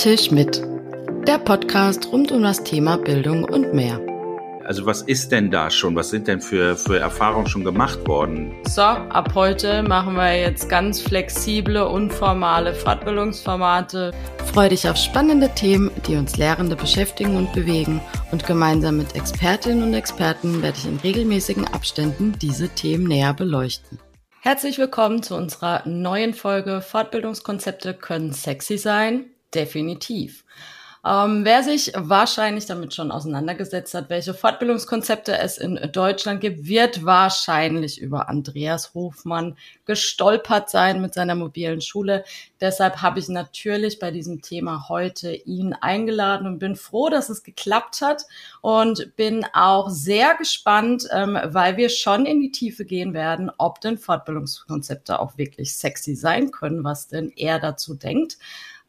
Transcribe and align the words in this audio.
Tisch 0.00 0.30
mit. 0.30 0.62
Der 1.26 1.36
Podcast 1.36 2.10
rund 2.10 2.32
um 2.32 2.42
das 2.42 2.64
Thema 2.64 2.96
Bildung 2.96 3.44
und 3.44 3.74
mehr. 3.74 4.00
Also 4.64 4.86
was 4.86 5.02
ist 5.02 5.30
denn 5.30 5.50
da 5.50 5.70
schon? 5.70 5.94
Was 5.94 6.08
sind 6.08 6.26
denn 6.26 6.40
für, 6.40 6.74
für 6.74 6.98
Erfahrungen 6.98 7.46
schon 7.46 7.64
gemacht 7.64 8.08
worden? 8.08 8.54
So, 8.66 8.80
ab 8.80 9.34
heute 9.34 9.82
machen 9.82 10.14
wir 10.14 10.40
jetzt 10.40 10.70
ganz 10.70 11.02
flexible, 11.02 11.86
unformale 11.86 12.72
Fortbildungsformate. 12.72 14.12
Freu 14.50 14.70
dich 14.70 14.88
auf 14.88 14.96
spannende 14.96 15.50
Themen, 15.50 15.90
die 16.06 16.16
uns 16.16 16.38
Lehrende 16.38 16.76
beschäftigen 16.76 17.36
und 17.36 17.52
bewegen. 17.52 18.00
Und 18.32 18.46
gemeinsam 18.46 18.96
mit 18.96 19.14
Expertinnen 19.14 19.82
und 19.82 19.92
Experten 19.92 20.62
werde 20.62 20.78
ich 20.78 20.86
in 20.86 20.96
regelmäßigen 20.96 21.66
Abständen 21.66 22.38
diese 22.40 22.70
Themen 22.70 23.04
näher 23.04 23.34
beleuchten. 23.34 23.98
Herzlich 24.40 24.78
willkommen 24.78 25.22
zu 25.22 25.36
unserer 25.36 25.86
neuen 25.86 26.32
Folge 26.32 26.80
Fortbildungskonzepte 26.80 27.92
können 27.92 28.32
sexy 28.32 28.78
sein. 28.78 29.26
Definitiv. 29.54 30.44
Ähm, 31.02 31.46
wer 31.46 31.62
sich 31.62 31.92
wahrscheinlich 31.96 32.66
damit 32.66 32.92
schon 32.92 33.10
auseinandergesetzt 33.10 33.94
hat, 33.94 34.10
welche 34.10 34.34
Fortbildungskonzepte 34.34 35.38
es 35.38 35.56
in 35.56 35.76
Deutschland 35.92 36.42
gibt, 36.42 36.66
wird 36.66 37.06
wahrscheinlich 37.06 37.98
über 38.02 38.28
Andreas 38.28 38.92
Hofmann 38.92 39.56
gestolpert 39.86 40.68
sein 40.68 41.00
mit 41.00 41.14
seiner 41.14 41.34
mobilen 41.36 41.80
Schule. 41.80 42.22
Deshalb 42.60 43.00
habe 43.00 43.18
ich 43.18 43.30
natürlich 43.30 43.98
bei 43.98 44.10
diesem 44.10 44.42
Thema 44.42 44.90
heute 44.90 45.32
ihn 45.32 45.72
eingeladen 45.72 46.46
und 46.46 46.58
bin 46.58 46.76
froh, 46.76 47.08
dass 47.08 47.30
es 47.30 47.42
geklappt 47.44 48.02
hat 48.02 48.24
und 48.60 49.16
bin 49.16 49.46
auch 49.54 49.88
sehr 49.88 50.34
gespannt, 50.34 51.08
ähm, 51.12 51.38
weil 51.44 51.78
wir 51.78 51.88
schon 51.88 52.26
in 52.26 52.42
die 52.42 52.52
Tiefe 52.52 52.84
gehen 52.84 53.14
werden, 53.14 53.50
ob 53.56 53.80
denn 53.80 53.96
Fortbildungskonzepte 53.96 55.18
auch 55.18 55.38
wirklich 55.38 55.74
sexy 55.74 56.14
sein 56.14 56.50
können, 56.50 56.84
was 56.84 57.08
denn 57.08 57.32
er 57.36 57.58
dazu 57.58 57.94
denkt. 57.94 58.36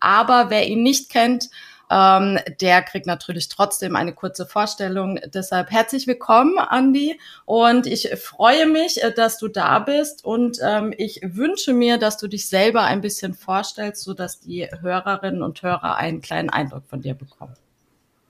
Aber 0.01 0.49
wer 0.49 0.67
ihn 0.67 0.83
nicht 0.83 1.09
kennt, 1.09 1.49
ähm, 1.91 2.39
der 2.61 2.81
kriegt 2.83 3.05
natürlich 3.05 3.49
trotzdem 3.49 3.95
eine 3.97 4.13
kurze 4.13 4.45
Vorstellung. 4.45 5.19
Deshalb 5.33 5.71
herzlich 5.71 6.07
willkommen, 6.07 6.57
Andi. 6.57 7.19
Und 7.45 7.85
ich 7.85 8.09
freue 8.15 8.65
mich, 8.65 9.03
äh, 9.03 9.13
dass 9.13 9.37
du 9.37 9.49
da 9.49 9.79
bist. 9.79 10.23
Und 10.23 10.59
ähm, 10.63 10.93
ich 10.97 11.19
wünsche 11.21 11.73
mir, 11.73 11.97
dass 11.97 12.17
du 12.17 12.27
dich 12.27 12.47
selber 12.47 12.83
ein 12.83 13.01
bisschen 13.01 13.33
vorstellst, 13.33 14.03
sodass 14.03 14.39
die 14.39 14.67
Hörerinnen 14.81 15.43
und 15.43 15.61
Hörer 15.61 15.97
einen 15.97 16.21
kleinen 16.21 16.49
Eindruck 16.49 16.85
von 16.87 17.01
dir 17.01 17.13
bekommen. 17.13 17.55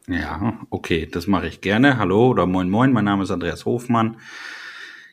Ja, 0.08 0.58
okay, 0.72 1.08
das 1.10 1.28
mache 1.28 1.48
ich 1.48 1.62
gerne. 1.62 2.00
Hallo 2.00 2.30
oder 2.30 2.48
moin 2.48 2.70
moin, 2.70 2.92
mein 2.92 3.06
Name 3.06 3.24
ist 3.24 3.32
Andreas 3.32 3.66
Hofmann. 3.66 4.18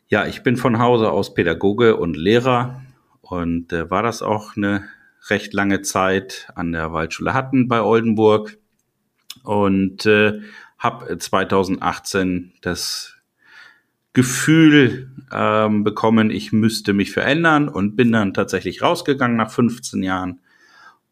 Ja, 0.08 0.24
ich 0.24 0.42
bin 0.42 0.56
von 0.56 0.78
Hause 0.78 1.10
aus 1.12 1.34
Pädagoge 1.34 1.96
und 1.96 2.16
Lehrer 2.16 2.80
und 3.20 3.74
äh, 3.74 3.90
war 3.90 4.02
das 4.02 4.22
auch 4.22 4.56
eine 4.56 4.88
recht 5.30 5.52
lange 5.52 5.82
Zeit 5.82 6.48
an 6.54 6.72
der 6.72 6.92
Waldschule 6.92 7.34
Hatten 7.34 7.68
bei 7.68 7.82
Oldenburg 7.82 8.58
und 9.42 10.06
äh, 10.06 10.40
habe 10.78 11.18
2018 11.18 12.52
das 12.60 13.16
Gefühl 14.12 15.10
ähm, 15.32 15.84
bekommen, 15.84 16.30
ich 16.30 16.52
müsste 16.52 16.92
mich 16.92 17.12
verändern 17.12 17.68
und 17.68 17.96
bin 17.96 18.12
dann 18.12 18.34
tatsächlich 18.34 18.82
rausgegangen 18.82 19.36
nach 19.36 19.50
15 19.50 20.02
Jahren 20.02 20.40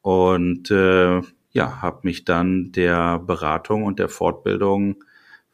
und 0.02 0.70
äh, 0.70 1.20
ja, 1.52 1.82
habe 1.82 2.00
mich 2.02 2.24
dann 2.24 2.72
der 2.72 3.18
Beratung 3.18 3.84
und 3.84 3.98
der 3.98 4.08
Fortbildung 4.08 5.04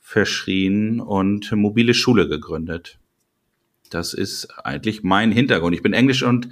verschrien 0.01 1.01
und 1.01 1.53
mobile 1.53 1.95
Schule 1.95 2.29
gegründet. 2.29 2.99
Das 3.91 4.15
ist 4.15 4.51
eigentlich 4.65 5.03
mein 5.03 5.31
Hintergrund. 5.31 5.75
Ich 5.75 5.83
bin 5.83 5.93
Englisch- 5.93 6.23
und 6.23 6.49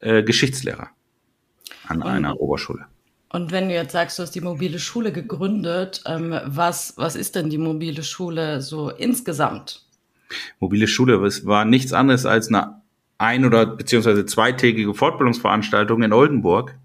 äh, 0.00 0.22
Geschichtslehrer 0.22 0.90
an 1.88 2.02
und, 2.02 2.08
einer 2.08 2.40
Oberschule. 2.40 2.86
Und 3.30 3.50
wenn 3.50 3.68
du 3.68 3.74
jetzt 3.74 3.92
sagst, 3.92 4.18
du 4.18 4.22
hast 4.22 4.34
die 4.34 4.40
mobile 4.40 4.78
Schule 4.78 5.12
gegründet, 5.12 6.02
ähm, 6.06 6.38
was, 6.44 6.94
was 6.96 7.16
ist 7.16 7.34
denn 7.34 7.50
die 7.50 7.58
mobile 7.58 8.02
Schule 8.02 8.60
so 8.60 8.90
insgesamt? 8.90 9.84
Mobile 10.60 10.86
Schule, 10.88 11.24
es 11.26 11.46
war 11.46 11.64
nichts 11.64 11.92
anderes 11.92 12.26
als 12.26 12.48
eine 12.48 12.82
ein- 13.18 13.44
oder 13.44 13.66
beziehungsweise 13.66 14.26
zweitägige 14.26 14.94
Fortbildungsveranstaltung 14.94 16.02
in 16.02 16.12
Oldenburg, 16.12 16.76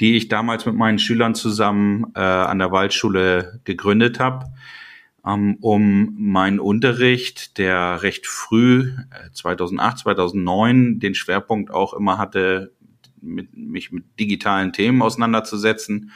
die 0.00 0.16
ich 0.16 0.28
damals 0.28 0.66
mit 0.66 0.74
meinen 0.74 0.98
Schülern 0.98 1.34
zusammen 1.34 2.12
äh, 2.14 2.20
an 2.20 2.58
der 2.58 2.70
Waldschule 2.70 3.60
gegründet 3.64 4.20
habe, 4.20 4.46
ähm, 5.26 5.56
um 5.60 6.14
meinen 6.18 6.60
Unterricht, 6.60 7.58
der 7.58 8.02
recht 8.02 8.26
früh, 8.26 8.92
äh, 9.10 9.30
2008, 9.32 9.98
2009, 9.98 11.00
den 11.00 11.14
Schwerpunkt 11.14 11.70
auch 11.70 11.94
immer 11.94 12.18
hatte, 12.18 12.72
mit, 13.26 13.56
mich 13.56 13.92
mit 13.92 14.04
digitalen 14.18 14.72
Themen 14.72 15.02
auseinanderzusetzen 15.02 16.12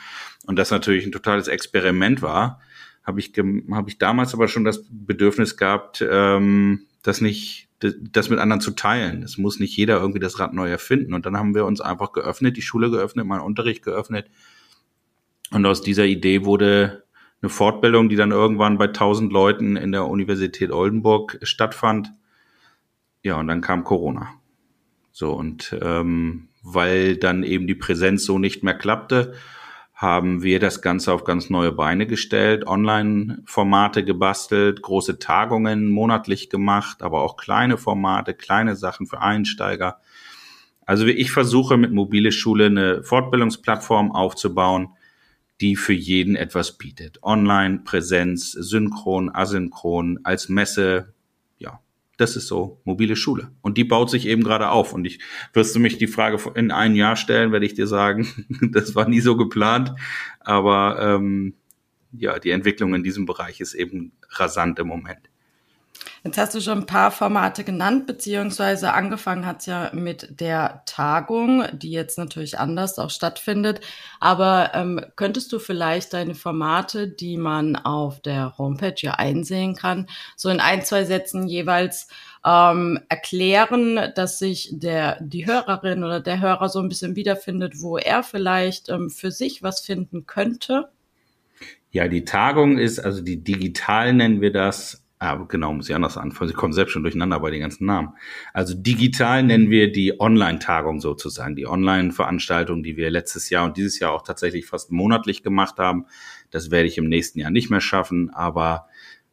und 0.47 0.59
das 0.59 0.71
natürlich 0.71 1.05
ein 1.05 1.13
totales 1.13 1.49
Experiment 1.49 2.23
war, 2.23 2.61
habe 3.05 3.21
ich, 3.21 3.33
habe 3.71 3.89
ich 3.89 3.99
damals 3.99 4.35
aber 4.35 4.49
schon 4.49 4.65
das 4.65 4.85
Bedürfnis 4.91 5.57
gehabt, 5.57 6.05
ähm, 6.09 6.87
das 7.03 7.21
nicht, 7.21 7.69
das 7.81 8.29
mit 8.29 8.39
anderen 8.39 8.61
zu 8.61 8.73
teilen. 8.73 9.23
Es 9.23 9.39
muss 9.39 9.59
nicht 9.59 9.77
jeder 9.77 10.01
irgendwie 10.01 10.21
das 10.21 10.39
Rad 10.39 10.53
neu 10.53 10.69
erfinden. 10.69 11.15
Und 11.15 11.25
dann 11.25 11.37
haben 11.37 11.55
wir 11.55 11.65
uns 11.65 11.81
einfach 11.81 12.13
geöffnet, 12.13 12.57
die 12.57 12.63
Schule 12.63 12.91
geöffnet, 12.91 13.27
meinen 13.27 13.41
Unterricht 13.41 13.83
geöffnet. 13.83 14.31
Und 15.51 15.65
aus 15.67 15.83
dieser 15.83 16.05
Idee 16.05 16.45
wurde 16.45 17.05
eine 17.43 17.49
Fortbildung, 17.49 18.09
die 18.09 18.17
dann 18.17 18.33
irgendwann 18.33 18.77
bei 18.77 18.87
1000 18.87 19.33
Leuten 19.33 19.77
in 19.77 19.93
der 19.93 20.07
Universität 20.07 20.71
Oldenburg 20.71 21.39
stattfand. 21.43 22.13
Ja, 23.23 23.37
und 23.37 23.49
dann 23.49 23.63
kam 23.63 23.83
Corona. 23.83 24.29
So, 25.11 25.33
und 25.33 25.77
ähm, 25.81 26.50
weil 26.63 27.17
dann 27.17 27.43
eben 27.43 27.67
die 27.67 27.75
Präsenz 27.75 28.25
so 28.25 28.39
nicht 28.39 28.63
mehr 28.63 28.75
klappte, 28.75 29.35
haben 29.95 30.43
wir 30.43 30.61
das 30.61 30.81
Ganze 30.81 31.13
auf 31.13 31.25
ganz 31.25 31.51
neue 31.51 31.73
Beine 31.73 32.07
gestellt, 32.07 32.67
Online-Formate 32.67 34.03
gebastelt, 34.03 34.81
große 34.81 35.19
Tagungen 35.19 35.91
monatlich 35.91 36.49
gemacht, 36.49 37.03
aber 37.03 37.21
auch 37.21 37.37
kleine 37.37 37.77
Formate, 37.77 38.33
kleine 38.33 38.77
Sachen 38.77 39.07
für 39.07 39.21
Einsteiger. 39.21 40.01
Also 40.87 41.07
ich 41.07 41.31
versuche 41.33 41.77
mit 41.77 41.93
Mobile 41.93 42.33
Schule 42.33 42.67
eine 42.67 43.03
Fortbildungsplattform 43.03 44.13
aufzubauen, 44.13 44.89
die 45.61 45.77
für 45.77 45.93
jeden 45.93 46.35
etwas 46.35 46.79
bietet. 46.79 47.23
Online, 47.23 47.81
Präsenz, 47.85 48.53
synchron, 48.53 49.29
asynchron, 49.29 50.21
als 50.25 50.49
Messe, 50.49 51.13
das 52.21 52.37
ist 52.37 52.47
so 52.47 52.81
mobile 52.85 53.17
Schule. 53.17 53.51
Und 53.63 53.79
die 53.79 53.85
baut 53.85 54.11
sich 54.11 54.27
eben 54.27 54.43
gerade 54.43 54.71
auf. 54.71 54.93
Und 54.93 55.05
ich 55.05 55.21
wirst 55.53 55.75
du 55.75 55.81
mich 55.81 55.99
die 55.99 56.07
Frage 56.07 56.39
in 56.55 56.71
ein 56.71 56.95
Jahr 56.95 57.17
stellen, 57.17 57.53
werde 57.53 57.67
ich 57.67 57.75
dir 57.75 57.87
sagen, 57.87 58.29
das 58.73 58.95
war 58.95 59.09
nie 59.09 59.21
so 59.21 59.37
geplant. 59.37 59.95
Aber 60.41 60.99
ähm, 61.01 61.55
ja, 62.13 62.39
die 62.39 62.51
Entwicklung 62.51 62.95
in 62.95 63.03
diesem 63.03 63.27
Bereich 63.27 63.61
ist 63.61 63.75
eben 63.75 64.13
rasant 64.31 64.79
im 64.79 64.89
Moment. 64.89 65.31
Jetzt 66.23 66.37
hast 66.37 66.55
du 66.55 66.61
schon 66.61 66.81
ein 66.81 66.87
paar 66.87 67.11
Formate 67.11 67.65
genannt, 67.65 68.07
beziehungsweise 68.07 68.93
angefangen 68.93 69.47
hat 69.47 69.61
es 69.61 69.67
ja 69.67 69.91
mit 69.95 70.41
der 70.41 70.83
Tagung, 70.85 71.65
die 71.73 71.91
jetzt 71.91 72.19
natürlich 72.19 72.59
anders 72.59 72.99
auch 72.99 73.09
stattfindet. 73.09 73.81
Aber 74.21 74.73
ähm, 74.75 75.01
könntest 75.17 75.51
du 75.51 75.59
vielleicht 75.59 76.13
deine 76.13 76.35
Formate, 76.35 77.09
die 77.09 77.39
man 77.39 77.75
auf 77.75 78.21
der 78.21 78.59
Homepage 78.59 78.97
ja 78.99 79.15
einsehen 79.15 79.75
kann, 79.75 80.09
so 80.37 80.51
in 80.51 80.61
ein, 80.61 80.83
zwei 80.83 81.05
Sätzen 81.05 81.49
jeweils 81.49 82.09
ähm, 82.45 83.01
erklären, 83.09 84.13
dass 84.15 84.39
sich 84.39 84.69
der, 84.73 85.19
die 85.23 85.47
Hörerin 85.47 86.05
oder 86.05 86.21
der 86.21 86.41
Hörer 86.41 86.69
so 86.69 86.81
ein 86.81 86.91
bisschen 86.91 87.17
wiederfindet, 87.17 87.81
wo 87.81 87.97
er 87.97 88.23
vielleicht 88.23 88.91
ähm, 88.91 89.09
für 89.09 89.31
sich 89.31 89.63
was 89.63 89.81
finden 89.81 90.27
könnte? 90.27 90.91
Ja, 91.93 92.09
die 92.09 92.25
Tagung 92.25 92.77
ist, 92.79 92.99
also 92.99 93.23
die 93.23 93.43
digital 93.43 94.13
nennen 94.13 94.43
wir 94.43 94.53
das, 94.53 95.03
Ah, 95.23 95.35
genau, 95.35 95.75
muss 95.75 95.87
ich 95.87 95.95
anders 95.95 96.17
anfangen. 96.17 96.49
Sie 96.49 96.55
kommen 96.55 96.73
selbst 96.73 96.93
schon 96.93 97.03
durcheinander 97.03 97.39
bei 97.41 97.51
den 97.51 97.61
ganzen 97.61 97.85
Namen. 97.85 98.15
Also 98.55 98.73
digital 98.75 99.43
nennen 99.43 99.69
wir 99.69 99.93
die 99.93 100.19
Online-Tagung 100.19 100.99
sozusagen, 100.99 101.57
die 101.57 101.67
Online-Veranstaltung, 101.67 102.83
die 102.83 102.97
wir 102.97 103.11
letztes 103.11 103.51
Jahr 103.51 103.67
und 103.67 103.77
dieses 103.77 103.99
Jahr 103.99 104.13
auch 104.13 104.23
tatsächlich 104.23 104.65
fast 104.65 104.91
monatlich 104.91 105.43
gemacht 105.43 105.79
haben. 105.79 106.07
Das 106.51 106.71
werde 106.71 106.89
ich 106.89 106.97
im 106.97 107.11
nächsten 107.11 107.39
Jahr 107.39 107.51
nicht 107.51 107.69
mehr 107.69 107.83
schaffen, 107.83 108.31
aber 108.31 108.87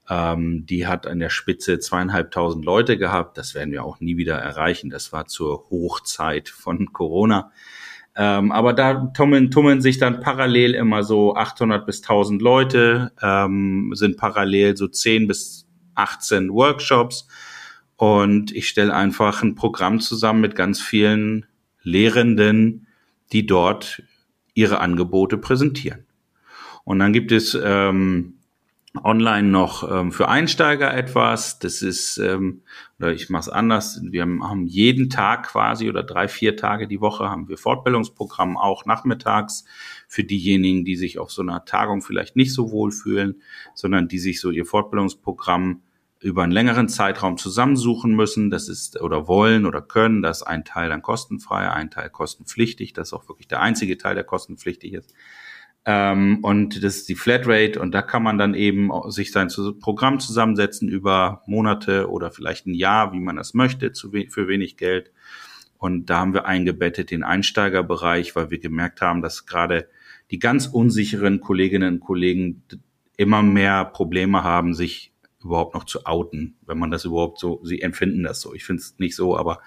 ähm, 0.10 0.66
die 0.66 0.88
hat 0.88 1.08
an 1.08 1.20
der 1.20 1.30
Spitze 1.30 1.80
zweieinhalbtausend 1.80 2.66
Leute 2.66 2.98
gehabt. 2.98 3.38
Das 3.38 3.56
werden 3.56 3.72
wir 3.72 3.86
auch 3.86 4.02
nie 4.02 4.18
wieder 4.18 4.36
erreichen. 4.36 4.90
Das 4.90 5.14
war 5.14 5.28
zur 5.28 5.70
Hochzeit 5.70 6.50
von 6.50 6.92
Corona. 6.92 7.54
Ähm, 8.18 8.52
aber 8.52 8.74
da 8.74 9.12
tummeln, 9.16 9.52
tummeln 9.52 9.80
sich 9.80 10.00
dann 10.00 10.20
parallel 10.20 10.74
immer 10.74 11.04
so 11.04 11.36
800 11.36 11.86
bis 11.86 12.02
1000 12.02 12.42
Leute, 12.42 13.14
ähm, 13.22 13.92
sind 13.94 14.18
parallel 14.18 14.76
so 14.76 14.90
10 14.90 15.28
bis 15.28 15.67
18 15.98 16.52
Workshops 16.52 17.28
und 17.98 18.52
ich 18.52 18.70
stelle 18.70 18.94
einfach 18.94 19.42
ein 19.42 19.56
Programm 19.56 20.00
zusammen 20.00 20.42
mit 20.42 20.56
ganz 20.56 20.80
vielen 20.80 21.46
Lehrenden, 21.82 22.88
die 23.32 23.46
dort 23.46 24.04
ihre 24.54 24.80
Angebote 24.80 25.38
präsentieren. 25.38 26.06
Und 26.84 27.00
dann 27.00 27.12
gibt 27.12 27.32
es 27.32 27.58
ähm, 27.62 28.38
online 29.04 29.48
noch 29.48 29.90
ähm, 29.90 30.12
für 30.12 30.30
Einsteiger 30.30 30.94
etwas. 30.94 31.60
Das 31.60 31.82
ist, 31.82 32.18
ähm, 32.18 32.62
oder 33.00 33.12
ich 33.12 33.30
mache 33.30 33.42
es 33.42 33.50
anders. 33.50 34.02
Wir 34.04 34.22
haben 34.22 34.68
jeden 34.68 35.10
Tag 35.10 35.48
quasi 35.48 35.90
oder 35.90 36.04
drei, 36.04 36.28
vier 36.28 36.56
Tage 36.56 36.88
die 36.88 37.02
Woche 37.02 37.30
haben 37.30 37.50
wir 37.50 37.58
Fortbildungsprogramm 37.58 38.58
auch 38.58 38.86
nachmittags 38.86 39.66
für 40.08 40.24
diejenigen, 40.24 40.86
die 40.86 40.96
sich 40.96 41.20
auf 41.20 41.32
so 41.32 41.42
einer 41.42 41.66
Tagung 41.66 42.02
vielleicht 42.02 42.36
nicht 42.36 42.54
so 42.54 42.72
wohl 42.72 42.92
fühlen, 42.92 43.42
sondern 43.74 44.08
die 44.08 44.20
sich 44.20 44.40
so 44.40 44.52
ihr 44.52 44.66
Fortbildungsprogramm 44.66 45.82
über 46.20 46.44
einen 46.44 46.52
längeren 46.52 46.90
Zeitraum 46.90 47.38
zusammensuchen 47.38 48.16
müssen, 48.16 48.50
das 48.50 48.70
ist 48.70 49.00
oder 49.02 49.28
wollen 49.28 49.66
oder 49.66 49.82
können, 49.82 50.22
das 50.22 50.42
ist 50.42 50.48
ein 50.48 50.66
Teil 50.66 50.90
dann 50.90 51.02
kostenfrei, 51.02 51.70
ein 51.70 51.92
Teil 51.92 52.10
kostenpflichtig, 52.10 52.94
das 52.94 53.10
ist 53.10 53.14
auch 53.14 53.30
wirklich 53.30 53.48
der 53.48 53.62
einzige 53.62 53.98
Teil, 53.98 54.16
der 54.16 54.24
kostenpflichtig 54.24 54.94
ist. 54.94 55.14
Ähm, 55.86 56.40
und 56.42 56.84
das 56.84 56.98
ist 56.98 57.10
die 57.10 57.16
Flatrate 57.16 57.80
und 57.80 57.94
da 57.94 58.02
kann 58.02 58.24
man 58.24 58.38
dann 58.38 58.56
eben 58.56 58.92
sich 59.10 59.32
sein 59.32 59.50
Programm 59.80 60.20
zusammensetzen 60.20 60.90
über 60.90 61.44
Monate 61.46 62.10
oder 62.10 62.32
vielleicht 62.32 62.66
ein 62.68 62.74
Jahr, 62.74 63.14
wie 63.14 63.20
man 63.20 63.38
das 63.38 63.54
möchte, 63.54 63.92
we 64.12 64.28
für 64.30 64.48
wenig 64.48 64.78
Geld. 64.78 65.12
Und 65.78 66.08
da 66.08 66.20
haben 66.20 66.34
wir 66.34 66.46
eingebettet 66.46 67.12
den 67.12 67.24
Einsteigerbereich, 67.24 68.36
weil 68.36 68.50
wir 68.50 68.60
gemerkt 68.60 69.00
haben, 69.02 69.22
dass 69.22 69.46
gerade 69.46 69.88
die 70.32 70.40
ganz 70.40 70.68
unsicheren 70.68 71.40
Kolleginnen 71.40 71.96
und 71.96 72.00
Kollegen 72.02 72.64
immer 73.16 73.42
mehr 73.42 73.86
Probleme 73.86 74.44
haben, 74.44 74.74
sich 74.74 75.14
überhaupt 75.48 75.74
noch 75.74 75.86
zu 75.86 76.06
outen, 76.06 76.58
wenn 76.66 76.78
man 76.78 76.92
das 76.92 77.06
überhaupt 77.06 77.40
so, 77.40 77.60
sie 77.64 77.82
empfinden 77.82 78.24
das 78.24 78.42
so. 78.42 78.54
Ich 78.54 78.66
finde 78.66 78.82
es 78.82 78.96
nicht 79.00 79.16
so, 79.16 79.38
aber 79.38 79.60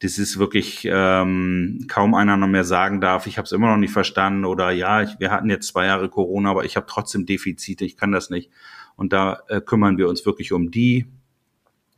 das 0.00 0.18
ist 0.18 0.38
wirklich 0.38 0.88
ähm, 0.90 1.84
kaum 1.88 2.14
einer 2.14 2.36
noch 2.36 2.48
mehr 2.48 2.64
sagen 2.64 3.00
darf, 3.00 3.26
ich 3.26 3.36
habe 3.36 3.44
es 3.44 3.52
immer 3.52 3.68
noch 3.68 3.76
nicht 3.76 3.92
verstanden 3.92 4.46
oder 4.46 4.70
ja, 4.70 5.02
ich, 5.02 5.20
wir 5.20 5.30
hatten 5.30 5.50
jetzt 5.50 5.68
zwei 5.68 5.86
Jahre 5.86 6.08
Corona, 6.08 6.50
aber 6.50 6.64
ich 6.64 6.76
habe 6.76 6.86
trotzdem 6.88 7.26
Defizite, 7.26 7.84
ich 7.84 7.98
kann 7.98 8.10
das 8.10 8.30
nicht. 8.30 8.50
Und 8.96 9.12
da 9.12 9.40
äh, 9.48 9.60
kümmern 9.60 9.98
wir 9.98 10.08
uns 10.08 10.24
wirklich 10.24 10.52
um 10.52 10.70
die 10.70 11.06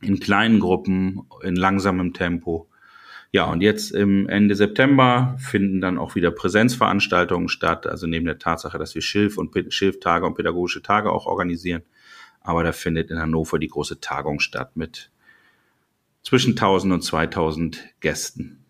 in 0.01 0.19
kleinen 0.19 0.59
Gruppen, 0.59 1.21
in 1.43 1.55
langsamem 1.55 2.13
Tempo. 2.13 2.69
Ja, 3.31 3.45
und 3.45 3.61
jetzt 3.61 3.91
im 3.91 4.27
Ende 4.29 4.55
September 4.55 5.35
finden 5.39 5.81
dann 5.81 5.97
auch 5.97 6.13
wieder 6.13 6.29
Präsenzveranstaltungen 6.29 7.47
statt, 7.47 7.87
also 7.87 8.05
neben 8.05 8.25
der 8.25 8.37
Tatsache, 8.37 8.77
dass 8.77 8.93
wir 8.93 9.01
Schilf 9.01 9.37
und 9.37 9.55
Schilftage 9.73 10.25
und 10.25 10.35
pädagogische 10.35 10.83
Tage 10.83 11.11
auch 11.11 11.25
organisieren. 11.25 11.83
Aber 12.43 12.63
da 12.63 12.73
findet 12.73 13.09
in 13.09 13.19
Hannover 13.19 13.57
die 13.57 13.69
große 13.69 14.01
Tagung 14.01 14.39
statt 14.39 14.75
mit 14.75 15.09
zwischen 16.21 16.51
1000 16.51 16.93
und 16.93 17.01
2000 17.01 17.83
Gästen. 17.99 18.63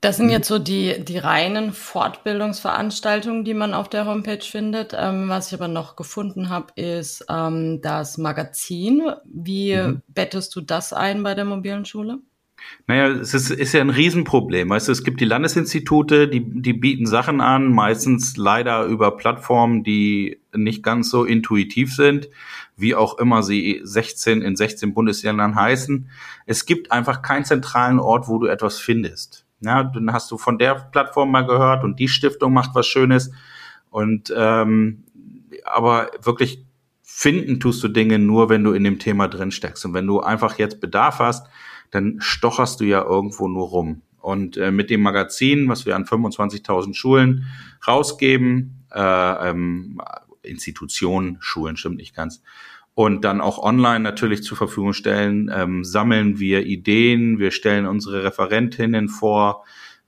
Das 0.00 0.18
sind 0.18 0.28
jetzt 0.28 0.48
so 0.48 0.58
die, 0.58 1.02
die 1.02 1.16
reinen 1.16 1.72
Fortbildungsveranstaltungen, 1.72 3.42
die 3.42 3.54
man 3.54 3.72
auf 3.72 3.88
der 3.88 4.04
Homepage 4.04 4.42
findet. 4.42 4.92
Ähm, 4.94 5.30
was 5.30 5.48
ich 5.48 5.54
aber 5.54 5.68
noch 5.68 5.96
gefunden 5.96 6.50
habe, 6.50 6.74
ist 6.76 7.24
ähm, 7.30 7.80
das 7.80 8.18
Magazin. 8.18 9.02
Wie 9.24 9.74
mhm. 9.74 10.02
bettest 10.08 10.54
du 10.56 10.60
das 10.60 10.92
ein 10.92 11.22
bei 11.22 11.34
der 11.34 11.46
mobilen 11.46 11.86
Schule? 11.86 12.18
Naja, 12.86 13.08
es 13.08 13.32
ist, 13.34 13.50
ist 13.50 13.72
ja 13.72 13.80
ein 13.80 13.90
Riesenproblem. 13.90 14.68
Weißt 14.68 14.88
du, 14.88 14.92
es 14.92 15.04
gibt 15.04 15.20
die 15.20 15.24
Landesinstitute, 15.24 16.28
die, 16.28 16.44
die 16.60 16.72
bieten 16.72 17.06
Sachen 17.06 17.40
an, 17.40 17.72
meistens 17.72 18.36
leider 18.36 18.84
über 18.84 19.16
Plattformen, 19.16 19.84
die 19.84 20.40
nicht 20.54 20.82
ganz 20.82 21.10
so 21.10 21.24
intuitiv 21.24 21.94
sind, 21.94 22.28
wie 22.76 22.94
auch 22.94 23.18
immer 23.18 23.42
sie 23.42 23.80
16 23.82 24.42
in 24.42 24.56
16 24.56 24.92
Bundesländern 24.92 25.54
heißen. 25.54 26.10
Es 26.46 26.66
gibt 26.66 26.92
einfach 26.92 27.22
keinen 27.22 27.44
zentralen 27.44 27.98
Ort, 27.98 28.28
wo 28.28 28.38
du 28.38 28.46
etwas 28.46 28.78
findest. 28.78 29.46
Ja, 29.60 29.84
dann 29.84 30.12
hast 30.12 30.30
du 30.30 30.36
von 30.36 30.58
der 30.58 30.74
Plattform 30.74 31.30
mal 31.30 31.46
gehört 31.46 31.84
und 31.84 31.98
die 31.98 32.08
Stiftung 32.08 32.52
macht 32.52 32.74
was 32.74 32.86
Schönes. 32.86 33.32
Und 33.88 34.32
ähm, 34.36 35.04
aber 35.64 36.10
wirklich 36.20 36.64
finden 37.02 37.60
tust 37.60 37.82
du 37.82 37.88
Dinge 37.88 38.18
nur, 38.18 38.48
wenn 38.50 38.64
du 38.64 38.72
in 38.72 38.84
dem 38.84 38.98
Thema 38.98 39.28
drin 39.28 39.52
steckst. 39.52 39.86
Und 39.86 39.94
wenn 39.94 40.06
du 40.06 40.20
einfach 40.20 40.58
jetzt 40.58 40.80
Bedarf 40.80 41.20
hast, 41.20 41.46
dann 41.94 42.16
stocherst 42.18 42.80
du 42.80 42.84
ja 42.84 43.02
irgendwo 43.02 43.46
nur 43.46 43.68
rum. 43.68 44.02
Und 44.20 44.56
äh, 44.56 44.72
mit 44.72 44.90
dem 44.90 45.02
Magazin, 45.02 45.68
was 45.68 45.86
wir 45.86 45.94
an 45.94 46.04
25.000 46.04 46.94
Schulen 46.94 47.46
rausgeben, 47.86 48.84
äh, 48.92 49.50
ähm, 49.50 50.00
Institutionen, 50.42 51.36
Schulen 51.40 51.76
stimmt 51.76 51.98
nicht 51.98 52.14
ganz, 52.16 52.42
und 52.94 53.24
dann 53.24 53.40
auch 53.40 53.58
online 53.58 54.00
natürlich 54.00 54.42
zur 54.42 54.56
Verfügung 54.56 54.92
stellen, 54.92 55.50
ähm, 55.52 55.84
sammeln 55.84 56.38
wir 56.38 56.64
Ideen, 56.64 57.38
wir 57.38 57.50
stellen 57.50 57.86
unsere 57.86 58.24
Referentinnen 58.24 59.08
vor, 59.08 59.64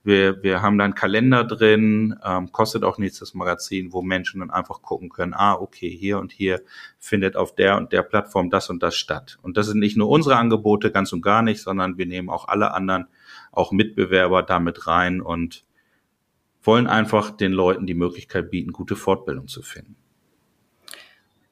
wir, 0.07 0.41
wir 0.41 0.61
haben 0.61 0.77
dann 0.77 0.95
Kalender 0.95 1.43
drin, 1.43 2.17
ähm, 2.23 2.51
kostet 2.53 2.85
auch 2.85 2.97
nichts 2.97 3.19
das 3.19 3.33
Magazin, 3.33 3.91
wo 3.91 4.01
Menschen 4.01 4.39
dann 4.39 4.49
einfach 4.49 4.81
gucken 4.81 5.09
können, 5.09 5.33
ah, 5.33 5.53
okay, 5.53 5.89
hier 5.89 6.17
und 6.17 6.31
hier 6.31 6.61
findet 6.97 7.35
auf 7.35 7.53
der 7.53 7.75
und 7.75 7.91
der 7.91 8.03
Plattform 8.03 8.49
das 8.49 8.69
und 8.69 8.81
das 8.81 8.95
statt. 8.95 9.37
Und 9.41 9.57
das 9.57 9.67
sind 9.67 9.79
nicht 9.79 9.97
nur 9.97 10.09
unsere 10.09 10.37
Angebote, 10.37 10.91
ganz 10.91 11.11
und 11.11 11.21
gar 11.21 11.41
nicht, 11.41 11.61
sondern 11.61 11.97
wir 11.97 12.05
nehmen 12.05 12.29
auch 12.29 12.47
alle 12.47 12.73
anderen, 12.73 13.07
auch 13.51 13.73
Mitbewerber 13.73 14.43
damit 14.43 14.87
rein 14.87 15.19
und 15.21 15.65
wollen 16.63 16.87
einfach 16.87 17.31
den 17.31 17.51
Leuten 17.51 17.85
die 17.85 17.93
Möglichkeit 17.93 18.49
bieten, 18.49 18.71
gute 18.71 18.95
Fortbildung 18.95 19.47
zu 19.47 19.61
finden. 19.61 19.97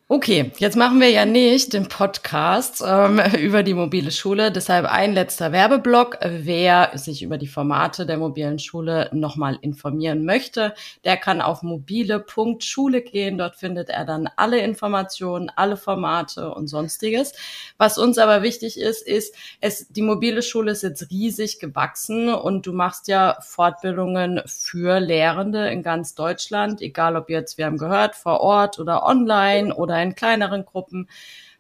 Okay, 0.07 0.51
jetzt 0.59 0.77
machen 0.77 1.01
wir 1.01 1.09
ja 1.09 1.25
nicht 1.25 1.73
den 1.73 1.87
Podcast 1.87 2.83
ähm, 2.85 3.19
über 3.39 3.63
die 3.63 3.73
mobile 3.73 4.11
Schule. 4.11 4.51
Deshalb 4.51 4.85
ein 4.85 5.15
letzter 5.15 5.51
Werbeblock. 5.51 6.19
Wer 6.23 6.91
sich 6.93 7.23
über 7.23 7.39
die 7.39 7.47
Formate 7.47 8.05
der 8.05 8.19
mobilen 8.19 8.59
Schule 8.59 9.09
nochmal 9.13 9.57
informieren 9.61 10.23
möchte, 10.23 10.75
der 11.05 11.17
kann 11.17 11.41
auf 11.41 11.63
mobile.schule 11.63 13.01
gehen. 13.01 13.39
Dort 13.39 13.55
findet 13.55 13.89
er 13.89 14.05
dann 14.05 14.29
alle 14.35 14.59
Informationen, 14.59 15.49
alle 15.55 15.75
Formate 15.75 16.53
und 16.53 16.67
sonstiges. 16.67 17.33
Was 17.79 17.97
uns 17.97 18.19
aber 18.19 18.43
wichtig 18.43 18.79
ist, 18.79 19.07
ist, 19.07 19.33
es, 19.59 19.87
die 19.87 20.03
mobile 20.03 20.43
Schule 20.43 20.73
ist 20.73 20.83
jetzt 20.83 21.09
riesig 21.09 21.57
gewachsen 21.57 22.31
und 22.31 22.67
du 22.67 22.73
machst 22.73 23.07
ja 23.07 23.39
Fortbildungen 23.41 24.39
für 24.45 24.99
Lehrende 24.99 25.67
in 25.69 25.81
ganz 25.81 26.13
Deutschland, 26.13 26.79
egal 26.83 27.15
ob 27.15 27.27
jetzt, 27.31 27.57
wir 27.57 27.65
haben 27.65 27.79
gehört, 27.79 28.15
vor 28.15 28.41
Ort 28.41 28.77
oder 28.77 29.03
online 29.03 29.73
oder 29.73 29.94
oder 29.95 30.03
in 30.03 30.15
kleineren 30.15 30.65
Gruppen. 30.65 31.09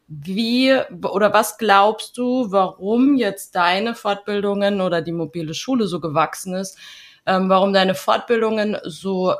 Wie 0.07 0.71
oder 1.01 1.33
was 1.33 1.57
glaubst 1.57 2.17
du, 2.17 2.51
warum 2.51 3.15
jetzt 3.15 3.55
deine 3.55 3.95
Fortbildungen 3.95 4.81
oder 4.81 5.01
die 5.01 5.11
mobile 5.11 5.53
Schule 5.53 5.87
so 5.87 5.99
gewachsen 5.99 6.53
ist? 6.53 6.77
Ähm, 7.25 7.49
warum 7.49 7.73
deine 7.73 7.95
Fortbildungen 7.95 8.77
so 8.83 9.33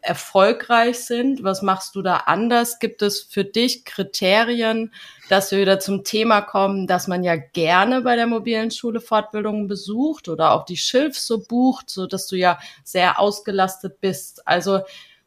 erfolgreich 0.00 1.00
sind? 1.00 1.42
Was 1.42 1.62
machst 1.62 1.96
du 1.96 2.02
da 2.02 2.18
anders? 2.18 2.78
Gibt 2.78 3.02
es 3.02 3.22
für 3.22 3.44
dich 3.44 3.84
Kriterien, 3.84 4.92
dass 5.28 5.50
wir 5.50 5.58
wieder 5.58 5.80
zum 5.80 6.04
Thema 6.04 6.40
kommen, 6.40 6.86
dass 6.86 7.08
man 7.08 7.24
ja 7.24 7.34
gerne 7.34 8.02
bei 8.02 8.14
der 8.14 8.28
mobilen 8.28 8.70
Schule 8.70 9.00
Fortbildungen 9.00 9.66
besucht 9.66 10.28
oder 10.28 10.52
auch 10.52 10.64
die 10.64 10.76
Schilf 10.76 11.18
so 11.18 11.42
bucht, 11.44 11.90
so 11.90 12.06
dass 12.06 12.28
du 12.28 12.36
ja 12.36 12.60
sehr 12.84 13.18
ausgelastet 13.18 14.00
bist? 14.00 14.46
Also 14.46 14.82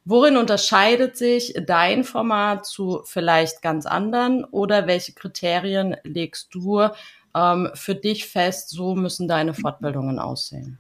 Worin 0.06 0.38
unterscheidet 0.38 1.18
sich 1.18 1.56
dein 1.66 2.04
Format 2.04 2.68
zu 2.68 3.02
vielleicht 3.06 3.64
ganz 3.64 3.88
anderen 3.88 4.46
oder 4.46 4.86
welche 4.86 5.14
Kriterien 5.14 5.96
legst 6.04 6.54
du 6.54 6.88
ähm, 7.36 7.70
für 7.74 7.96
dich 7.96 8.28
fest, 8.28 8.70
so 8.70 8.96
müssen 8.96 9.28
deine 9.28 9.56
Fortbildungen 9.56 10.20
aussehen? 10.20 10.78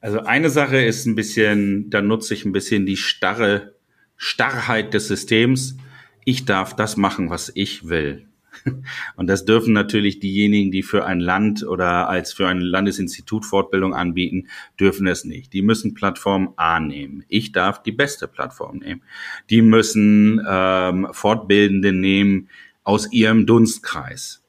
Also 0.00 0.20
eine 0.20 0.48
Sache 0.48 0.82
ist 0.82 1.04
ein 1.04 1.14
bisschen, 1.14 1.90
da 1.90 2.00
nutze 2.00 2.32
ich 2.32 2.46
ein 2.46 2.52
bisschen 2.52 2.86
die 2.86 2.96
starre 2.96 3.74
Starrheit 4.16 4.94
des 4.94 5.08
Systems. 5.08 5.76
Ich 6.24 6.46
darf 6.46 6.74
das 6.74 6.96
machen, 6.96 7.28
was 7.28 7.52
ich 7.54 7.88
will. 7.88 8.26
Und 9.16 9.26
das 9.26 9.44
dürfen 9.44 9.72
natürlich 9.72 10.20
diejenigen, 10.20 10.70
die 10.70 10.82
für 10.82 11.04
ein 11.04 11.20
Land 11.20 11.62
oder 11.62 12.08
als 12.08 12.32
für 12.32 12.48
ein 12.48 12.60
Landesinstitut 12.60 13.44
Fortbildung 13.44 13.94
anbieten, 13.94 14.48
dürfen 14.78 15.06
es 15.06 15.24
nicht. 15.24 15.52
Die 15.52 15.62
müssen 15.62 15.94
Plattform 15.94 16.54
A 16.56 16.80
nehmen. 16.80 17.24
Ich 17.28 17.52
darf 17.52 17.82
die 17.82 17.92
beste 17.92 18.28
Plattform 18.28 18.78
nehmen. 18.78 19.02
Die 19.50 19.62
müssen 19.62 20.40
ähm, 20.48 21.08
Fortbildende 21.12 21.92
nehmen 21.92 22.48
aus 22.82 23.12
ihrem 23.12 23.46
Dunstkreis. 23.46 24.42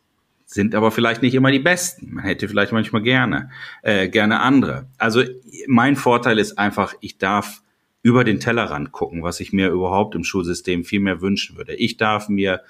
Sind 0.46 0.76
aber 0.76 0.92
vielleicht 0.92 1.22
nicht 1.22 1.34
immer 1.34 1.52
die 1.52 1.60
besten. 1.60 2.14
Man 2.14 2.24
hätte 2.24 2.48
vielleicht 2.48 2.72
manchmal 2.72 3.02
gerne, 3.02 3.50
äh, 3.82 4.08
gerne 4.08 4.40
andere. 4.40 4.88
Also 4.98 5.24
mein 5.68 5.96
Vorteil 5.96 6.40
ist 6.40 6.58
einfach, 6.58 6.94
ich 7.02 7.18
darf 7.18 7.62
über 8.04 8.24
den 8.24 8.40
Tellerrand 8.40 8.92
gucken, 8.92 9.24
was 9.24 9.40
ich 9.40 9.52
mir 9.52 9.70
überhaupt 9.70 10.14
im 10.14 10.24
Schulsystem 10.24 10.84
viel 10.84 11.00
mehr 11.00 11.22
wünschen 11.22 11.58
würde. 11.58 11.74
Ich 11.74 11.98
darf 11.98 12.30
mir 12.30 12.62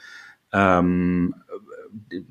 ähm, 0.56 1.36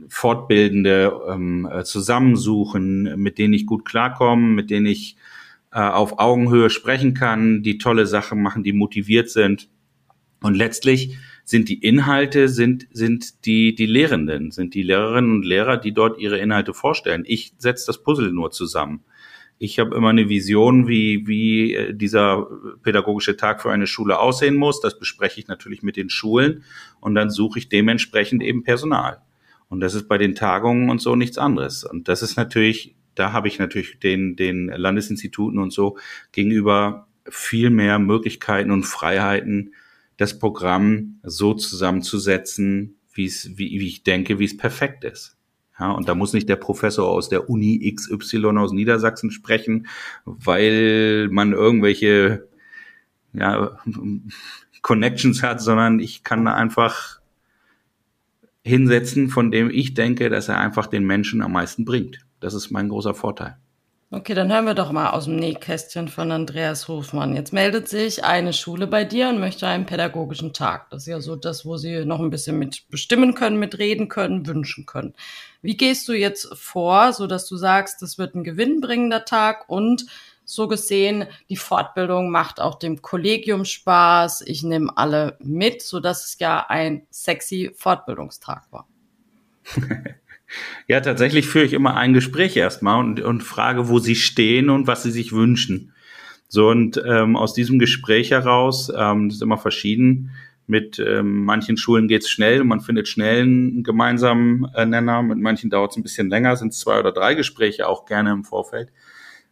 Fortbildende 0.08 1.12
ähm, 1.28 1.68
äh, 1.70 1.84
zusammensuchen, 1.84 3.20
mit 3.20 3.38
denen 3.38 3.54
ich 3.54 3.66
gut 3.66 3.84
klarkomme, 3.84 4.48
mit 4.48 4.70
denen 4.70 4.86
ich 4.86 5.16
äh, 5.72 5.80
auf 5.80 6.18
Augenhöhe 6.18 6.70
sprechen 6.70 7.14
kann, 7.14 7.62
die 7.62 7.78
tolle 7.78 8.06
Sachen 8.06 8.42
machen, 8.42 8.62
die 8.62 8.72
motiviert 8.72 9.30
sind. 9.30 9.68
Und 10.42 10.54
letztlich 10.54 11.16
sind 11.44 11.68
die 11.68 11.82
Inhalte, 11.82 12.48
sind, 12.48 12.86
sind 12.92 13.44
die, 13.44 13.74
die 13.74 13.86
Lehrenden, 13.86 14.50
sind 14.50 14.74
die 14.74 14.82
Lehrerinnen 14.82 15.36
und 15.36 15.44
Lehrer, 15.44 15.76
die 15.76 15.92
dort 15.92 16.18
ihre 16.18 16.38
Inhalte 16.38 16.72
vorstellen. 16.72 17.24
Ich 17.26 17.54
setze 17.58 17.86
das 17.86 18.02
Puzzle 18.02 18.32
nur 18.32 18.50
zusammen. 18.50 19.04
Ich 19.58 19.78
habe 19.78 19.94
immer 19.94 20.10
eine 20.10 20.28
Vision, 20.28 20.88
wie, 20.88 21.26
wie 21.26 21.74
äh, 21.74 21.94
dieser 21.94 22.46
pädagogische 22.82 23.36
Tag 23.36 23.62
für 23.62 23.70
eine 23.70 23.86
Schule 23.86 24.18
aussehen 24.18 24.56
muss. 24.56 24.80
Das 24.80 24.98
bespreche 24.98 25.40
ich 25.40 25.48
natürlich 25.48 25.82
mit 25.82 25.96
den 25.96 26.10
Schulen 26.10 26.64
und 27.00 27.14
dann 27.14 27.30
suche 27.30 27.58
ich 27.58 27.68
dementsprechend 27.68 28.42
eben 28.42 28.64
Personal. 28.64 29.22
Und 29.68 29.80
das 29.80 29.94
ist 29.94 30.08
bei 30.08 30.18
den 30.18 30.34
Tagungen 30.34 30.90
und 30.90 31.00
so 31.00 31.16
nichts 31.16 31.38
anderes. 31.38 31.84
Und 31.84 32.08
das 32.08 32.22
ist 32.22 32.36
natürlich, 32.36 32.94
da 33.14 33.32
habe 33.32 33.48
ich 33.48 33.58
natürlich 33.58 33.98
den, 33.98 34.36
den 34.36 34.68
Landesinstituten 34.68 35.58
und 35.58 35.72
so 35.72 35.96
gegenüber 36.32 37.08
viel 37.28 37.70
mehr 37.70 37.98
Möglichkeiten 37.98 38.70
und 38.70 38.84
Freiheiten, 38.84 39.74
das 40.16 40.38
Programm 40.38 41.18
so 41.22 41.54
zusammenzusetzen, 41.54 42.96
wie 43.12 43.26
es, 43.26 43.56
wie, 43.56 43.80
wie 43.80 43.88
ich 43.88 44.02
denke, 44.02 44.38
wie 44.38 44.44
es 44.44 44.56
perfekt 44.56 45.04
ist. 45.04 45.36
Ja, 45.78 45.90
und 45.90 46.08
da 46.08 46.14
muss 46.14 46.32
nicht 46.32 46.48
der 46.48 46.56
Professor 46.56 47.08
aus 47.08 47.28
der 47.28 47.50
Uni 47.50 47.92
XY 47.92 48.46
aus 48.58 48.72
Niedersachsen 48.72 49.30
sprechen, 49.30 49.88
weil 50.24 51.28
man 51.30 51.52
irgendwelche 51.52 52.46
ja, 53.32 53.78
Connections 54.82 55.42
hat, 55.42 55.60
sondern 55.60 55.98
ich 55.98 56.22
kann 56.22 56.44
da 56.44 56.54
einfach 56.54 57.20
hinsetzen, 58.62 59.28
von 59.28 59.50
dem 59.50 59.70
ich 59.70 59.94
denke, 59.94 60.30
dass 60.30 60.48
er 60.48 60.58
einfach 60.58 60.86
den 60.86 61.04
Menschen 61.04 61.42
am 61.42 61.52
meisten 61.52 61.84
bringt. 61.84 62.24
Das 62.40 62.54
ist 62.54 62.70
mein 62.70 62.88
großer 62.88 63.14
Vorteil. 63.14 63.56
Okay, 64.10 64.34
dann 64.34 64.52
hören 64.52 64.66
wir 64.66 64.74
doch 64.74 64.92
mal 64.92 65.10
aus 65.10 65.24
dem 65.24 65.36
Nähkästchen 65.36 66.08
von 66.08 66.30
Andreas 66.30 66.86
Hofmann. 66.86 67.34
Jetzt 67.34 67.52
meldet 67.52 67.88
sich 67.88 68.22
eine 68.22 68.52
Schule 68.52 68.86
bei 68.86 69.04
dir 69.04 69.28
und 69.28 69.40
möchte 69.40 69.66
einen 69.66 69.86
pädagogischen 69.86 70.52
Tag. 70.52 70.88
Das 70.90 71.02
ist 71.02 71.08
ja 71.08 71.20
so 71.20 71.34
das, 71.34 71.64
wo 71.64 71.76
sie 71.76 72.04
noch 72.04 72.20
ein 72.20 72.30
bisschen 72.30 72.58
mit 72.58 72.88
bestimmen 72.90 73.34
können, 73.34 73.58
mitreden 73.58 74.08
können, 74.08 74.46
wünschen 74.46 74.86
können. 74.86 75.14
Wie 75.62 75.76
gehst 75.76 76.06
du 76.06 76.12
jetzt 76.12 76.54
vor, 76.54 77.12
so 77.12 77.26
dass 77.26 77.48
du 77.48 77.56
sagst, 77.56 78.02
das 78.02 78.18
wird 78.18 78.34
ein 78.34 78.44
gewinnbringender 78.44 79.24
Tag 79.24 79.68
und 79.68 80.06
so 80.44 80.68
gesehen, 80.68 81.26
die 81.48 81.56
Fortbildung 81.56 82.30
macht 82.30 82.60
auch 82.60 82.78
dem 82.78 83.00
Kollegium 83.02 83.64
Spaß. 83.64 84.42
Ich 84.42 84.62
nehme 84.62 84.96
alle 84.96 85.38
mit, 85.40 85.82
so 85.82 86.00
dass 86.00 86.24
es 86.24 86.38
ja 86.38 86.66
ein 86.68 87.06
sexy 87.10 87.72
Fortbildungstag 87.74 88.70
war. 88.70 88.86
Ja, 90.86 91.00
tatsächlich 91.00 91.46
führe 91.46 91.64
ich 91.64 91.72
immer 91.72 91.96
ein 91.96 92.12
Gespräch 92.12 92.56
erstmal 92.56 93.00
und, 93.00 93.20
und 93.20 93.42
frage, 93.42 93.88
wo 93.88 93.98
sie 93.98 94.14
stehen 94.14 94.70
und 94.70 94.86
was 94.86 95.02
sie 95.02 95.10
sich 95.10 95.32
wünschen. 95.32 95.92
So, 96.48 96.68
und 96.68 97.02
ähm, 97.04 97.36
aus 97.36 97.54
diesem 97.54 97.78
Gespräch 97.78 98.30
heraus, 98.30 98.92
ähm, 98.96 99.28
das 99.28 99.36
ist 99.36 99.42
immer 99.42 99.58
verschieden, 99.58 100.30
mit 100.66 100.98
ähm, 100.98 101.44
manchen 101.44 101.76
Schulen 101.76 102.08
geht's 102.08 102.30
schnell, 102.30 102.64
man 102.64 102.80
findet 102.80 103.08
schnell 103.08 103.42
einen 103.42 103.82
gemeinsamen 103.82 104.66
äh, 104.74 104.86
Nenner, 104.86 105.22
mit 105.22 105.38
manchen 105.38 105.68
dauert 105.68 105.90
es 105.90 105.96
ein 105.96 106.02
bisschen 106.02 106.30
länger, 106.30 106.56
sind 106.56 106.72
zwei 106.72 106.98
oder 106.98 107.12
drei 107.12 107.34
Gespräche 107.34 107.88
auch 107.88 108.06
gerne 108.06 108.32
im 108.32 108.44
Vorfeld. 108.44 108.90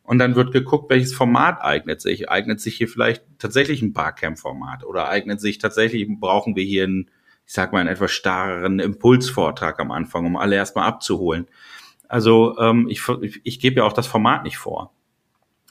Und 0.04 0.18
dann 0.18 0.34
wird 0.34 0.52
geguckt, 0.52 0.90
welches 0.90 1.14
Format 1.14 1.60
eignet 1.60 2.00
sich. 2.00 2.28
Eignet 2.28 2.60
sich 2.60 2.76
hier 2.76 2.88
vielleicht 2.88 3.24
tatsächlich 3.38 3.82
ein 3.82 3.92
Barcamp-Format 3.92 4.84
oder 4.84 5.08
eignet 5.08 5.40
sich 5.40 5.58
tatsächlich, 5.58 6.06
brauchen 6.08 6.56
wir 6.56 6.64
hier 6.64 6.84
ein 6.84 7.10
ich 7.46 7.52
sag 7.52 7.72
mal, 7.72 7.80
einen 7.80 7.88
etwas 7.88 8.12
starren 8.12 8.78
Impulsvortrag 8.78 9.78
am 9.80 9.90
Anfang, 9.90 10.26
um 10.26 10.36
alle 10.36 10.56
erstmal 10.56 10.86
abzuholen. 10.86 11.46
Also 12.08 12.58
ähm, 12.58 12.88
ich, 12.88 13.02
ich, 13.22 13.40
ich 13.44 13.60
gebe 13.60 13.76
ja 13.76 13.84
auch 13.84 13.92
das 13.92 14.06
Format 14.06 14.44
nicht 14.44 14.58
vor. 14.58 14.92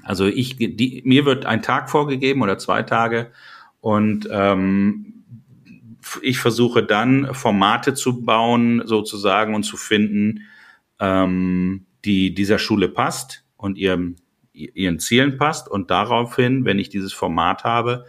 Also 0.04 0.26
ich, 0.26 0.58
die, 0.58 1.02
mir 1.06 1.26
wird 1.26 1.46
ein 1.46 1.62
Tag 1.62 1.90
vorgegeben 1.90 2.42
oder 2.42 2.58
zwei 2.58 2.84
Tage 2.84 3.32
und 3.80 4.28
ähm, 4.32 5.24
ich 6.22 6.40
versuche 6.40 6.84
dann 6.84 7.34
Formate 7.34 7.94
zu 7.94 8.22
bauen 8.22 8.82
sozusagen 8.86 9.54
und 9.54 9.64
zu 9.64 9.78
finden, 9.78 10.48
ähm, 11.00 11.86
die 12.06 12.34
dieser 12.34 12.58
Schule 12.58 12.88
passt 12.88 13.46
und 13.58 13.78
ihrem, 13.78 14.16
ihren 14.54 15.00
Zielen 15.00 15.38
passt 15.38 15.70
und 15.70 15.92
daraufhin, 15.92 16.66
wenn 16.66 16.80
ich 16.80 16.90
dieses 16.90 17.14
Format 17.14 17.64
habe, 17.64 18.06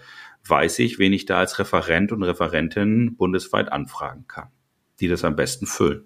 weiß 0.46 0.78
ich, 0.80 0.98
wen 0.98 1.12
ich 1.12 1.26
da 1.26 1.38
als 1.38 1.58
Referent 1.58 2.12
und 2.12 2.22
Referentin 2.22 3.16
bundesweit 3.16 3.70
anfragen 3.70 4.26
kann, 4.26 4.48
die 5.00 5.08
das 5.08 5.24
am 5.24 5.36
besten 5.36 5.66
füllen. 5.66 6.04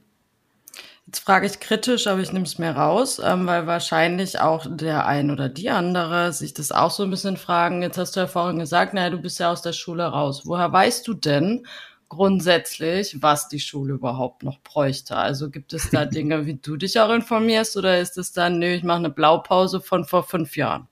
Jetzt 1.06 1.20
frage 1.20 1.46
ich 1.46 1.60
kritisch, 1.60 2.08
aber 2.08 2.20
ich 2.20 2.32
nehme 2.32 2.46
es 2.46 2.58
mir 2.58 2.72
raus, 2.72 3.20
ähm, 3.24 3.46
weil 3.46 3.68
wahrscheinlich 3.68 4.40
auch 4.40 4.66
der 4.68 5.06
ein 5.06 5.30
oder 5.30 5.48
die 5.48 5.70
andere 5.70 6.32
sich 6.32 6.52
das 6.52 6.72
auch 6.72 6.90
so 6.90 7.04
ein 7.04 7.10
bisschen 7.10 7.36
fragen. 7.36 7.80
Jetzt 7.80 7.96
hast 7.96 8.16
du 8.16 8.20
ja 8.20 8.26
vorhin 8.26 8.58
gesagt, 8.58 8.92
naja, 8.92 9.10
du 9.10 9.18
bist 9.18 9.38
ja 9.38 9.52
aus 9.52 9.62
der 9.62 9.72
Schule 9.72 10.04
raus. 10.04 10.42
Woher 10.46 10.72
weißt 10.72 11.06
du 11.06 11.14
denn 11.14 11.64
grundsätzlich, 12.08 13.22
was 13.22 13.48
die 13.48 13.60
Schule 13.60 13.94
überhaupt 13.94 14.42
noch 14.42 14.58
bräuchte? 14.60 15.16
Also 15.16 15.48
gibt 15.48 15.72
es 15.72 15.90
da 15.90 16.04
Dinge, 16.06 16.44
wie 16.44 16.54
du 16.54 16.76
dich 16.76 16.98
auch 16.98 17.12
informierst, 17.12 17.76
oder 17.76 18.00
ist 18.00 18.18
es 18.18 18.32
dann, 18.32 18.58
nö, 18.58 18.66
ich 18.66 18.82
mache 18.82 18.98
eine 18.98 19.10
Blaupause 19.10 19.80
von 19.80 20.04
vor 20.04 20.24
fünf 20.24 20.56
Jahren? 20.56 20.88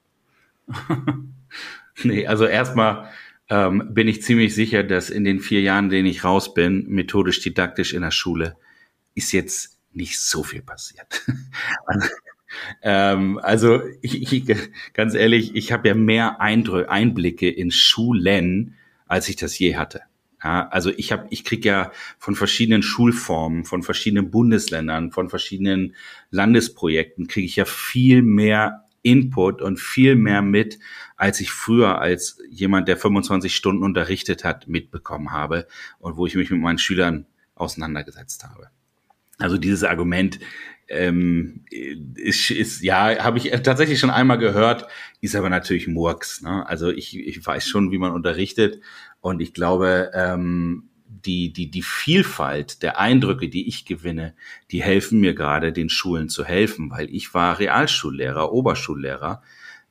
nee, 2.05 2.25
also 2.25 2.47
erstmal 2.47 3.09
ähm, 3.51 3.91
bin 3.93 4.09
ich 4.09 4.23
ziemlich 4.23 4.55
sicher, 4.55 4.83
dass 4.83 5.11
in 5.11 5.25
den 5.25 5.41
vier 5.41 5.61
Jahren, 5.61 5.91
denen 5.91 6.07
ich 6.07 6.25
raus 6.25 6.55
bin, 6.55 6.87
methodisch 6.89 7.41
didaktisch 7.41 7.93
in 7.93 8.03
der 8.03 8.11
Schule, 8.11 8.57
ist 9.15 9.33
jetzt 9.33 9.79
nicht 9.93 10.19
so 10.19 10.43
viel 10.43 10.63
passiert. 10.63 11.07
also, 11.87 12.09
ähm, 12.83 13.39
also 13.43 13.83
ich, 14.03 14.33
ich, 14.33 14.57
ganz 14.93 15.15
ehrlich, 15.15 15.55
ich 15.55 15.73
habe 15.73 15.89
ja 15.89 15.95
mehr 15.95 16.41
Eindrücke, 16.41 16.91
Einblicke 16.91 17.51
in 17.51 17.71
Schulen, 17.71 18.77
als 19.07 19.29
ich 19.29 19.37
das 19.37 19.59
je 19.59 19.77
hatte. 19.77 20.03
Ja, 20.43 20.69
also 20.69 20.91
ich 20.91 21.11
habe, 21.11 21.27
ich 21.31 21.45
krieg 21.45 21.65
ja 21.65 21.91
von 22.19 22.35
verschiedenen 22.35 22.83
Schulformen, 22.83 23.65
von 23.65 23.83
verschiedenen 23.83 24.31
Bundesländern, 24.31 25.11
von 25.11 25.31
verschiedenen 25.31 25.95
Landesprojekten 26.31 27.29
kriege 27.29 27.47
ich 27.47 27.57
ja 27.57 27.65
viel 27.65 28.21
mehr 28.21 28.85
Input 29.01 29.63
und 29.63 29.81
viel 29.81 30.17
mehr 30.17 30.43
mit, 30.43 30.79
als 31.25 31.41
ich 31.41 31.53
früher 31.53 32.03
als 32.03 32.39
jemand, 32.51 32.87
der 32.87 32.99
25 32.99 33.57
Stunden 33.57 33.83
unterrichtet 33.83 34.45
hat, 34.45 34.69
mitbekommen 34.69 35.33
habe 35.33 35.67
und 35.99 36.19
wo 36.19 36.27
ich 36.27 36.35
mich 36.35 36.51
mit 36.51 36.61
meinen 36.61 36.77
Schülern 36.77 37.25
auseinandergesetzt 37.55 38.45
habe. 38.45 38.69
Also 39.39 39.57
dieses 39.57 39.85
Argument 39.85 40.39
ähm, 40.87 41.65
ist, 41.71 42.51
ist 42.51 42.83
ja, 42.83 43.25
habe 43.25 43.39
ich 43.39 43.51
tatsächlich 43.63 43.99
schon 43.99 44.11
einmal 44.11 44.37
gehört, 44.37 44.87
ist 45.23 45.35
aber 45.35 45.49
natürlich 45.49 45.89
Murks. 45.89 46.43
Ne? 46.43 46.69
Also 46.69 46.91
ich, 46.91 47.17
ich 47.17 47.47
weiß 47.47 47.67
schon, 47.67 47.91
wie 47.91 47.97
man 47.97 48.13
unterrichtet 48.13 48.83
und 49.23 49.41
ich 49.41 49.55
glaube, 49.55 50.11
ähm, 50.13 50.91
die, 51.07 51.55
die, 51.55 51.71
die 51.71 51.83
Vielfalt 51.83 52.83
der 52.83 53.01
Eindrücke, 53.01 53.49
die 53.49 53.67
ich 53.67 53.87
gewinne, 53.87 54.35
die 54.71 54.83
helfen 54.83 55.21
mir 55.21 55.35
gerade, 55.35 55.73
den 55.73 55.89
Schulen 55.89 56.29
zu 56.29 56.45
helfen, 56.45 56.91
weil 56.91 57.09
ich 57.09 57.33
war 57.33 57.59
Realschullehrer, 57.59 58.53
Oberschullehrer. 58.53 59.43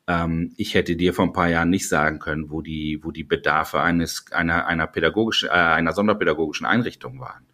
Ähm, 0.08 0.54
ich 0.58 0.74
hätte 0.74 0.96
dir 0.96 1.14
vor 1.14 1.26
ein 1.26 1.34
paar 1.34 1.50
Jahren 1.50 1.70
nicht 1.70 1.88
sagen 1.88 2.20
können, 2.20 2.50
wo 2.50 2.62
die, 2.62 3.00
wo 3.04 3.12
die 3.12 3.24
Bedarfe 3.24 3.82
eines, 3.82 4.26
einer, 4.32 4.68
einer 4.68 4.88
pädagogischen, 4.88 5.50
äh, 5.50 5.54
einer 5.54 5.94
sonderpädagogischen 5.94 6.66
Einrichtung 6.66 7.20
waren. 7.20 7.46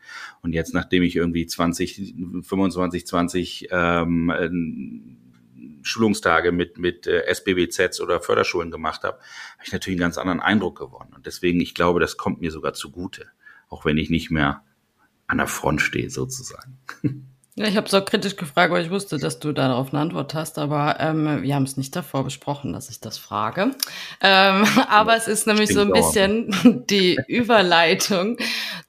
Und 0.41 0.53
jetzt, 0.53 0.73
nachdem 0.73 1.03
ich 1.03 1.15
irgendwie 1.15 1.45
20, 1.45 2.15
25, 2.41 3.05
20 3.05 3.67
ähm, 3.71 4.29
äh, 4.29 5.83
Schulungstage 5.83 6.51
mit, 6.51 6.77
mit 6.77 7.07
äh, 7.07 7.25
SBBZs 7.25 8.01
oder 8.01 8.21
Förderschulen 8.21 8.71
gemacht 8.71 9.03
habe, 9.03 9.17
habe 9.17 9.63
ich 9.65 9.71
natürlich 9.71 9.97
einen 9.97 10.07
ganz 10.07 10.17
anderen 10.17 10.39
Eindruck 10.39 10.77
gewonnen. 10.77 11.13
Und 11.15 11.25
deswegen, 11.25 11.61
ich 11.61 11.75
glaube, 11.75 11.99
das 11.99 12.17
kommt 12.17 12.41
mir 12.41 12.51
sogar 12.51 12.73
zugute 12.73 13.27
auch 13.69 13.85
wenn 13.85 13.97
ich 13.97 14.09
nicht 14.09 14.31
mehr 14.31 14.63
an 15.27 15.37
der 15.37 15.47
Front 15.47 15.81
stehe 15.81 16.09
sozusagen. 16.09 16.79
Ja, 17.55 17.67
ich 17.67 17.75
habe 17.75 17.87
es 17.87 17.93
auch 17.93 18.05
kritisch 18.05 18.35
gefragt, 18.35 18.71
weil 18.71 18.85
ich 18.85 18.91
wusste, 18.91 19.17
dass 19.17 19.39
du 19.39 19.51
darauf 19.51 19.91
eine 19.91 20.01
Antwort 20.01 20.33
hast, 20.33 20.57
aber 20.57 20.97
ähm, 20.99 21.41
wir 21.41 21.55
haben 21.55 21.63
es 21.63 21.75
nicht 21.75 21.95
davor 21.95 22.23
besprochen, 22.23 22.71
dass 22.71 22.89
ich 22.89 23.01
das 23.01 23.17
frage. 23.17 23.71
Ähm, 24.21 24.65
aber 24.89 25.15
es 25.17 25.27
ist 25.27 25.47
nämlich 25.47 25.73
so 25.73 25.81
ein 25.81 25.91
bisschen 25.91 26.85
die 26.89 27.17
Überleitung 27.27 28.37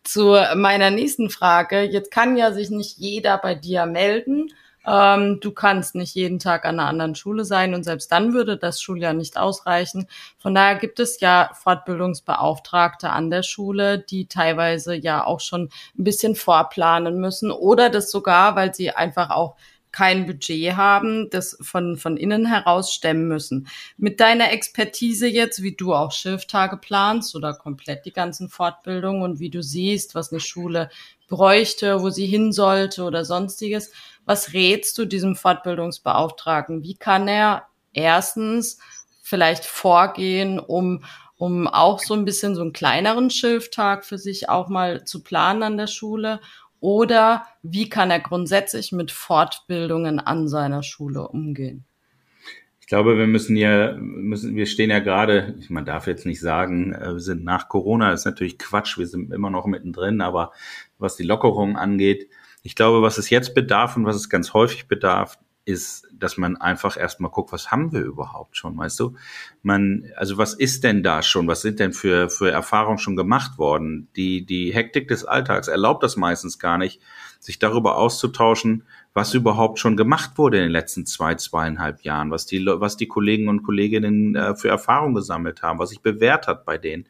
zu 0.05 0.37
meiner 0.55 0.90
nächsten 0.90 1.31
Frage. 1.31 1.83
Jetzt 1.83 2.11
kann 2.11 2.37
ja 2.37 2.52
sich 2.52 2.71
nicht 2.71 2.99
jeder 2.99 3.38
bei 3.38 3.55
dir 3.55 3.87
melden 3.87 4.52
ähm, 4.87 5.40
du 5.40 5.52
kannst 5.52 5.94
nicht 5.94 6.14
jeden 6.14 6.38
Tag 6.38 6.64
an 6.64 6.80
einer 6.80 6.88
anderen 6.88 7.14
Schule 7.14 7.44
sein 7.44 7.75
und 7.75 7.84
selbst 7.84 8.10
dann 8.12 8.32
würde 8.32 8.56
das 8.56 8.80
Schuljahr 8.80 9.12
nicht 9.12 9.37
ausreichen. 9.37 10.06
Von 10.38 10.54
daher 10.54 10.76
gibt 10.76 11.00
es 11.00 11.20
ja 11.20 11.50
Fortbildungsbeauftragte 11.54 13.10
an 13.10 13.30
der 13.30 13.42
Schule, 13.42 13.99
die 13.99 14.26
teilweise 14.26 14.94
ja 14.94 15.25
auch 15.25 15.40
schon 15.40 15.70
ein 15.99 16.04
bisschen 16.04 16.34
vorplanen 16.34 17.20
müssen 17.20 17.50
oder 17.50 17.90
das 17.90 18.10
sogar, 18.10 18.56
weil 18.56 18.75
sie 18.75 18.90
einfach 18.90 19.30
auch 19.30 19.56
kein 19.92 20.26
Budget 20.26 20.76
haben, 20.76 21.28
das 21.30 21.58
von, 21.60 21.96
von 21.96 22.16
innen 22.16 22.46
heraus 22.46 22.92
stemmen 22.92 23.26
müssen. 23.26 23.68
Mit 23.96 24.20
deiner 24.20 24.52
Expertise 24.52 25.26
jetzt, 25.26 25.62
wie 25.62 25.75
du 25.75 25.94
auch 25.94 26.12
Schilftage 26.12 26.76
planst 26.76 27.34
oder 27.34 27.54
komplett 27.54 28.06
die 28.06 28.12
ganzen 28.12 28.49
Fortbildungen 28.49 29.22
und 29.22 29.40
wie 29.40 29.50
du 29.50 29.62
siehst, 29.62 30.14
was 30.14 30.30
eine 30.30 30.40
Schule 30.40 30.90
bräuchte, 31.28 32.02
wo 32.02 32.10
sie 32.10 32.26
hin 32.26 32.52
sollte 32.52 33.04
oder 33.04 33.25
sonstiges, 33.25 33.92
was 34.24 34.52
rätst 34.52 34.96
du 34.98 35.04
diesem 35.04 35.36
Fortbildungsbeauftragten? 35.36 36.82
Wie 36.82 36.94
kann 36.94 37.28
er 37.28 37.66
erstens 37.92 38.78
vielleicht 39.22 39.64
vorgehen, 39.64 40.58
um 40.58 41.04
um 41.36 41.66
auch 41.66 42.00
so 42.00 42.12
ein 42.12 42.26
bisschen 42.26 42.54
so 42.54 42.60
einen 42.60 42.74
kleineren 42.74 43.30
Schilftag 43.30 44.04
für 44.04 44.18
sich 44.18 44.50
auch 44.50 44.68
mal 44.68 45.04
zu 45.04 45.22
planen 45.22 45.62
an 45.62 45.78
der 45.78 45.86
Schule 45.86 46.38
oder 46.80 47.46
wie 47.62 47.88
kann 47.88 48.10
er 48.10 48.20
grundsätzlich 48.20 48.92
mit 48.92 49.10
Fortbildungen 49.10 50.20
an 50.20 50.48
seiner 50.48 50.82
Schule 50.82 51.26
umgehen? 51.26 51.86
glaube, 52.90 53.16
wir 53.16 53.28
müssen 53.28 53.56
ja, 53.56 53.92
müssen, 53.96 54.56
wir 54.56 54.66
stehen 54.66 54.90
ja 54.90 54.98
gerade, 54.98 55.54
man 55.68 55.84
darf 55.84 56.08
jetzt 56.08 56.26
nicht 56.26 56.40
sagen, 56.40 56.92
äh, 56.92 57.12
wir 57.12 57.20
sind 57.20 57.44
nach 57.44 57.68
Corona, 57.68 58.12
ist 58.12 58.24
natürlich 58.24 58.58
Quatsch, 58.58 58.98
wir 58.98 59.06
sind 59.06 59.32
immer 59.32 59.48
noch 59.48 59.66
mittendrin, 59.66 60.20
aber 60.20 60.50
was 60.98 61.14
die 61.14 61.22
Lockerung 61.22 61.76
angeht, 61.76 62.28
ich 62.62 62.75
glaube, 62.75 63.02
was 63.02 63.19
es 63.19 63.31
jetzt 63.31 63.55
bedarf 63.55 63.97
und 63.97 64.07
was 64.07 64.17
es 64.17 64.29
ganz 64.29 64.52
häufig 64.52 64.88
bedarf, 64.88 65.38
ist, 65.64 66.07
dass 66.12 66.37
man 66.37 66.57
einfach 66.57 66.97
erstmal 66.97 67.31
guckt, 67.31 67.52
was 67.52 67.71
haben 67.71 67.93
wir 67.93 68.00
überhaupt 68.00 68.57
schon, 68.57 68.76
weißt 68.76 68.99
du? 69.00 69.14
Man, 69.62 70.11
also 70.17 70.38
was 70.38 70.55
ist 70.55 70.85
denn 70.85 71.02
da 71.02 71.23
schon? 71.23 71.47
Was 71.49 71.62
sind 71.62 71.81
denn 71.81 71.93
für, 71.93 72.31
für 72.31 72.50
Erfahrungen 72.50 72.99
schon 72.99 73.17
gemacht 73.17 73.59
worden? 73.59 74.09
Die, 74.17 74.45
die 74.45 74.75
Hektik 74.75 75.09
des 75.09 75.25
Alltags 75.25 75.69
erlaubt 75.69 76.02
das 76.02 76.17
meistens 76.17 76.59
gar 76.59 76.79
nicht, 76.79 77.00
sich 77.38 77.59
darüber 77.59 77.97
auszutauschen, 77.97 78.85
was 79.12 79.35
überhaupt 79.35 79.79
schon 79.79 79.97
gemacht 79.97 80.33
wurde 80.37 80.59
in 80.59 80.64
den 80.64 80.73
letzten 80.73 81.07
zwei, 81.07 81.35
zweieinhalb 81.35 82.02
Jahren, 82.02 82.31
was 82.31 82.47
die, 82.47 82.64
was 82.67 82.97
die 82.97 83.09
Kollegen 83.09 83.49
und 83.49 83.62
Kolleginnen 83.62 84.35
äh, 84.35 84.55
für 84.57 84.69
Erfahrungen 84.69 85.14
gesammelt 85.14 85.62
haben, 85.62 85.79
was 85.79 85.90
sich 85.90 86.00
bewährt 86.00 86.47
hat 86.47 86.64
bei 86.64 86.79
denen. 86.79 87.07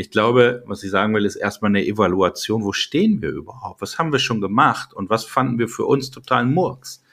Ich 0.00 0.10
glaube, 0.10 0.62
was 0.66 0.82
ich 0.82 0.90
sagen 0.90 1.14
will, 1.14 1.26
ist 1.26 1.36
erstmal 1.36 1.68
eine 1.68 1.86
Evaluation. 1.86 2.64
Wo 2.64 2.72
stehen 2.72 3.20
wir 3.20 3.28
überhaupt? 3.28 3.82
Was 3.82 3.98
haben 3.98 4.12
wir 4.12 4.18
schon 4.18 4.40
gemacht? 4.40 4.94
Und 4.94 5.10
was 5.10 5.26
fanden 5.26 5.58
wir 5.58 5.68
für 5.68 5.84
uns 5.84 6.10
totalen 6.10 6.54
Murks? 6.54 7.04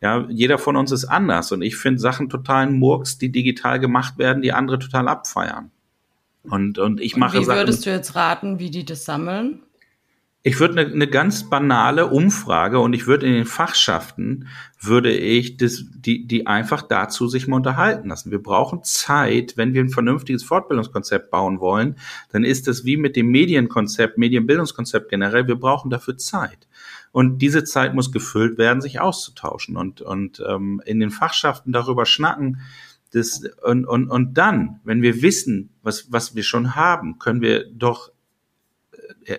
Ja, 0.00 0.24
jeder 0.28 0.58
von 0.58 0.76
uns 0.76 0.92
ist 0.92 1.04
anders 1.04 1.50
und 1.50 1.62
ich 1.62 1.76
finde 1.76 1.98
Sachen 1.98 2.28
totalen 2.28 2.78
Murks, 2.78 3.18
die 3.18 3.32
digital 3.32 3.80
gemacht 3.80 4.18
werden, 4.18 4.40
die 4.40 4.52
andere 4.52 4.78
total 4.78 5.08
abfeiern. 5.08 5.72
Und, 6.44 6.78
und 6.78 7.00
ich 7.00 7.16
mache 7.16 7.38
und 7.38 7.42
wie 7.42 7.48
würdest 7.48 7.80
Sachen, 7.82 7.92
du 7.92 7.96
jetzt 7.96 8.14
raten, 8.14 8.58
wie 8.60 8.70
die 8.70 8.84
das 8.84 9.04
sammeln? 9.04 9.62
Ich 10.44 10.60
würde 10.60 10.80
eine, 10.80 10.92
eine 10.92 11.08
ganz 11.08 11.50
banale 11.50 12.06
Umfrage 12.06 12.78
und 12.78 12.92
ich 12.92 13.08
würde 13.08 13.26
in 13.26 13.32
den 13.32 13.44
Fachschaften 13.44 14.46
würde 14.80 15.12
ich 15.12 15.56
das, 15.56 15.84
die, 15.92 16.26
die 16.26 16.46
einfach 16.46 16.82
dazu 16.82 17.26
sich 17.26 17.48
mal 17.48 17.56
unterhalten 17.56 18.08
lassen. 18.08 18.30
Wir 18.30 18.42
brauchen 18.42 18.84
Zeit, 18.84 19.56
wenn 19.56 19.74
wir 19.74 19.82
ein 19.82 19.88
vernünftiges 19.88 20.44
Fortbildungskonzept 20.44 21.32
bauen 21.32 21.58
wollen, 21.58 21.96
dann 22.30 22.44
ist 22.44 22.68
das 22.68 22.84
wie 22.84 22.96
mit 22.96 23.16
dem 23.16 23.26
Medienkonzept, 23.28 24.16
Medienbildungskonzept 24.16 25.10
generell. 25.10 25.48
Wir 25.48 25.56
brauchen 25.56 25.90
dafür 25.90 26.16
Zeit. 26.16 26.68
Und 27.10 27.38
diese 27.38 27.64
Zeit 27.64 27.94
muss 27.94 28.12
gefüllt 28.12 28.58
werden, 28.58 28.80
sich 28.80 29.00
auszutauschen 29.00 29.76
und, 29.76 30.02
und 30.02 30.40
ähm, 30.46 30.80
in 30.84 31.00
den 31.00 31.10
Fachschaften 31.10 31.72
darüber 31.72 32.06
schnacken. 32.06 32.60
Das, 33.12 33.42
und, 33.64 33.86
und, 33.86 34.08
und 34.08 34.34
dann, 34.34 34.80
wenn 34.84 35.02
wir 35.02 35.20
wissen, 35.20 35.70
was, 35.82 36.12
was 36.12 36.36
wir 36.36 36.44
schon 36.44 36.76
haben, 36.76 37.18
können 37.18 37.40
wir 37.40 37.64
doch 37.72 38.12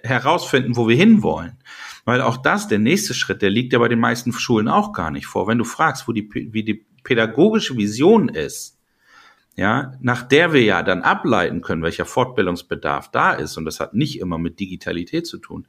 herausfinden, 0.03 0.75
wo 0.75 0.87
wir 0.87 0.95
hinwollen. 0.95 1.57
Weil 2.05 2.21
auch 2.21 2.37
das, 2.37 2.67
der 2.67 2.79
nächste 2.79 3.13
Schritt, 3.13 3.41
der 3.41 3.49
liegt 3.49 3.73
ja 3.73 3.79
bei 3.79 3.87
den 3.87 3.99
meisten 3.99 4.31
Schulen 4.31 4.67
auch 4.67 4.93
gar 4.93 5.11
nicht 5.11 5.27
vor. 5.27 5.47
Wenn 5.47 5.57
du 5.57 5.63
fragst, 5.63 6.07
wo 6.07 6.11
die, 6.11 6.29
wie 6.33 6.63
die 6.63 6.85
pädagogische 7.03 7.77
Vision 7.77 8.29
ist, 8.29 8.79
ja, 9.55 9.91
nach 9.99 10.23
der 10.23 10.53
wir 10.53 10.63
ja 10.63 10.83
dann 10.83 11.01
ableiten 11.01 11.61
können, 11.61 11.83
welcher 11.83 12.05
Fortbildungsbedarf 12.05 13.11
da 13.11 13.33
ist, 13.33 13.57
und 13.57 13.65
das 13.65 13.79
hat 13.79 13.93
nicht 13.93 14.19
immer 14.19 14.37
mit 14.37 14.59
Digitalität 14.59 15.27
zu 15.27 15.37
tun, 15.37 15.67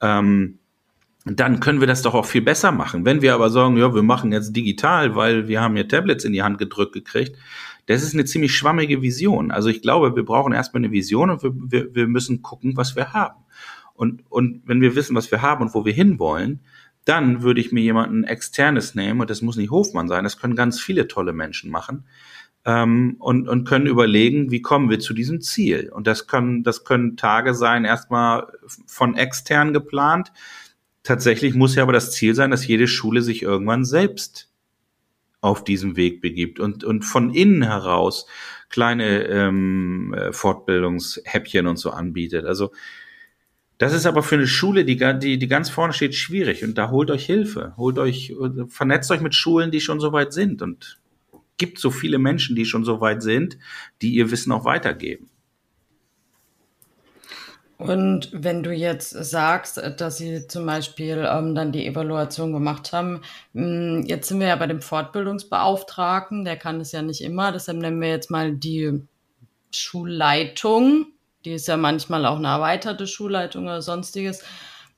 ähm, 0.00 0.58
dann 1.26 1.60
können 1.60 1.80
wir 1.80 1.86
das 1.86 2.02
doch 2.02 2.14
auch 2.14 2.24
viel 2.24 2.42
besser 2.42 2.72
machen. 2.72 3.04
Wenn 3.04 3.20
wir 3.20 3.34
aber 3.34 3.50
sagen, 3.50 3.76
ja, 3.76 3.94
wir 3.94 4.02
machen 4.02 4.32
jetzt 4.32 4.56
digital, 4.56 5.14
weil 5.14 5.48
wir 5.48 5.60
haben 5.60 5.76
ja 5.76 5.84
Tablets 5.84 6.24
in 6.24 6.32
die 6.32 6.42
Hand 6.42 6.58
gedrückt 6.58 6.94
gekriegt, 6.94 7.36
das 7.90 8.02
ist 8.02 8.14
eine 8.14 8.24
ziemlich 8.24 8.54
schwammige 8.54 9.02
Vision. 9.02 9.50
Also 9.50 9.68
ich 9.68 9.82
glaube, 9.82 10.16
wir 10.16 10.24
brauchen 10.24 10.52
erstmal 10.52 10.82
eine 10.82 10.92
Vision 10.92 11.30
und 11.30 11.42
wir, 11.42 11.52
wir, 11.54 11.94
wir 11.94 12.06
müssen 12.06 12.42
gucken, 12.42 12.76
was 12.76 12.96
wir 12.96 13.12
haben. 13.12 13.44
Und, 13.94 14.22
und 14.30 14.62
wenn 14.64 14.80
wir 14.80 14.94
wissen, 14.96 15.16
was 15.16 15.30
wir 15.30 15.42
haben 15.42 15.62
und 15.62 15.74
wo 15.74 15.84
wir 15.84 15.92
hinwollen, 15.92 16.60
dann 17.04 17.42
würde 17.42 17.60
ich 17.60 17.72
mir 17.72 17.80
jemanden 17.82 18.24
externes 18.24 18.94
nehmen, 18.94 19.20
und 19.20 19.30
das 19.30 19.42
muss 19.42 19.56
nicht 19.56 19.70
Hofmann 19.70 20.08
sein, 20.08 20.24
das 20.24 20.38
können 20.38 20.54
ganz 20.56 20.80
viele 20.80 21.08
tolle 21.08 21.32
Menschen 21.32 21.70
machen, 21.70 22.04
ähm, 22.64 23.16
und, 23.18 23.48
und 23.48 23.66
können 23.66 23.86
überlegen, 23.86 24.50
wie 24.50 24.62
kommen 24.62 24.90
wir 24.90 25.00
zu 25.00 25.14
diesem 25.14 25.40
Ziel. 25.40 25.90
Und 25.92 26.06
das 26.06 26.26
können, 26.26 26.62
das 26.62 26.84
können 26.84 27.16
Tage 27.16 27.54
sein, 27.54 27.84
erstmal 27.84 28.46
von 28.86 29.16
extern 29.16 29.72
geplant, 29.72 30.32
Tatsächlich 31.02 31.54
muss 31.54 31.74
ja 31.74 31.82
aber 31.82 31.92
das 31.92 32.12
Ziel 32.12 32.34
sein, 32.34 32.50
dass 32.50 32.66
jede 32.66 32.86
Schule 32.86 33.22
sich 33.22 33.42
irgendwann 33.42 33.84
selbst 33.84 34.49
auf 35.40 35.64
diesem 35.64 35.96
Weg 35.96 36.20
begibt 36.20 36.60
und, 36.60 36.84
und 36.84 37.02
von 37.04 37.32
innen 37.32 37.62
heraus 37.62 38.26
kleine 38.68 39.24
ähm, 39.24 40.14
äh, 40.14 40.32
Fortbildungshäppchen 40.32 41.66
und 41.66 41.76
so 41.76 41.90
anbietet. 41.90 42.44
Also 42.44 42.72
das 43.78 43.94
ist 43.94 44.04
aber 44.04 44.22
für 44.22 44.34
eine 44.34 44.46
Schule, 44.46 44.84
die, 44.84 44.98
die, 45.18 45.38
die 45.38 45.48
ganz 45.48 45.70
vorne 45.70 45.94
steht, 45.94 46.14
schwierig. 46.14 46.62
Und 46.62 46.76
da 46.76 46.90
holt 46.90 47.10
euch 47.10 47.24
Hilfe. 47.24 47.72
Holt 47.78 47.98
euch, 47.98 48.34
vernetzt 48.68 49.10
euch 49.10 49.22
mit 49.22 49.34
Schulen, 49.34 49.70
die 49.70 49.80
schon 49.80 50.00
so 50.00 50.12
weit 50.12 50.34
sind. 50.34 50.60
Und 50.60 51.00
gibt 51.56 51.78
so 51.78 51.90
viele 51.90 52.18
Menschen, 52.18 52.56
die 52.56 52.66
schon 52.66 52.84
so 52.84 53.00
weit 53.00 53.22
sind, 53.22 53.56
die 54.02 54.10
ihr 54.10 54.30
Wissen 54.30 54.52
auch 54.52 54.66
weitergeben. 54.66 55.29
Und 57.80 58.28
wenn 58.32 58.62
du 58.62 58.74
jetzt 58.74 59.08
sagst, 59.08 59.80
dass 59.96 60.18
sie 60.18 60.46
zum 60.46 60.66
Beispiel 60.66 61.26
ähm, 61.26 61.54
dann 61.54 61.72
die 61.72 61.86
Evaluation 61.86 62.52
gemacht 62.52 62.92
haben, 62.92 63.22
mh, 63.54 63.62
hm, 63.62 64.04
jetzt 64.06 64.28
sind 64.28 64.38
wir 64.38 64.48
ja 64.48 64.56
bei 64.56 64.66
dem 64.66 64.82
Fortbildungsbeauftragten, 64.82 66.44
der 66.44 66.58
kann 66.58 66.78
es 66.82 66.92
ja 66.92 67.00
nicht 67.00 67.22
immer, 67.22 67.52
deshalb 67.52 67.78
nennen 67.78 68.02
wir 68.02 68.10
jetzt 68.10 68.30
mal 68.30 68.52
die 68.52 69.00
Schulleitung, 69.74 71.06
die 71.46 71.52
ist 71.52 71.68
ja 71.68 71.78
manchmal 71.78 72.26
auch 72.26 72.36
eine 72.36 72.48
erweiterte 72.48 73.06
Schulleitung 73.06 73.64
oder 73.64 73.80
sonstiges. 73.80 74.44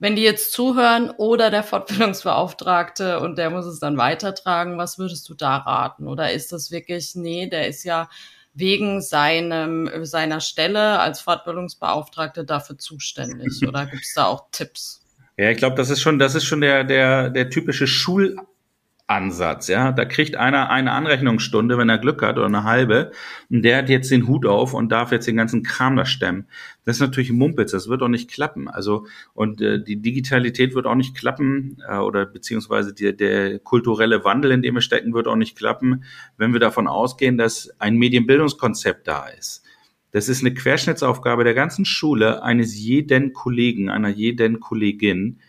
Wenn 0.01 0.17
die 0.17 0.23
jetzt 0.23 0.53
zuhören 0.53 1.11
oder 1.11 1.51
der 1.51 1.63
Fortbildungsbeauftragte 1.63 3.21
und 3.21 3.39
der 3.39 3.51
muss 3.51 3.67
es 3.67 3.79
dann 3.79 3.97
weitertragen, 3.97 4.77
was 4.77 4.99
würdest 4.99 5.29
du 5.29 5.35
da 5.35 5.59
raten? 5.59 6.09
Oder 6.09 6.33
ist 6.33 6.51
das 6.51 6.73
wirklich, 6.73 7.15
nee, 7.15 7.49
der 7.49 7.69
ist 7.69 7.85
ja 7.85 8.09
wegen 8.55 9.01
seinem, 9.01 9.91
seiner 10.05 10.41
Stelle 10.41 10.99
als 10.99 11.21
Fortbildungsbeauftragte 11.21 12.45
dafür 12.45 12.79
zuständig? 12.79 13.67
Oder 13.67 13.87
gibt 13.87 14.03
es 14.03 14.15
da 14.15 14.27
auch 14.27 14.49
Tipps? 14.53 15.01
Ja, 15.39 15.51
ich 15.51 15.57
glaube, 15.57 15.77
das 15.77 15.91
ist 15.91 16.01
schon, 16.01 16.19
das 16.19 16.35
ist 16.35 16.45
schon 16.45 16.61
der, 16.61 16.85
der, 16.85 17.31
der 17.31 17.49
typische 17.49 17.87
Schul, 17.87 18.37
Ansatz, 19.13 19.69
ja. 19.69 19.93
Da 19.93 20.05
kriegt 20.05 20.37
einer 20.37 20.71
eine 20.71 20.93
Anrechnungsstunde, 20.93 21.79
wenn 21.79 21.89
er 21.89 21.99
Glück 21.99 22.23
hat, 22.23 22.37
oder 22.39 22.47
eine 22.47 22.65
halbe. 22.65 23.13
Und 23.51 23.63
der 23.63 23.79
hat 23.79 23.89
jetzt 23.89 24.11
den 24.11 24.27
Hut 24.27 24.47
auf 24.47 24.75
und 24.75 24.91
darf 24.91 25.13
jetzt 25.13 25.27
den 25.27 25.37
ganzen 25.37 25.63
Kram 25.63 25.97
da 25.97 26.05
stemmen. 26.05 26.47
Das 26.85 26.97
ist 26.97 27.01
natürlich 27.01 27.31
Mumpitz, 27.31 27.73
das 27.73 27.89
wird 27.89 28.03
auch 28.03 28.09
nicht 28.09 28.31
klappen. 28.31 28.69
Also, 28.69 29.07
und 29.35 29.61
äh, 29.61 29.83
die 29.83 30.01
Digitalität 30.01 30.75
wird 30.75 30.87
auch 30.87 30.95
nicht 30.95 31.17
klappen, 31.17 31.77
äh, 31.89 31.99
oder 31.99 32.27
beziehungsweise 32.27 32.95
die, 32.95 33.17
der 33.17 33.59
kulturelle 33.59 34.25
Wandel, 34.25 34.51
in 34.51 34.63
dem 34.63 34.75
wir 34.75 34.81
stecken, 34.81 35.15
wird 35.15 35.29
auch 35.29 35.37
nicht 35.37 35.57
klappen, 35.57 36.05
wenn 36.39 36.53
wir 36.53 36.61
davon 36.61 36.89
ausgehen, 36.89 37.39
dass 37.39 37.71
ein 37.79 37.97
Medienbildungskonzept 37.97 39.07
da 39.07 39.27
ist. 39.27 39.63
Das 40.11 40.29
ist 40.29 40.43
eine 40.43 40.53
Querschnittsaufgabe 40.53 41.45
der 41.45 41.55
ganzen 41.55 41.85
Schule, 41.85 42.43
eines 42.43 42.77
jeden 42.79 43.33
Kollegen, 43.33 43.89
einer 43.89 44.11
jeden 44.11 44.61
Kollegin, 44.61 45.41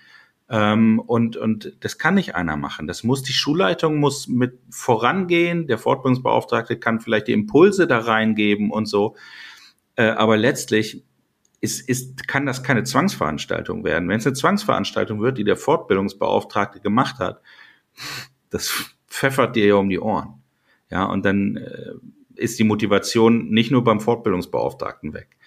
ähm, 0.50 1.00
und, 1.00 1.38
und 1.38 1.78
das 1.80 1.98
kann 1.98 2.16
nicht 2.16 2.36
einer 2.36 2.58
machen. 2.58 2.88
Das 2.88 3.04
muss 3.04 3.24
die 3.24 3.34
Schulleitung 3.34 3.98
muss 3.98 4.28
mit 4.28 4.60
vorangehen. 4.70 5.68
Der 5.68 5.78
Fortbildungsbeauftragte 5.78 6.78
kann 6.78 7.00
vielleicht 7.00 7.28
die 7.28 7.34
Impulse 7.34 7.88
da 7.88 8.00
reingeben 8.00 8.70
und 8.72 8.86
so. 8.86 9.16
Äh, 9.96 10.10
aber 10.10 10.38
letztlich 10.38 11.04
ist, 11.62 11.88
ist, 11.88 12.28
kann 12.28 12.46
das 12.46 12.62
keine 12.62 12.84
Zwangsveranstaltung 12.84 13.86
werden. 13.86 14.10
Wenn 14.10 14.20
es 14.20 14.28
eine 14.28 14.36
Zwangsveranstaltung 14.36 15.22
wird, 15.22 15.38
die 15.38 15.46
der 15.46 15.56
Fortbildungsbeauftragte 15.56 16.82
gemacht 16.82 17.20
hat, 17.20 17.42
das 18.50 18.94
pfeffert 19.08 19.56
dir 19.56 19.68
ja 19.68 19.76
um 19.76 19.90
die 19.90 20.00
Ohren. 20.00 20.44
Ja, 20.90 21.06
und 21.06 21.24
dann 21.26 21.56
äh, 21.56 21.94
ist 22.36 22.60
die 22.60 22.64
Motivation 22.64 23.50
nicht 23.50 23.72
nur 23.72 23.84
beim 23.84 24.02
Fortbildungsbeauftragten 24.02 25.14
weg. 25.14 25.38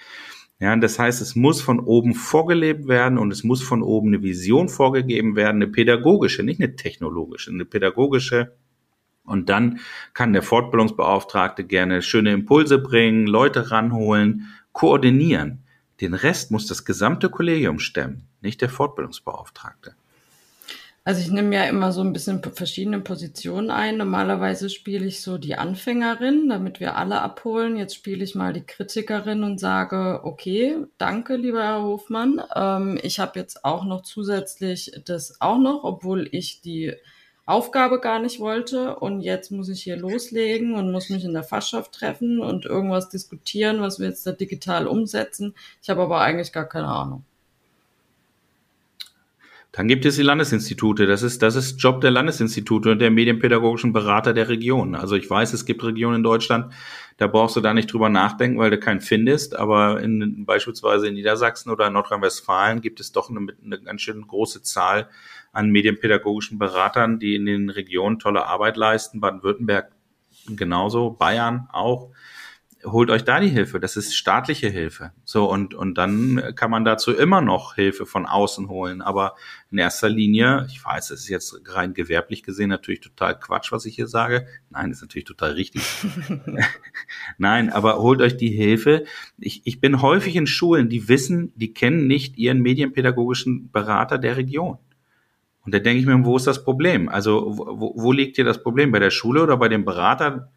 Ja, 0.58 0.74
das 0.74 0.98
heißt, 0.98 1.20
es 1.20 1.36
muss 1.36 1.60
von 1.60 1.80
oben 1.80 2.14
vorgelebt 2.14 2.88
werden 2.88 3.18
und 3.18 3.30
es 3.30 3.44
muss 3.44 3.62
von 3.62 3.82
oben 3.82 4.08
eine 4.08 4.22
Vision 4.22 4.70
vorgegeben 4.70 5.36
werden, 5.36 5.56
eine 5.56 5.66
pädagogische, 5.70 6.42
nicht 6.42 6.60
eine 6.60 6.76
technologische, 6.76 7.50
eine 7.50 7.66
pädagogische. 7.66 8.56
Und 9.24 9.50
dann 9.50 9.80
kann 10.14 10.32
der 10.32 10.42
Fortbildungsbeauftragte 10.42 11.64
gerne 11.64 12.00
schöne 12.00 12.32
Impulse 12.32 12.78
bringen, 12.78 13.26
Leute 13.26 13.70
ranholen, 13.70 14.46
koordinieren. 14.72 15.64
Den 16.00 16.14
Rest 16.14 16.50
muss 16.50 16.66
das 16.66 16.84
gesamte 16.84 17.28
Kollegium 17.28 17.78
stemmen, 17.78 18.28
nicht 18.40 18.62
der 18.62 18.70
Fortbildungsbeauftragte. 18.70 19.94
Also 21.06 21.20
ich 21.20 21.30
nehme 21.30 21.54
ja 21.54 21.62
immer 21.66 21.92
so 21.92 22.00
ein 22.00 22.12
bisschen 22.12 22.42
verschiedene 22.42 22.98
Positionen 22.98 23.70
ein. 23.70 23.96
Normalerweise 23.96 24.68
spiele 24.68 25.06
ich 25.06 25.22
so 25.22 25.38
die 25.38 25.54
Anfängerin, 25.54 26.48
damit 26.48 26.80
wir 26.80 26.96
alle 26.96 27.20
abholen. 27.20 27.76
Jetzt 27.76 27.94
spiele 27.94 28.24
ich 28.24 28.34
mal 28.34 28.52
die 28.52 28.66
Kritikerin 28.66 29.44
und 29.44 29.60
sage, 29.60 30.22
okay, 30.24 30.78
danke, 30.98 31.36
lieber 31.36 31.62
Herr 31.62 31.84
Hofmann. 31.84 32.42
Ähm, 32.56 32.98
ich 33.04 33.20
habe 33.20 33.38
jetzt 33.38 33.64
auch 33.64 33.84
noch 33.84 34.02
zusätzlich 34.02 35.00
das 35.04 35.40
auch 35.40 35.58
noch, 35.58 35.84
obwohl 35.84 36.28
ich 36.32 36.60
die 36.60 36.92
Aufgabe 37.44 38.00
gar 38.00 38.18
nicht 38.18 38.40
wollte. 38.40 38.96
Und 38.96 39.20
jetzt 39.20 39.52
muss 39.52 39.68
ich 39.68 39.84
hier 39.84 39.96
loslegen 39.96 40.74
und 40.74 40.90
muss 40.90 41.08
mich 41.08 41.22
in 41.22 41.34
der 41.34 41.44
Fachschaft 41.44 41.92
treffen 41.92 42.40
und 42.40 42.64
irgendwas 42.64 43.10
diskutieren, 43.10 43.80
was 43.80 44.00
wir 44.00 44.08
jetzt 44.08 44.26
da 44.26 44.32
digital 44.32 44.88
umsetzen. 44.88 45.54
Ich 45.80 45.88
habe 45.88 46.02
aber 46.02 46.20
eigentlich 46.20 46.52
gar 46.52 46.68
keine 46.68 46.88
Ahnung. 46.88 47.24
Dann 49.76 49.88
gibt 49.88 50.06
es 50.06 50.16
die 50.16 50.22
Landesinstitute. 50.22 51.06
Das 51.06 51.22
ist, 51.22 51.42
das 51.42 51.54
ist 51.54 51.76
Job 51.82 52.00
der 52.00 52.10
Landesinstitute 52.10 52.92
und 52.92 52.98
der 52.98 53.10
medienpädagogischen 53.10 53.92
Berater 53.92 54.32
der 54.32 54.48
Region. 54.48 54.94
Also 54.94 55.16
ich 55.16 55.28
weiß, 55.28 55.52
es 55.52 55.66
gibt 55.66 55.84
Regionen 55.84 56.16
in 56.16 56.22
Deutschland, 56.22 56.72
da 57.18 57.26
brauchst 57.26 57.56
du 57.56 57.60
da 57.60 57.74
nicht 57.74 57.92
drüber 57.92 58.08
nachdenken, 58.08 58.58
weil 58.58 58.70
du 58.70 58.78
keinen 58.78 59.02
findest. 59.02 59.54
Aber 59.54 60.00
in, 60.00 60.46
beispielsweise 60.46 61.08
in 61.08 61.14
Niedersachsen 61.14 61.70
oder 61.70 61.90
Nordrhein-Westfalen 61.90 62.80
gibt 62.80 63.00
es 63.00 63.12
doch 63.12 63.28
eine, 63.28 63.48
eine 63.62 63.78
ganz 63.82 64.00
schön 64.00 64.26
große 64.26 64.62
Zahl 64.62 65.10
an 65.52 65.68
medienpädagogischen 65.68 66.58
Beratern, 66.58 67.18
die 67.18 67.34
in 67.34 67.44
den 67.44 67.68
Regionen 67.68 68.18
tolle 68.18 68.46
Arbeit 68.46 68.78
leisten. 68.78 69.20
Baden-Württemberg 69.20 69.92
genauso, 70.48 71.10
Bayern 71.10 71.68
auch 71.70 72.12
holt 72.87 73.11
euch 73.11 73.25
da 73.25 73.40
die 73.40 73.49
Hilfe. 73.49 73.81
Das 73.81 73.96
ist 73.96 74.14
staatliche 74.14 74.68
Hilfe. 74.68 75.12
So, 75.25 75.51
und, 75.51 75.75
und 75.75 75.99
dann 75.99 76.55
kann 76.55 76.70
man 76.70 76.85
dazu 76.85 77.12
immer 77.12 77.40
noch 77.40 77.75
Hilfe 77.75 78.07
von 78.07 78.27
außen 78.27 78.68
holen. 78.68 79.03
Aber 79.03 79.35
in 79.70 79.79
erster 79.79 80.09
Linie, 80.09 80.66
ich 80.68 80.85
weiß, 80.85 81.09
das 81.09 81.20
ist 81.20 81.29
jetzt 81.29 81.61
rein 81.66 81.94
gewerblich 81.94 82.42
gesehen 82.42 82.70
natürlich 82.70 83.01
total 83.01 83.38
Quatsch, 83.38 83.72
was 83.72 83.85
ich 83.85 83.96
hier 83.96 84.07
sage. 84.07 84.46
Nein, 84.70 84.90
ist 84.90 85.03
natürlich 85.03 85.27
total 85.27 85.53
richtig. 85.53 85.83
Nein, 87.38 87.70
aber 87.70 88.01
holt 88.01 88.20
euch 88.22 88.37
die 88.37 88.51
Hilfe. 88.51 89.05
Ich, 89.38 89.62
ich 89.64 89.81
bin 89.81 90.01
häufig 90.03 90.37
in 90.37 90.46
Schulen, 90.46 90.88
die 90.88 91.09
wissen, 91.09 91.53
die 91.57 91.75
kennen 91.75 92.07
nicht 92.07 92.38
ihren 92.38 92.61
medienpädagogischen 92.61 93.70
Berater 93.70 94.18
der 94.18 94.37
Region. 94.37 94.79
Und 95.66 95.75
da 95.75 95.81
denke 95.81 96.01
ich 96.01 96.07
mir, 96.07 96.25
wo 96.25 96.37
ist 96.37 96.46
das 96.46 96.62
Problem? 96.62 97.09
Also, 97.09 97.59
wo, 97.59 97.92
wo 97.96 98.12
liegt 98.12 98.37
hier 98.37 98.44
das 98.44 98.62
Problem? 98.62 98.92
Bei 98.92 99.01
der 99.01 99.11
Schule 99.11 99.42
oder 99.42 99.57
bei 99.57 99.68
dem 99.68 99.85
Berater? 99.85 100.53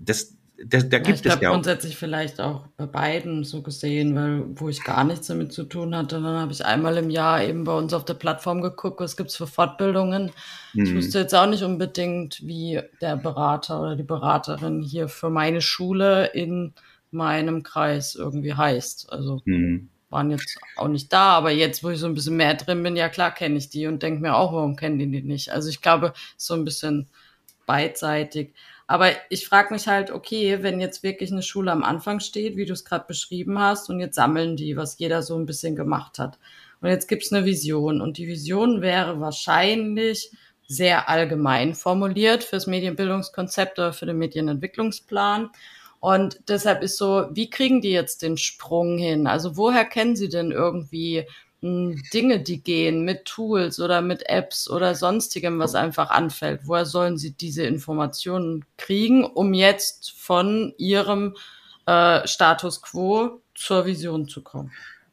Das, 0.00 0.38
da, 0.56 0.78
da 0.78 0.98
gibt 0.98 1.08
ja, 1.08 1.14
ich 1.14 1.22
glaube 1.22 1.42
ja 1.42 1.50
grundsätzlich 1.50 1.96
vielleicht 1.96 2.40
auch 2.40 2.66
bei 2.76 2.86
beiden 2.86 3.44
so 3.44 3.62
gesehen, 3.62 4.14
weil 4.14 4.44
wo 4.54 4.68
ich 4.68 4.84
gar 4.84 5.02
nichts 5.02 5.26
damit 5.26 5.52
zu 5.52 5.64
tun 5.64 5.96
hatte, 5.96 6.16
dann 6.16 6.38
habe 6.38 6.52
ich 6.52 6.64
einmal 6.64 6.96
im 6.96 7.10
Jahr 7.10 7.42
eben 7.42 7.64
bei 7.64 7.76
uns 7.76 7.92
auf 7.92 8.04
der 8.04 8.14
Plattform 8.14 8.62
geguckt, 8.62 9.00
was 9.00 9.16
gibt's 9.16 9.36
für 9.36 9.48
Fortbildungen. 9.48 10.30
Mhm. 10.72 10.84
Ich 10.84 10.94
wusste 10.94 11.18
jetzt 11.18 11.34
auch 11.34 11.46
nicht 11.46 11.64
unbedingt, 11.64 12.46
wie 12.46 12.80
der 13.00 13.16
Berater 13.16 13.80
oder 13.80 13.96
die 13.96 14.04
Beraterin 14.04 14.80
hier 14.80 15.08
für 15.08 15.28
meine 15.28 15.60
Schule 15.60 16.26
in 16.26 16.72
meinem 17.10 17.64
Kreis 17.64 18.14
irgendwie 18.14 18.54
heißt. 18.54 19.12
Also 19.12 19.42
mhm. 19.44 19.88
waren 20.08 20.30
jetzt 20.30 20.58
auch 20.76 20.88
nicht 20.88 21.12
da, 21.12 21.32
aber 21.32 21.50
jetzt, 21.50 21.82
wo 21.82 21.90
ich 21.90 21.98
so 21.98 22.06
ein 22.06 22.14
bisschen 22.14 22.36
mehr 22.36 22.54
drin 22.54 22.82
bin, 22.84 22.94
ja 22.94 23.08
klar 23.08 23.32
kenne 23.32 23.58
ich 23.58 23.70
die 23.70 23.88
und 23.88 24.04
denke 24.04 24.22
mir 24.22 24.36
auch, 24.36 24.52
warum 24.52 24.76
kennen 24.76 25.00
die 25.00 25.10
die 25.10 25.22
nicht? 25.22 25.50
Also 25.50 25.68
ich 25.68 25.82
glaube, 25.82 26.12
so 26.36 26.54
ein 26.54 26.64
bisschen 26.64 27.08
beidseitig. 27.66 28.54
Aber 28.86 29.10
ich 29.30 29.48
frage 29.48 29.72
mich 29.72 29.88
halt, 29.88 30.10
okay, 30.10 30.62
wenn 30.62 30.78
jetzt 30.78 31.02
wirklich 31.02 31.32
eine 31.32 31.42
Schule 31.42 31.72
am 31.72 31.82
Anfang 31.82 32.20
steht, 32.20 32.56
wie 32.56 32.66
du 32.66 32.74
es 32.74 32.84
gerade 32.84 33.06
beschrieben 33.06 33.58
hast, 33.58 33.88
und 33.88 33.98
jetzt 34.00 34.16
sammeln 34.16 34.56
die, 34.56 34.76
was 34.76 34.98
jeder 34.98 35.22
so 35.22 35.36
ein 35.36 35.46
bisschen 35.46 35.74
gemacht 35.74 36.18
hat. 36.18 36.38
Und 36.80 36.90
jetzt 36.90 37.08
gibt's 37.08 37.32
eine 37.32 37.46
Vision. 37.46 38.02
Und 38.02 38.18
die 38.18 38.26
Vision 38.26 38.82
wäre 38.82 39.20
wahrscheinlich 39.20 40.30
sehr 40.66 41.08
allgemein 41.08 41.74
formuliert 41.74 42.44
fürs 42.44 42.66
Medienbildungskonzept 42.66 43.78
oder 43.78 43.92
für 43.92 44.06
den 44.06 44.18
Medienentwicklungsplan. 44.18 45.50
Und 46.00 46.40
deshalb 46.48 46.82
ist 46.82 46.98
so, 46.98 47.28
wie 47.32 47.48
kriegen 47.48 47.80
die 47.80 47.90
jetzt 47.90 48.20
den 48.20 48.36
Sprung 48.36 48.98
hin? 48.98 49.26
Also 49.26 49.56
woher 49.56 49.86
kennen 49.86 50.16
sie 50.16 50.28
denn 50.28 50.50
irgendwie 50.50 51.26
Dinge, 51.64 52.40
die 52.40 52.62
gehen 52.62 53.04
mit 53.04 53.24
Tools 53.24 53.80
oder 53.80 54.02
mit 54.02 54.28
Apps 54.28 54.68
oder 54.68 54.94
sonstigem, 54.94 55.58
was 55.58 55.74
einfach 55.74 56.10
anfällt? 56.10 56.60
Woher 56.64 56.84
sollen 56.84 57.16
sie 57.16 57.32
diese 57.32 57.62
Informationen 57.62 58.66
kriegen, 58.76 59.24
um 59.24 59.54
jetzt 59.54 60.12
von 60.12 60.74
ihrem 60.76 61.36
äh, 61.86 62.26
Status 62.26 62.82
quo 62.82 63.40
zur 63.54 63.86
Vision 63.86 64.28
zu 64.28 64.42
kommen? 64.42 64.72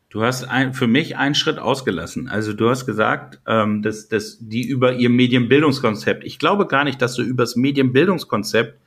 Du 0.09 0.23
hast 0.23 0.43
ein, 0.43 0.73
für 0.73 0.87
mich 0.87 1.15
einen 1.15 1.35
Schritt 1.35 1.57
ausgelassen. 1.57 2.27
Also 2.27 2.51
du 2.51 2.69
hast 2.69 2.85
gesagt, 2.85 3.39
ähm, 3.47 3.81
dass, 3.81 4.09
dass 4.09 4.37
die 4.41 4.67
über 4.67 4.91
ihr 4.91 5.09
Medienbildungskonzept, 5.09 6.25
ich 6.25 6.37
glaube 6.37 6.67
gar 6.67 6.83
nicht, 6.83 7.01
dass 7.01 7.15
du 7.15 7.21
über 7.21 7.43
das 7.43 7.55
Medienbildungskonzept 7.55 8.77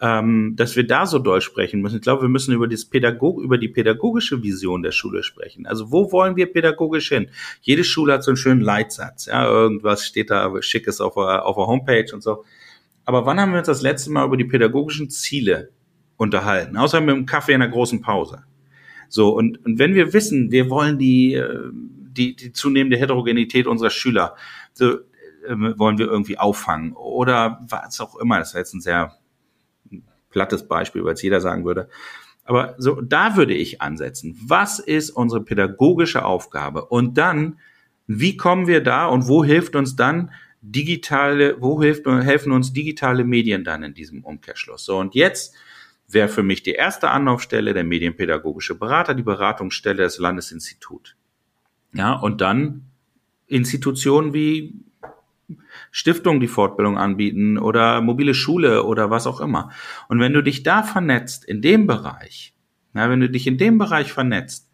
ähm, 0.00 0.54
dass 0.56 0.76
wir 0.76 0.86
da 0.86 1.06
so 1.06 1.18
doll 1.18 1.40
sprechen 1.40 1.80
müssen. 1.80 1.96
Ich 1.96 2.02
glaube, 2.02 2.22
wir 2.22 2.28
müssen 2.28 2.52
über, 2.54 2.68
das 2.68 2.84
Pädagog 2.84 3.40
über 3.40 3.56
die 3.56 3.68
pädagogische 3.68 4.42
Vision 4.42 4.82
der 4.82 4.92
Schule 4.92 5.22
sprechen. 5.22 5.66
Also 5.66 5.90
wo 5.90 6.12
wollen 6.12 6.36
wir 6.36 6.52
pädagogisch 6.52 7.08
hin? 7.08 7.30
Jede 7.62 7.82
Schule 7.82 8.12
hat 8.12 8.24
so 8.24 8.30
einen 8.30 8.36
schönen 8.36 8.60
Leitsatz. 8.60 9.26
Ja, 9.26 9.46
irgendwas 9.46 10.06
steht 10.06 10.30
da 10.30 10.50
Schickes 10.60 11.00
auf 11.00 11.14
der, 11.14 11.46
auf 11.46 11.56
der 11.56 11.66
Homepage 11.66 12.12
und 12.12 12.22
so. 12.22 12.44
Aber 13.04 13.24
wann 13.24 13.40
haben 13.40 13.52
wir 13.52 13.58
uns 13.58 13.68
das 13.68 13.82
letzte 13.82 14.10
Mal 14.10 14.26
über 14.26 14.36
die 14.36 14.44
pädagogischen 14.44 15.08
Ziele 15.08 15.70
unterhalten? 16.16 16.76
Außer 16.76 17.00
mit 17.00 17.14
einem 17.14 17.26
Kaffee 17.26 17.52
in 17.52 17.62
einer 17.62 17.72
großen 17.72 18.02
Pause. 18.02 18.44
So, 19.08 19.30
und, 19.30 19.64
und 19.64 19.78
wenn 19.78 19.94
wir 19.94 20.12
wissen, 20.12 20.50
wir 20.50 20.68
wollen 20.68 20.98
die, 20.98 21.34
äh, 21.34 21.70
die, 21.72 22.36
die 22.36 22.52
zunehmende 22.52 22.98
Heterogenität 22.98 23.66
unserer 23.66 23.90
Schüler, 23.90 24.34
so, 24.72 24.94
äh, 24.94 24.98
wollen 25.76 25.98
wir 25.98 26.06
irgendwie 26.06 26.38
auffangen 26.38 26.92
oder 26.94 27.60
was 27.68 28.00
auch 28.00 28.16
immer. 28.16 28.38
Das 28.38 28.48
ist 28.48 28.54
jetzt 28.54 28.74
ein 28.74 28.80
sehr 28.80 29.16
plattes 30.36 30.68
Beispiel, 30.68 31.02
weil 31.02 31.14
es 31.14 31.22
jeder 31.22 31.40
sagen 31.40 31.64
würde. 31.64 31.88
Aber 32.44 32.74
so, 32.76 33.00
da 33.00 33.36
würde 33.38 33.54
ich 33.54 33.80
ansetzen. 33.80 34.38
Was 34.46 34.78
ist 34.78 35.08
unsere 35.08 35.42
pädagogische 35.42 36.26
Aufgabe? 36.26 36.84
Und 36.84 37.16
dann, 37.16 37.58
wie 38.06 38.36
kommen 38.36 38.66
wir 38.66 38.82
da 38.82 39.06
und 39.06 39.28
wo 39.28 39.42
hilft 39.42 39.76
uns 39.76 39.96
dann 39.96 40.30
digitale, 40.60 41.56
wo 41.58 41.80
hilft, 41.80 42.04
helfen 42.06 42.52
uns 42.52 42.74
digitale 42.74 43.24
Medien 43.24 43.64
dann 43.64 43.82
in 43.82 43.94
diesem 43.94 44.24
Umkehrschluss? 44.24 44.84
So, 44.84 44.98
und 44.98 45.14
jetzt 45.14 45.54
wäre 46.06 46.28
für 46.28 46.42
mich 46.42 46.62
die 46.62 46.74
erste 46.74 47.10
Anlaufstelle 47.10 47.72
der 47.72 47.84
medienpädagogische 47.84 48.74
Berater, 48.74 49.14
die 49.14 49.22
Beratungsstelle 49.22 50.02
des 50.02 50.18
Landesinstitut. 50.18 51.16
Ja, 51.94 52.12
und 52.12 52.42
dann 52.42 52.82
Institutionen 53.46 54.34
wie 54.34 54.74
Stiftungen, 55.96 56.40
die 56.40 56.46
Fortbildung 56.46 56.98
anbieten 56.98 57.56
oder 57.56 58.02
mobile 58.02 58.34
Schule 58.34 58.84
oder 58.84 59.08
was 59.08 59.26
auch 59.26 59.40
immer. 59.40 59.70
Und 60.08 60.20
wenn 60.20 60.34
du 60.34 60.42
dich 60.42 60.62
da 60.62 60.82
vernetzt, 60.82 61.46
in 61.46 61.62
dem 61.62 61.86
Bereich, 61.86 62.52
ja, 62.92 63.08
wenn 63.08 63.20
du 63.20 63.30
dich 63.30 63.46
in 63.46 63.56
dem 63.56 63.78
Bereich 63.78 64.12
vernetzt, 64.12 64.68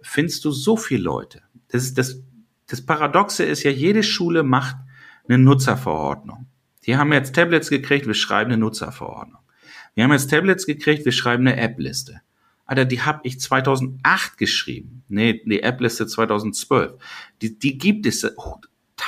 findest 0.00 0.44
du 0.44 0.52
so 0.52 0.76
viele 0.76 1.02
Leute. 1.02 1.42
Das, 1.72 1.82
ist 1.82 1.98
das, 1.98 2.22
das 2.68 2.86
Paradoxe 2.86 3.42
ist 3.42 3.64
ja, 3.64 3.72
jede 3.72 4.04
Schule 4.04 4.44
macht 4.44 4.76
eine 5.28 5.38
Nutzerverordnung. 5.38 6.46
Die 6.86 6.96
haben 6.96 7.12
jetzt 7.12 7.34
Tablets 7.34 7.68
gekriegt, 7.68 8.06
wir 8.06 8.14
schreiben 8.14 8.52
eine 8.52 8.60
Nutzerverordnung. 8.60 9.40
Wir 9.96 10.04
haben 10.04 10.12
jetzt 10.12 10.30
Tablets 10.30 10.66
gekriegt, 10.66 11.04
wir 11.04 11.10
schreiben 11.10 11.48
eine 11.48 11.60
App-Liste. 11.60 12.20
Alter, 12.64 12.84
die 12.84 13.02
habe 13.02 13.22
ich 13.24 13.40
2008 13.40 14.38
geschrieben. 14.38 15.02
Nee, 15.08 15.42
die 15.44 15.64
App-Liste 15.64 16.06
2012. 16.06 16.92
Die, 17.42 17.58
die 17.58 17.76
gibt 17.76 18.06
es 18.06 18.24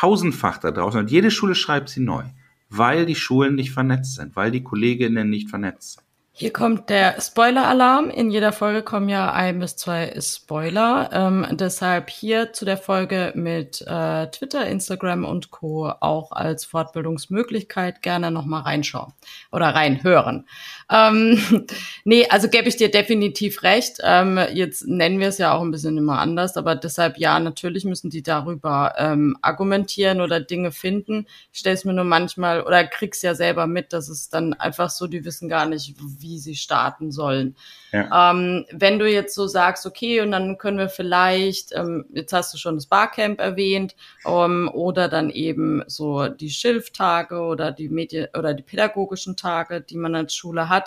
tausendfach 0.02 0.58
da 0.58 0.72
draußen 0.72 0.98
und 0.98 1.12
jede 1.12 1.30
Schule 1.30 1.54
schreibt 1.54 1.88
sie 1.88 2.00
neu, 2.00 2.24
weil 2.68 3.06
die 3.06 3.14
Schulen 3.14 3.54
nicht 3.54 3.70
vernetzt 3.70 4.16
sind, 4.16 4.34
weil 4.34 4.50
die 4.50 4.64
Kolleginnen 4.64 5.30
nicht 5.30 5.48
vernetzt 5.48 5.92
sind. 5.92 6.02
Hier 6.34 6.50
kommt 6.50 6.88
der 6.88 7.20
Spoiler-Alarm. 7.20 8.08
In 8.08 8.30
jeder 8.30 8.52
Folge 8.52 8.82
kommen 8.82 9.10
ja 9.10 9.30
ein 9.32 9.58
bis 9.58 9.76
zwei 9.76 10.18
Spoiler. 10.18 11.10
Ähm, 11.12 11.46
deshalb 11.52 12.08
hier 12.08 12.54
zu 12.54 12.64
der 12.64 12.78
Folge 12.78 13.32
mit 13.36 13.82
äh, 13.82 14.28
Twitter, 14.28 14.66
Instagram 14.66 15.26
und 15.26 15.50
Co. 15.50 15.92
auch 16.00 16.32
als 16.32 16.64
Fortbildungsmöglichkeit 16.64 18.00
gerne 18.00 18.30
nochmal 18.30 18.62
reinschauen 18.62 19.12
oder 19.52 19.66
reinhören. 19.66 20.46
Ähm, 20.92 21.66
nee, 22.04 22.26
also 22.28 22.48
gebe 22.48 22.68
ich 22.68 22.76
dir 22.76 22.90
definitiv 22.90 23.62
recht. 23.62 23.98
Ähm, 24.02 24.38
jetzt 24.52 24.86
nennen 24.86 25.18
wir 25.18 25.28
es 25.28 25.38
ja 25.38 25.54
auch 25.54 25.62
ein 25.62 25.70
bisschen 25.70 25.96
immer 25.96 26.18
anders, 26.18 26.56
aber 26.56 26.74
deshalb 26.76 27.18
ja, 27.18 27.40
natürlich 27.40 27.84
müssen 27.84 28.10
die 28.10 28.22
darüber 28.22 28.94
ähm, 28.98 29.36
argumentieren 29.40 30.20
oder 30.20 30.40
Dinge 30.40 30.70
finden. 30.70 31.26
Ich 31.52 31.60
stelle 31.60 31.74
es 31.74 31.84
mir 31.84 31.94
nur 31.94 32.04
manchmal 32.04 32.62
oder 32.62 32.84
krieg's 32.84 33.22
ja 33.22 33.34
selber 33.34 33.66
mit, 33.66 33.92
dass 33.92 34.08
es 34.08 34.28
dann 34.28 34.52
einfach 34.54 34.90
so, 34.90 35.06
die 35.06 35.24
wissen 35.24 35.48
gar 35.48 35.66
nicht, 35.66 35.94
wie 36.20 36.38
sie 36.38 36.56
starten 36.56 37.10
sollen. 37.10 37.56
Ja. 37.92 38.30
Ähm, 38.30 38.64
wenn 38.72 38.98
du 38.98 39.08
jetzt 39.08 39.34
so 39.34 39.46
sagst, 39.46 39.84
okay, 39.84 40.22
und 40.22 40.32
dann 40.32 40.56
können 40.56 40.78
wir 40.78 40.88
vielleicht, 40.88 41.72
ähm, 41.72 42.06
jetzt 42.12 42.32
hast 42.32 42.54
du 42.54 42.58
schon 42.58 42.76
das 42.76 42.86
Barcamp 42.86 43.38
erwähnt, 43.38 43.94
ähm, 44.26 44.70
oder 44.72 45.08
dann 45.08 45.28
eben 45.28 45.82
so 45.86 46.28
die 46.28 46.48
Schilftage 46.48 47.40
oder 47.40 47.70
die 47.70 47.90
Medien 47.90 48.28
oder 48.36 48.54
die 48.54 48.62
pädagogischen 48.62 49.36
Tage, 49.36 49.82
die 49.82 49.96
man 49.96 50.14
als 50.14 50.34
Schule 50.34 50.70
hat. 50.70 50.81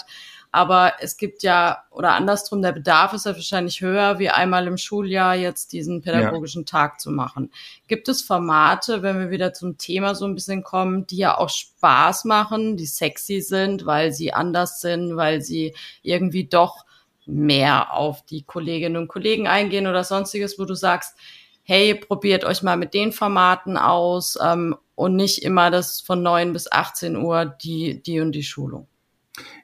Aber 0.55 0.93
es 1.01 1.17
gibt 1.17 1.43
ja, 1.43 1.83
oder 1.91 2.13
andersrum, 2.13 2.61
der 2.61 2.71
Bedarf 2.71 3.11
ist 3.11 3.25
ja 3.25 3.35
wahrscheinlich 3.35 3.81
höher, 3.81 4.19
wie 4.19 4.29
einmal 4.29 4.67
im 4.67 4.77
Schuljahr 4.77 5.35
jetzt 5.35 5.73
diesen 5.73 6.01
pädagogischen 6.01 6.61
ja. 6.61 6.65
Tag 6.65 7.01
zu 7.01 7.11
machen. 7.11 7.51
Gibt 7.87 8.07
es 8.07 8.21
Formate, 8.21 9.01
wenn 9.01 9.19
wir 9.19 9.31
wieder 9.31 9.51
zum 9.51 9.77
Thema 9.77 10.15
so 10.15 10.23
ein 10.23 10.33
bisschen 10.33 10.63
kommen, 10.63 11.07
die 11.07 11.17
ja 11.17 11.37
auch 11.37 11.49
Spaß 11.49 12.23
machen, 12.23 12.77
die 12.77 12.85
sexy 12.85 13.41
sind, 13.41 13.85
weil 13.85 14.13
sie 14.13 14.31
anders 14.31 14.79
sind, 14.79 15.17
weil 15.17 15.41
sie 15.41 15.75
irgendwie 16.03 16.45
doch 16.45 16.85
mehr 17.25 17.93
auf 17.93 18.25
die 18.25 18.43
Kolleginnen 18.43 18.95
und 18.95 19.09
Kollegen 19.09 19.47
eingehen 19.47 19.87
oder 19.87 20.05
sonstiges, 20.05 20.57
wo 20.57 20.63
du 20.63 20.73
sagst, 20.73 21.17
hey, 21.63 21.95
probiert 21.95 22.45
euch 22.45 22.63
mal 22.63 22.77
mit 22.77 22.93
den 22.93 23.11
Formaten 23.11 23.75
aus 23.75 24.37
ähm, 24.41 24.77
und 24.95 25.17
nicht 25.17 25.43
immer 25.43 25.69
das 25.69 25.99
von 25.99 26.23
neun 26.23 26.53
bis 26.53 26.71
18 26.71 27.17
Uhr 27.17 27.43
die, 27.45 28.01
die 28.01 28.21
und 28.21 28.31
die 28.31 28.43
Schulung. 28.43 28.87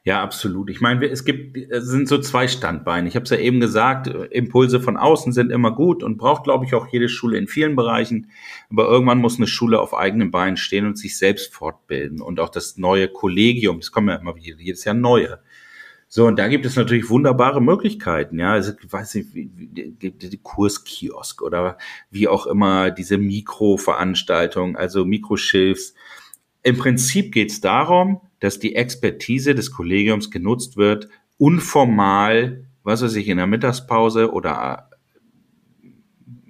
Ja, 0.04 0.22
absolut. 0.22 0.68
Ich 0.68 0.80
meine, 0.80 1.06
es 1.06 1.24
gibt, 1.24 1.56
es 1.56 1.86
sind 1.86 2.08
so 2.08 2.18
zwei 2.18 2.48
Standbeine. 2.48 3.08
Ich 3.08 3.14
habe 3.14 3.24
es 3.24 3.30
ja 3.30 3.38
eben 3.38 3.60
gesagt, 3.60 4.06
Impulse 4.06 4.80
von 4.80 4.96
außen 4.96 5.32
sind 5.32 5.50
immer 5.50 5.70
gut 5.74 6.02
und 6.02 6.18
braucht, 6.18 6.44
glaube 6.44 6.64
ich, 6.64 6.74
auch 6.74 6.88
jede 6.88 7.08
Schule 7.08 7.38
in 7.38 7.46
vielen 7.46 7.76
Bereichen. 7.76 8.30
Aber 8.70 8.86
irgendwann 8.86 9.18
muss 9.18 9.36
eine 9.36 9.46
Schule 9.46 9.80
auf 9.80 9.94
eigenen 9.94 10.30
Beinen 10.30 10.56
stehen 10.56 10.86
und 10.86 10.98
sich 10.98 11.16
selbst 11.16 11.54
fortbilden. 11.54 12.20
Und 12.20 12.40
auch 12.40 12.50
das 12.50 12.76
neue 12.76 13.08
Kollegium, 13.08 13.78
es 13.78 13.92
kommen 13.92 14.08
ja 14.08 14.16
immer 14.16 14.36
wieder 14.36 14.58
jedes 14.58 14.84
Jahr 14.84 14.94
neue. 14.94 15.38
So, 16.14 16.26
und 16.26 16.38
da 16.38 16.48
gibt 16.48 16.66
es 16.66 16.76
natürlich 16.76 17.08
wunderbare 17.08 17.62
Möglichkeiten, 17.62 18.38
ja. 18.38 18.52
Also, 18.52 18.72
ich 18.78 18.92
weiß 18.92 19.14
nicht, 19.14 19.34
wie, 19.34 19.46
die 19.66 20.40
Kurskiosk 20.42 21.40
oder 21.40 21.78
wie 22.10 22.28
auch 22.28 22.46
immer 22.46 22.90
diese 22.90 23.16
Mikroveranstaltung, 23.16 24.76
also 24.76 25.06
Mikroschilfs. 25.06 25.94
Im 26.62 26.78
Prinzip 26.78 27.32
geht 27.32 27.50
es 27.50 27.60
darum, 27.60 28.20
dass 28.40 28.58
die 28.58 28.76
Expertise 28.76 29.54
des 29.54 29.72
Kollegiums 29.72 30.30
genutzt 30.30 30.76
wird, 30.76 31.08
unformal, 31.38 32.64
was 32.84 33.02
weiß 33.02 33.14
ich, 33.16 33.28
in 33.28 33.36
der 33.36 33.46
Mittagspause 33.46 34.32
oder, 34.32 34.90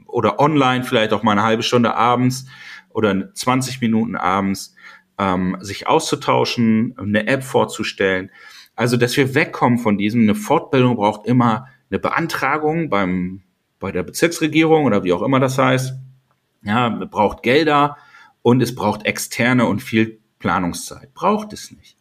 oder 0.06 0.38
online, 0.38 0.84
vielleicht 0.84 1.12
auch 1.12 1.22
mal 1.22 1.32
eine 1.32 1.42
halbe 1.42 1.62
Stunde 1.62 1.94
abends 1.94 2.46
oder 2.90 3.32
20 3.32 3.80
Minuten 3.80 4.16
abends, 4.16 4.74
ähm, 5.18 5.56
sich 5.60 5.86
auszutauschen, 5.86 6.94
eine 6.98 7.26
App 7.26 7.42
vorzustellen. 7.42 8.30
Also, 8.74 8.96
dass 8.96 9.16
wir 9.16 9.34
wegkommen 9.34 9.78
von 9.78 9.98
diesem, 9.98 10.22
eine 10.22 10.34
Fortbildung 10.34 10.96
braucht 10.96 11.26
immer 11.26 11.68
eine 11.90 11.98
Beantragung 11.98 12.88
beim, 12.88 13.42
bei 13.78 13.92
der 13.92 14.02
Bezirksregierung 14.02 14.84
oder 14.84 15.04
wie 15.04 15.12
auch 15.12 15.22
immer 15.22 15.40
das 15.40 15.58
heißt. 15.58 15.94
Ja, 16.64 16.88
braucht 16.88 17.42
Gelder 17.42 17.96
und 18.42 18.62
es 18.62 18.74
braucht 18.74 19.06
externe 19.06 19.66
und 19.66 19.82
viel 19.82 20.20
Planungszeit. 20.38 21.14
Braucht 21.14 21.52
es 21.52 21.70
nicht. 21.70 21.96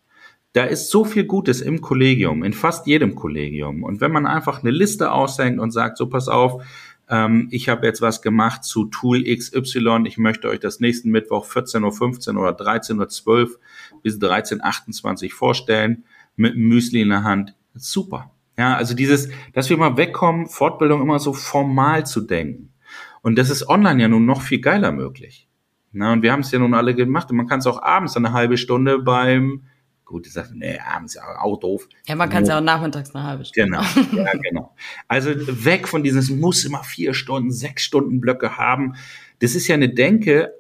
Da 0.54 0.66
ist 0.66 0.90
so 0.90 1.06
viel 1.06 1.24
Gutes 1.24 1.62
im 1.62 1.80
Kollegium, 1.80 2.44
in 2.44 2.52
fast 2.52 2.86
jedem 2.86 3.16
Kollegium. 3.16 3.84
Und 3.84 4.02
wenn 4.02 4.12
man 4.12 4.26
einfach 4.26 4.62
eine 4.62 4.72
Liste 4.72 5.12
aushängt 5.12 5.60
und 5.60 5.72
sagt, 5.72 5.98
so 5.98 6.10
pass 6.10 6.28
auf, 6.28 6.62
ähm, 7.08 7.48
ich 7.52 7.70
habe 7.70 7.86
jetzt 7.86 8.02
was 8.02 8.22
gemacht 8.22 8.66
zu 8.66 8.86
Tool 8.86 9.24
XY, 9.24 10.04
ich 10.06 10.18
möchte 10.18 10.50
euch 10.50 10.60
das 10.60 10.80
nächsten 10.80 11.10
Mittwoch 11.10 11.46
14.15 11.46 12.36
Uhr 12.36 12.42
oder 12.42 12.58
13.12 12.58 13.28
Uhr 13.28 13.60
bis 14.02 14.18
13.28 14.18 15.26
Uhr 15.26 15.32
vorstellen, 15.32 16.04
mit 16.36 16.58
Müsli 16.58 17.02
in 17.02 17.10
der 17.10 17.24
Hand. 17.24 17.56
Super. 17.76 18.32
Ja, 18.58 18.76
also 18.76 18.94
dieses, 18.94 19.30
dass 19.54 19.70
wir 19.70 19.78
mal 19.78 19.96
wegkommen, 19.98 20.48
Fortbildung 20.48 21.02
immer 21.02 21.20
so 21.20 21.34
formal 21.34 22.06
zu 22.06 22.22
denken. 22.22 22.74
Und 23.22 23.38
das 23.38 23.50
ist 23.50 23.70
online 23.70 24.02
ja 24.02 24.08
nun 24.08 24.26
noch 24.26 24.42
viel 24.42 24.60
geiler 24.60 24.92
möglich. 24.92 25.48
Na, 25.92 26.14
und 26.14 26.22
wir 26.22 26.32
haben 26.32 26.40
es 26.40 26.52
ja 26.52 26.60
nun 26.60 26.74
alle 26.74 26.96
gemacht 26.96 27.30
und 27.32 27.38
man 27.38 27.48
kann 27.48 27.60
es 27.60 27.68
auch 27.68 27.82
abends 27.82 28.16
eine 28.16 28.32
halbe 28.32 28.58
Stunde 28.58 29.00
beim, 29.00 29.64
gut, 30.06 30.26
ich 30.26 30.34
sage, 30.34 30.50
nee, 30.54 30.80
abends 30.80 31.16
ja 31.16 31.24
auch 31.42 31.60
doof. 31.60 31.88
Ja, 32.08 32.16
man 32.16 32.30
kann 32.30 32.44
es 32.44 32.50
ja 32.50 32.58
auch 32.58 32.64
nachmittags 32.64 33.14
eine 33.14 33.26
halbe 33.26 33.46
Stunde. 33.46 33.78
Genau, 33.78 34.24
ja, 34.24 34.32
genau. 34.34 34.76
Also 35.08 35.32
weg 35.66 35.88
von 35.88 36.04
dieses 36.04 36.30
muss 36.30 36.64
immer 36.64 36.84
vier 36.84 37.14
Stunden, 37.14 37.52
sechs 37.52 37.84
Stunden 37.84 38.22
Blöcke 38.22 38.58
haben. 38.58 38.96
Das 39.40 39.56
ist 39.56 39.68
ja 39.68 39.76
eine 39.76 39.90
Denke, 39.90 40.54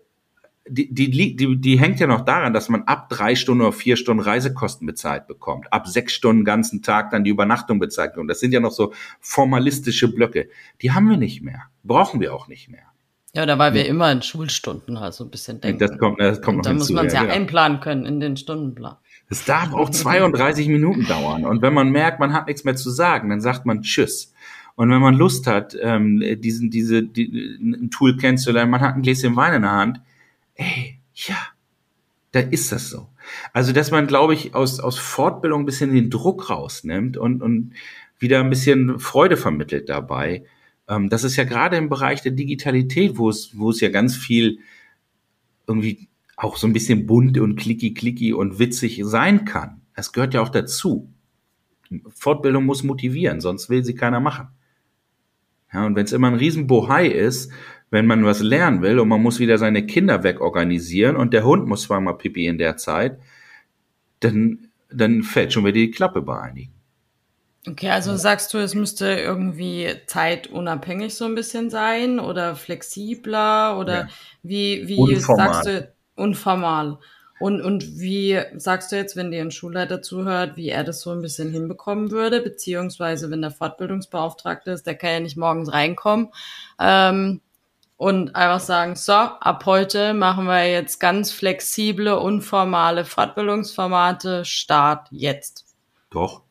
die, 0.67 0.94
die, 0.94 1.36
die, 1.36 1.58
die 1.60 1.80
hängt 1.80 2.00
ja 2.00 2.08
noch 2.08 2.22
daran, 2.22 2.54
dass 2.54 2.70
man 2.70 2.84
ab 2.84 3.10
drei 3.10 3.36
Stunden 3.36 3.62
oder 3.62 3.74
vier 3.74 3.98
Stunden 3.98 4.22
Reisekosten 4.22 4.86
bezahlt 4.86 5.28
bekommt, 5.28 5.72
ab 5.74 5.88
sechs 5.88 6.13
Stunden 6.13 6.46
ganzen 6.46 6.82
Tag 6.82 7.10
dann 7.10 7.24
die 7.24 7.32
Übernachtung 7.32 7.80
bezahlt 7.80 8.13
bekommt. 8.13 8.30
Das 8.30 8.39
sind 8.39 8.54
ja 8.54 8.60
noch 8.60 8.72
so 8.72 8.94
formalistische 9.20 10.13
Blöcke. 10.13 10.50
Die 10.82 10.91
haben 10.91 11.10
wir 11.10 11.17
nicht 11.17 11.41
mehr, 11.41 11.63
brauchen 11.84 12.20
wir 12.20 12.34
auch 12.34 12.48
nicht 12.48 12.70
mehr. 12.70 12.90
Ja, 13.34 13.46
da 13.46 13.58
weil 13.58 13.74
wir 13.74 13.86
immer 13.86 14.12
in 14.12 14.22
Schulstunden 14.22 15.00
halt 15.00 15.13
so 15.13 15.24
ein 15.24 15.30
bisschen 15.30 15.62
denken. 15.62 15.80
Das 15.80 15.98
kommt, 15.98 16.20
das 16.20 16.41
kommt 16.41 16.58
noch 16.58 16.63
Da 16.63 16.74
muss 16.74 16.89
man 16.89 17.06
es 17.06 17.13
ja, 17.13 17.22
genau. 17.22 17.34
einplanen 17.34 17.80
können 17.80 18.06
in 18.06 18.20
den 18.20 18.36
Stundenplan. 18.36 18.98
Es 19.30 19.46
darf 19.46 19.74
auch 19.74 19.89
32 19.89 20.67
Minuten 20.67 21.08
dauern. 21.08 21.46
Und 21.46 21.62
wenn 21.62 21.74
man 21.74 21.89
merkt, 21.89 22.20
man 22.20 22.34
hat 22.34 22.48
nichts 22.48 22.65
mehr 22.65 22.76
zu 22.76 22.89
sagen, 22.89 23.30
dann 23.30 23.39
sagt 23.39 23.65
man 23.65 23.82
Tschüss. 23.82 24.34
Und 24.76 24.89
wenn 24.89 25.00
man 25.00 25.15
Lust 25.15 25.48
hat, 25.48 25.78
ähm, 25.82 26.22
diesen, 26.41 26.70
diese, 26.70 27.04
die, 27.04 27.58
ein 27.62 27.89
Tool 27.89 28.17
kennenzulernen, 28.17 28.70
man 28.70 28.82
hat 28.82 28.96
ein 28.96 29.02
Gläschen 29.02 29.36
Wein 29.38 29.54
in 29.54 29.62
der 29.62 29.72
Hand, 29.72 30.02
ey, 30.56 31.00
ja, 31.13 31.38
da 32.34 32.41
ist 32.41 32.72
das 32.74 32.89
so. 32.89 33.08
Also, 33.54 33.72
dass 33.72 33.91
man, 33.91 34.08
glaube 34.08 34.34
ich, 34.34 34.54
aus, 34.56 34.80
aus 34.82 34.98
Fortbildung 34.98 35.62
ein 35.62 35.65
bisschen 35.65 35.94
den 35.94 36.10
Druck 36.10 36.50
rausnimmt 36.50 37.15
und, 37.15 37.41
und 37.41 37.74
wieder 38.20 38.39
ein 38.41 38.50
bisschen 38.50 39.00
Freude 39.00 39.38
vermittelt 39.38 39.88
dabei. 39.88 40.44
Ähm, 40.88 41.10
das 41.10 41.24
ist 41.24 41.36
ja 41.36 41.44
gerade 41.44 41.78
im 41.78 41.89
Bereich 41.89 42.22
der 42.22 42.32
Digitalität, 42.32 43.17
wo 43.17 43.30
es, 43.30 43.58
wo 43.58 43.70
es 43.70 43.82
ja 43.82 43.89
ganz 43.89 44.15
viel 44.15 44.60
irgendwie 45.67 46.10
auch 46.38 46.58
so 46.58 46.67
ein 46.67 46.74
bisschen 46.74 47.06
bunt 47.06 47.38
und 47.38 47.56
klicki 47.56 47.94
klicki 47.94 48.34
und 48.34 48.60
witzig 48.60 49.02
sein 49.04 49.46
kann. 49.46 49.82
Das 49.96 50.12
gehört 50.12 50.34
ja 50.34 50.41
auch 50.41 50.50
dazu. 50.50 51.13
Fortbildung 52.10 52.65
muss 52.65 52.84
motivieren, 52.84 53.41
sonst 53.41 53.70
will 53.70 53.84
sie 53.84 53.96
keiner 53.96 54.20
machen. 54.20 54.48
Ja, 55.74 55.86
und 55.86 55.96
wenn 55.96 56.06
es 56.06 56.13
immer 56.13 56.28
ein 56.28 56.36
Riesenbohai 56.36 57.08
ist, 57.08 57.52
wenn 57.89 58.08
man 58.08 58.24
was 58.24 58.41
lernen 58.41 58.82
will 58.82 59.00
und 59.00 59.10
man 59.10 59.22
muss 59.22 59.39
wieder 59.39 59.58
seine 59.58 59.86
Kinder 59.86 60.24
wegorganisieren 60.24 61.15
und 61.15 61.34
der 61.34 61.44
Hund 61.44 61.67
muss 61.67 61.84
zweimal 61.84 62.17
pipi 62.17 62.46
in 62.46 62.58
der 62.58 62.78
Zeit, 62.78 63.20
dann, 64.22 64.67
dann 64.89 65.24
fällt 65.24 65.54
schon 65.54 65.65
wieder 65.65 65.74
die 65.74 65.91
Klappe 65.91 66.22
bei 66.22 66.39
einigen. 66.39 66.74
Okay, 67.67 67.91
also 67.91 68.15
sagst 68.15 68.54
du, 68.54 68.58
es 68.58 68.74
müsste 68.74 69.06
irgendwie 69.06 69.93
zeitunabhängig 70.08 71.13
so 71.13 71.26
ein 71.26 71.36
bisschen 71.36 71.69
sein 71.69 72.19
oder 72.19 72.56
flexibler 72.56 73.78
oder 73.78 73.93
ja. 73.93 74.08
wie, 74.41 74.88
wie 74.88 74.97
Unformal. 74.97 75.54
sagst 75.54 75.67
du 75.67 75.93
unformal? 76.15 76.97
Und, 77.39 77.62
und 77.62 78.00
wie 78.00 78.39
sagst 78.56 78.91
du 78.91 78.95
jetzt, 78.95 79.15
wenn 79.15 79.32
dir 79.32 79.41
ein 79.41 79.52
Schulleiter 79.52 80.02
zuhört, 80.02 80.58
wie 80.58 80.69
er 80.69 80.84
das 80.84 81.02
so 81.02 81.12
ein 81.12 81.21
bisschen 81.21 81.52
hinbekommen 81.52 82.12
würde, 82.12 82.41
beziehungsweise 82.41 83.32
wenn 83.32 83.41
der 83.41 83.52
Fortbildungsbeauftragte 83.52 84.71
ist, 84.71 84.86
der 84.86 84.95
kann 84.95 85.12
ja 85.12 85.19
nicht 85.21 85.38
morgens 85.38 85.74
reinkommen 85.74 86.30
ähm, 86.80 87.41
und 87.97 88.36
einfach 88.36 88.60
sagen, 88.60 88.95
so, 88.95 89.13
ab 89.13 89.65
heute 89.65 90.13
machen 90.13 90.45
wir 90.45 90.71
jetzt 90.71 91.00
ganz 91.00 91.32
flexible, 91.32 92.13
unformale 92.13 93.06
Fortbildungsformate, 93.06 94.45
Start 94.45 95.08
jetzt. 95.10 95.65
Doch, 96.12 96.43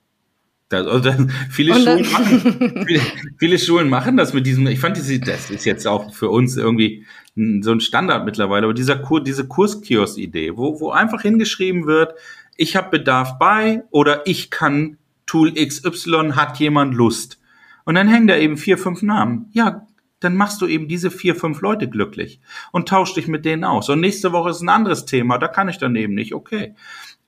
das, 0.70 0.86
also 0.86 1.12
viele, 1.50 1.74
Schulen 1.74 2.10
machen, 2.10 2.84
viele, 2.86 3.00
viele, 3.38 3.58
Schulen 3.58 3.88
machen 3.88 4.16
das 4.16 4.32
mit 4.32 4.46
diesem, 4.46 4.66
ich 4.68 4.80
fand 4.80 4.96
diese, 4.96 5.18
das 5.18 5.50
ist 5.50 5.66
jetzt 5.66 5.86
auch 5.86 6.14
für 6.14 6.30
uns 6.30 6.56
irgendwie 6.56 7.04
so 7.34 7.72
ein 7.72 7.80
Standard 7.80 8.24
mittlerweile, 8.24 8.64
aber 8.64 8.74
dieser 8.74 8.96
Kur, 8.96 9.22
diese 9.22 9.46
Kurskiosk-Idee, 9.46 10.56
wo, 10.56 10.80
wo 10.80 10.90
einfach 10.90 11.22
hingeschrieben 11.22 11.86
wird, 11.86 12.14
ich 12.56 12.76
habe 12.76 12.90
Bedarf 12.90 13.38
bei 13.38 13.82
oder 13.90 14.26
ich 14.26 14.50
kann 14.50 14.96
Tool 15.26 15.52
XY, 15.54 16.32
hat 16.34 16.58
jemand 16.58 16.94
Lust? 16.94 17.40
Und 17.84 17.94
dann 17.96 18.08
hängen 18.08 18.26
da 18.26 18.36
eben 18.36 18.56
vier, 18.56 18.78
fünf 18.78 19.02
Namen. 19.02 19.46
Ja, 19.52 19.86
dann 20.20 20.36
machst 20.36 20.60
du 20.60 20.66
eben 20.66 20.86
diese 20.86 21.10
vier, 21.10 21.34
fünf 21.34 21.62
Leute 21.62 21.88
glücklich 21.88 22.40
und 22.72 22.88
tausch 22.88 23.14
dich 23.14 23.26
mit 23.26 23.44
denen 23.44 23.64
aus. 23.64 23.88
Und 23.88 24.00
nächste 24.00 24.32
Woche 24.32 24.50
ist 24.50 24.60
ein 24.60 24.68
anderes 24.68 25.06
Thema, 25.06 25.38
da 25.38 25.48
kann 25.48 25.68
ich 25.68 25.78
dann 25.78 25.96
eben 25.96 26.14
nicht, 26.14 26.34
okay. 26.34 26.74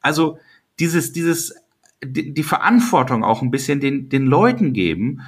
Also 0.01 0.39
dieses, 0.79 1.13
dieses 1.13 1.55
die, 2.05 2.35
die 2.35 2.43
Verantwortung 2.43 3.25
auch 3.25 3.43
ein 3.43 3.51
bisschen 3.51 3.81
den, 3.81 4.09
den 4.09 4.27
Leuten 4.27 4.73
geben 4.73 5.23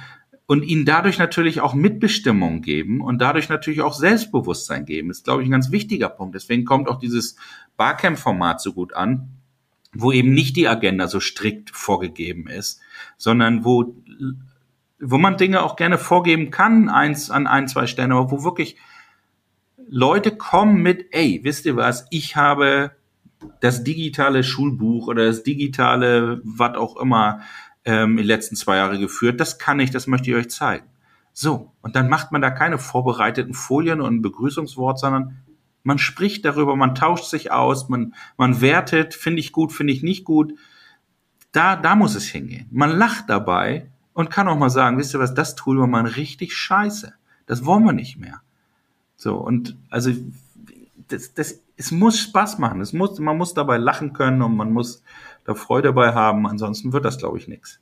und 0.47 0.63
ihnen 0.63 0.85
dadurch 0.85 1.17
natürlich 1.17 1.61
auch 1.61 1.73
Mitbestimmung 1.73 2.61
geben 2.61 3.01
und 3.01 3.19
dadurch 3.19 3.49
natürlich 3.49 3.81
auch 3.81 3.93
Selbstbewusstsein 3.93 4.85
geben. 4.85 5.07
Das 5.07 5.17
ist, 5.17 5.23
glaube 5.23 5.41
ich, 5.41 5.47
ein 5.47 5.51
ganz 5.51 5.71
wichtiger 5.71 6.09
Punkt. 6.09 6.35
Deswegen 6.35 6.65
kommt 6.65 6.87
auch 6.87 6.99
dieses 6.99 7.35
Barcamp-Format 7.77 8.61
so 8.61 8.73
gut 8.73 8.93
an, 8.93 9.29
wo 9.93 10.11
eben 10.11 10.33
nicht 10.33 10.55
die 10.55 10.67
Agenda 10.67 11.07
so 11.07 11.19
strikt 11.19 11.71
vorgegeben 11.71 12.47
ist, 12.47 12.81
sondern 13.17 13.65
wo, 13.65 13.95
wo 14.99 15.17
man 15.17 15.37
Dinge 15.37 15.63
auch 15.63 15.77
gerne 15.77 15.97
vorgeben 15.97 16.51
kann, 16.51 16.89
eins 16.89 17.31
an 17.31 17.47
ein, 17.47 17.67
zwei 17.67 17.87
Stellen, 17.87 18.11
aber 18.11 18.29
wo 18.29 18.43
wirklich 18.43 18.75
Leute 19.87 20.35
kommen 20.35 20.81
mit, 20.81 21.07
ey, 21.11 21.39
wisst 21.43 21.65
ihr 21.65 21.75
was, 21.75 22.05
ich 22.09 22.35
habe 22.35 22.91
das 23.59 23.83
digitale 23.83 24.43
Schulbuch 24.43 25.07
oder 25.07 25.25
das 25.25 25.43
digitale, 25.43 26.41
was 26.43 26.75
auch 26.75 26.97
immer, 26.97 27.41
ähm, 27.85 28.11
in 28.11 28.17
den 28.17 28.25
letzten 28.25 28.55
zwei 28.55 28.77
Jahre 28.77 28.99
geführt. 28.99 29.39
Das 29.39 29.59
kann 29.59 29.79
ich, 29.79 29.91
das 29.91 30.07
möchte 30.07 30.29
ich 30.29 30.35
euch 30.35 30.49
zeigen. 30.49 30.85
So, 31.33 31.73
und 31.81 31.95
dann 31.95 32.09
macht 32.09 32.31
man 32.31 32.41
da 32.41 32.49
keine 32.49 32.77
vorbereiteten 32.77 33.53
Folien 33.53 34.01
und 34.01 34.15
ein 34.15 34.21
Begrüßungswort, 34.21 34.99
sondern 34.99 35.41
man 35.83 35.99
spricht 35.99 36.45
darüber, 36.45 36.75
man 36.75 36.95
tauscht 36.95 37.25
sich 37.25 37.51
aus, 37.51 37.89
man, 37.89 38.15
man 38.37 38.61
wertet, 38.61 39.13
finde 39.13 39.39
ich 39.39 39.51
gut, 39.51 39.71
finde 39.71 39.93
ich 39.93 40.01
nicht 40.01 40.23
gut. 40.23 40.53
Da, 41.51 41.75
da 41.75 41.95
muss 41.95 42.15
es 42.15 42.25
hingehen. 42.25 42.67
Man 42.71 42.97
lacht 42.97 43.29
dabei 43.29 43.91
und 44.13 44.31
kann 44.31 44.47
auch 44.47 44.57
mal 44.57 44.69
sagen, 44.69 44.97
wisst 44.97 45.13
ihr 45.13 45.19
was, 45.19 45.33
das 45.33 45.55
tun 45.55 45.77
wir 45.77 45.87
mal 45.87 46.05
richtig 46.05 46.55
scheiße. 46.55 47.13
Das 47.45 47.65
wollen 47.65 47.83
wir 47.83 47.93
nicht 47.93 48.17
mehr. 48.17 48.41
So, 49.15 49.35
und 49.35 49.77
also 49.89 50.11
das, 51.07 51.33
das, 51.33 51.59
es 51.77 51.91
muss 51.91 52.19
Spaß 52.19 52.57
machen. 52.59 52.81
Es 52.81 52.93
muss, 52.93 53.19
man 53.19 53.37
muss 53.37 53.53
dabei 53.53 53.77
lachen 53.77 54.13
können 54.13 54.41
und 54.41 54.55
man 54.55 54.71
muss 54.71 55.03
da 55.43 55.55
Freude 55.55 55.89
dabei 55.89 56.13
haben. 56.13 56.47
Ansonsten 56.47 56.93
wird 56.93 57.05
das, 57.05 57.17
glaube 57.17 57.37
ich, 57.37 57.47
nichts. 57.47 57.79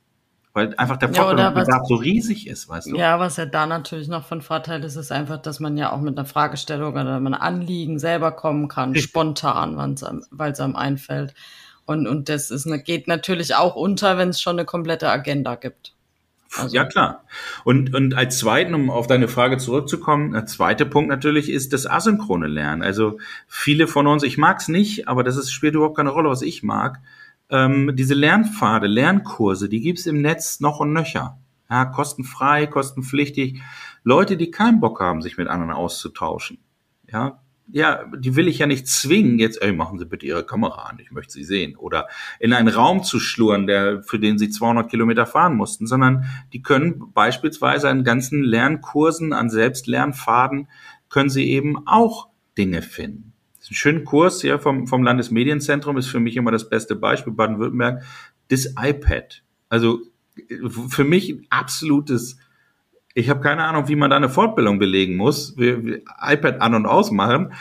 Weil 0.52 0.72
einfach 0.76 0.96
der 0.98 1.12
Fortbildungsbedarf 1.12 1.82
ja, 1.82 1.84
so 1.88 1.96
riesig 1.96 2.46
ist, 2.46 2.68
weißt 2.68 2.92
du? 2.92 2.96
Ja, 2.96 3.18
was 3.18 3.36
ja 3.38 3.46
da 3.46 3.66
natürlich 3.66 4.06
noch 4.06 4.24
von 4.24 4.40
Vorteil 4.40 4.84
ist, 4.84 4.94
ist 4.94 5.10
einfach, 5.10 5.42
dass 5.42 5.58
man 5.58 5.76
ja 5.76 5.92
auch 5.92 6.00
mit 6.00 6.16
einer 6.16 6.26
Fragestellung 6.26 6.92
oder 6.92 7.16
einem 7.16 7.34
Anliegen 7.34 7.98
selber 7.98 8.30
kommen 8.30 8.68
kann, 8.68 8.94
spontan, 8.94 9.76
weil 10.30 10.52
es 10.52 10.60
einem 10.60 10.76
einfällt. 10.76 11.34
Und, 11.86 12.06
und 12.06 12.28
das 12.28 12.52
ist 12.52 12.66
eine, 12.66 12.80
geht 12.80 13.08
natürlich 13.08 13.56
auch 13.56 13.74
unter, 13.74 14.16
wenn 14.16 14.28
es 14.28 14.40
schon 14.40 14.56
eine 14.56 14.64
komplette 14.64 15.08
Agenda 15.10 15.56
gibt. 15.56 15.93
Also. 16.56 16.74
Ja, 16.76 16.84
klar. 16.84 17.24
Und, 17.64 17.94
und 17.94 18.14
als 18.14 18.38
zweiten, 18.38 18.74
um 18.74 18.90
auf 18.90 19.06
deine 19.06 19.28
Frage 19.28 19.58
zurückzukommen, 19.58 20.32
der 20.32 20.46
zweite 20.46 20.86
Punkt 20.86 21.08
natürlich 21.08 21.50
ist 21.50 21.72
das 21.72 21.86
asynchrone 21.86 22.46
Lernen. 22.46 22.82
Also 22.82 23.18
viele 23.48 23.86
von 23.86 24.06
uns, 24.06 24.22
ich 24.22 24.38
mag's 24.38 24.68
nicht, 24.68 25.08
aber 25.08 25.24
das 25.24 25.36
ist, 25.36 25.50
spielt 25.50 25.74
überhaupt 25.74 25.96
keine 25.96 26.10
Rolle, 26.10 26.30
was 26.30 26.42
ich 26.42 26.62
mag. 26.62 27.00
Ähm, 27.50 27.92
diese 27.94 28.14
Lernpfade, 28.14 28.86
Lernkurse, 28.86 29.68
die 29.68 29.80
gibt's 29.80 30.06
im 30.06 30.22
Netz 30.22 30.60
noch 30.60 30.80
und 30.80 30.92
nöcher. 30.92 31.38
Ja, 31.68 31.86
kostenfrei, 31.86 32.66
kostenpflichtig. 32.66 33.60
Leute, 34.04 34.36
die 34.36 34.50
keinen 34.50 34.80
Bock 34.80 35.00
haben, 35.00 35.22
sich 35.22 35.36
mit 35.36 35.48
anderen 35.48 35.72
auszutauschen. 35.72 36.58
Ja, 37.10 37.40
ja, 37.66 38.04
die 38.16 38.36
will 38.36 38.48
ich 38.48 38.58
ja 38.58 38.66
nicht 38.66 38.86
zwingen, 38.86 39.38
jetzt, 39.38 39.60
ey, 39.62 39.72
machen 39.72 39.98
Sie 39.98 40.04
bitte 40.04 40.26
Ihre 40.26 40.44
Kamera 40.44 40.82
an, 40.82 40.98
ich 41.00 41.10
möchte 41.10 41.32
Sie 41.32 41.44
sehen. 41.44 41.76
Oder 41.76 42.08
in 42.38 42.52
einen 42.52 42.68
Raum 42.68 43.02
zu 43.02 43.18
schlurren, 43.18 43.66
der, 43.66 44.02
für 44.02 44.18
den 44.18 44.38
Sie 44.38 44.50
200 44.50 44.90
Kilometer 44.90 45.26
fahren 45.26 45.56
mussten, 45.56 45.86
sondern 45.86 46.26
die 46.52 46.62
können 46.62 47.12
beispielsweise 47.14 47.88
an 47.88 48.04
ganzen 48.04 48.42
Lernkursen, 48.42 49.32
an 49.32 49.50
Selbstlernfaden, 49.50 50.68
können 51.08 51.30
sie 51.30 51.48
eben 51.48 51.86
auch 51.86 52.28
Dinge 52.58 52.82
finden. 52.82 53.32
Ein 53.70 53.74
schöner 53.74 54.00
Kurs 54.00 54.42
hier 54.42 54.58
vom, 54.58 54.86
vom 54.86 55.02
Landesmedienzentrum 55.02 55.96
ist 55.96 56.08
für 56.08 56.20
mich 56.20 56.36
immer 56.36 56.50
das 56.50 56.68
beste 56.68 56.96
Beispiel, 56.96 57.32
Baden-Württemberg, 57.32 58.02
das 58.48 58.74
iPad. 58.78 59.42
Also 59.68 60.00
für 60.88 61.04
mich 61.04 61.30
ein 61.30 61.46
absolutes 61.50 62.38
ich 63.14 63.30
habe 63.30 63.40
keine 63.40 63.64
Ahnung, 63.64 63.88
wie 63.88 63.96
man 63.96 64.10
da 64.10 64.16
eine 64.16 64.28
Fortbildung 64.28 64.80
belegen 64.80 65.16
muss. 65.16 65.56
Wir, 65.56 65.84
wir 65.84 66.02
iPad 66.20 66.60
an 66.60 66.74
und 66.74 66.86
ausmachen. 66.86 67.52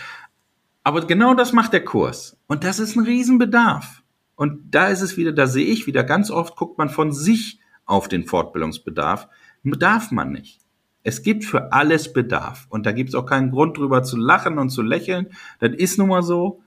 Aber 0.84 1.06
genau 1.06 1.36
das 1.36 1.54
macht 1.54 1.74
der 1.74 1.86
Kurs. 1.86 2.38
Und 2.48 2.64
das 2.64 2.80
ist 2.80 2.96
ein 2.96 3.06
Riesenbedarf. 3.06 4.02
Und 4.36 4.74
da 4.74 4.88
ist 4.88 5.02
es 5.02 5.16
wieder, 5.16 5.32
da 5.32 5.46
sehe 5.46 5.66
ich 5.66 5.86
wieder, 5.86 6.04
ganz 6.04 6.32
oft 6.32 6.56
guckt 6.56 6.80
man 6.80 6.90
von 6.90 7.12
sich 7.12 7.60
auf 7.86 8.08
den 8.08 8.26
Fortbildungsbedarf. 8.26 9.30
Bedarf 9.62 10.12
man 10.12 10.32
nicht. 10.32 10.60
Es 11.04 11.22
gibt 11.22 11.46
für 11.46 11.72
alles 11.72 12.12
Bedarf. 12.12 12.66
Und 12.70 12.86
da 12.86 12.92
gibt 12.92 13.10
es 13.10 13.16
auch 13.16 13.28
keinen 13.28 13.52
Grund 13.52 13.78
drüber 13.78 14.02
zu 14.04 14.18
lachen 14.18 14.58
und 14.58 14.70
zu 14.70 14.82
lächeln. 14.82 15.28
Das 15.60 15.72
ist 15.76 16.00
nun 16.00 16.10
mal 16.10 16.24
so. 16.24 16.64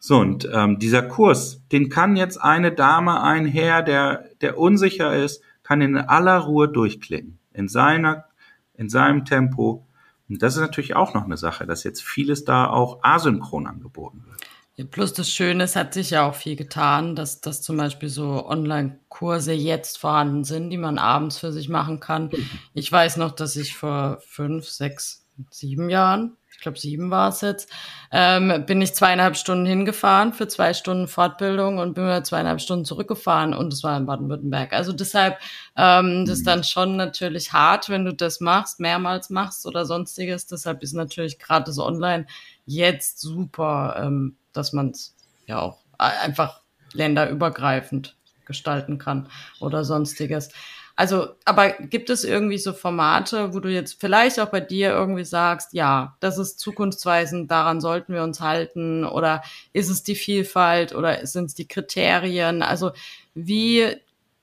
So, 0.00 0.18
und 0.18 0.46
ähm, 0.52 0.78
dieser 0.78 1.02
Kurs, 1.02 1.62
den 1.72 1.88
kann 1.88 2.16
jetzt 2.16 2.36
eine 2.36 2.72
Dame, 2.72 3.22
ein 3.22 3.46
Herr, 3.46 3.82
der, 3.82 4.24
der 4.40 4.58
unsicher 4.58 5.14
ist, 5.14 5.40
kann 5.62 5.80
in 5.80 5.96
aller 5.96 6.38
Ruhe 6.40 6.68
durchklicken 6.68 7.38
in 7.54 7.68
seiner, 7.68 8.26
in 8.74 8.88
seinem 8.90 9.24
Tempo. 9.24 9.86
Und 10.28 10.42
das 10.42 10.54
ist 10.54 10.60
natürlich 10.60 10.96
auch 10.96 11.14
noch 11.14 11.24
eine 11.24 11.36
Sache, 11.36 11.66
dass 11.66 11.84
jetzt 11.84 12.02
vieles 12.02 12.44
da 12.44 12.68
auch 12.68 12.98
asynchron 13.02 13.66
angeboten 13.66 14.24
wird. 14.26 14.40
Ja, 14.76 14.84
plus 14.84 15.12
das 15.12 15.30
Schöne, 15.30 15.64
es 15.64 15.76
hat 15.76 15.94
sich 15.94 16.10
ja 16.10 16.28
auch 16.28 16.34
viel 16.34 16.56
getan, 16.56 17.14
dass, 17.14 17.40
dass 17.40 17.62
zum 17.62 17.76
Beispiel 17.76 18.08
so 18.08 18.44
Online-Kurse 18.46 19.52
jetzt 19.52 19.98
vorhanden 19.98 20.42
sind, 20.42 20.70
die 20.70 20.78
man 20.78 20.98
abends 20.98 21.38
für 21.38 21.52
sich 21.52 21.68
machen 21.68 22.00
kann. 22.00 22.30
Ich 22.74 22.90
weiß 22.90 23.18
noch, 23.18 23.30
dass 23.30 23.54
ich 23.54 23.76
vor 23.76 24.18
fünf, 24.26 24.68
sechs, 24.68 25.28
sieben 25.50 25.90
Jahren 25.90 26.36
glaube 26.64 26.78
sieben 26.78 27.12
war 27.12 27.28
es 27.28 27.40
jetzt, 27.42 27.70
ähm, 28.10 28.64
bin 28.66 28.82
ich 28.82 28.94
zweieinhalb 28.94 29.36
Stunden 29.36 29.66
hingefahren 29.66 30.32
für 30.32 30.48
zwei 30.48 30.74
Stunden 30.74 31.06
Fortbildung 31.06 31.78
und 31.78 31.94
bin 31.94 32.04
wieder 32.04 32.24
zweieinhalb 32.24 32.60
Stunden 32.60 32.84
zurückgefahren 32.84 33.54
und 33.54 33.72
es 33.72 33.84
war 33.84 33.96
in 33.96 34.06
Baden-Württemberg. 34.06 34.72
Also 34.72 34.92
deshalb, 34.92 35.38
ähm, 35.76 36.24
das 36.26 36.38
ist 36.38 36.46
mhm. 36.46 36.50
dann 36.50 36.64
schon 36.64 36.96
natürlich 36.96 37.52
hart, 37.52 37.88
wenn 37.88 38.04
du 38.04 38.12
das 38.12 38.40
machst, 38.40 38.80
mehrmals 38.80 39.30
machst 39.30 39.66
oder 39.66 39.84
sonstiges. 39.84 40.46
Deshalb 40.46 40.82
ist 40.82 40.94
natürlich 40.94 41.38
gerade 41.38 41.66
das 41.66 41.78
Online 41.78 42.26
jetzt 42.66 43.20
super, 43.20 44.02
ähm, 44.02 44.36
dass 44.52 44.72
man 44.72 44.90
es 44.90 45.14
ja 45.46 45.60
auch 45.60 45.78
einfach 45.98 46.62
länderübergreifend 46.92 48.16
gestalten 48.46 48.98
kann 48.98 49.28
oder 49.60 49.84
sonstiges. 49.84 50.50
Also, 50.96 51.30
aber 51.44 51.70
gibt 51.72 52.08
es 52.08 52.22
irgendwie 52.22 52.58
so 52.58 52.72
Formate, 52.72 53.52
wo 53.52 53.58
du 53.58 53.68
jetzt 53.68 54.00
vielleicht 54.00 54.38
auch 54.38 54.50
bei 54.50 54.60
dir 54.60 54.90
irgendwie 54.90 55.24
sagst, 55.24 55.72
ja, 55.72 56.16
das 56.20 56.38
ist 56.38 56.60
zukunftsweisend, 56.60 57.50
daran 57.50 57.80
sollten 57.80 58.14
wir 58.14 58.22
uns 58.22 58.40
halten 58.40 59.04
oder 59.04 59.42
ist 59.72 59.90
es 59.90 60.04
die 60.04 60.14
Vielfalt 60.14 60.94
oder 60.94 61.26
sind 61.26 61.46
es 61.46 61.54
die 61.54 61.66
Kriterien? 61.66 62.62
Also, 62.62 62.92
wie 63.34 63.96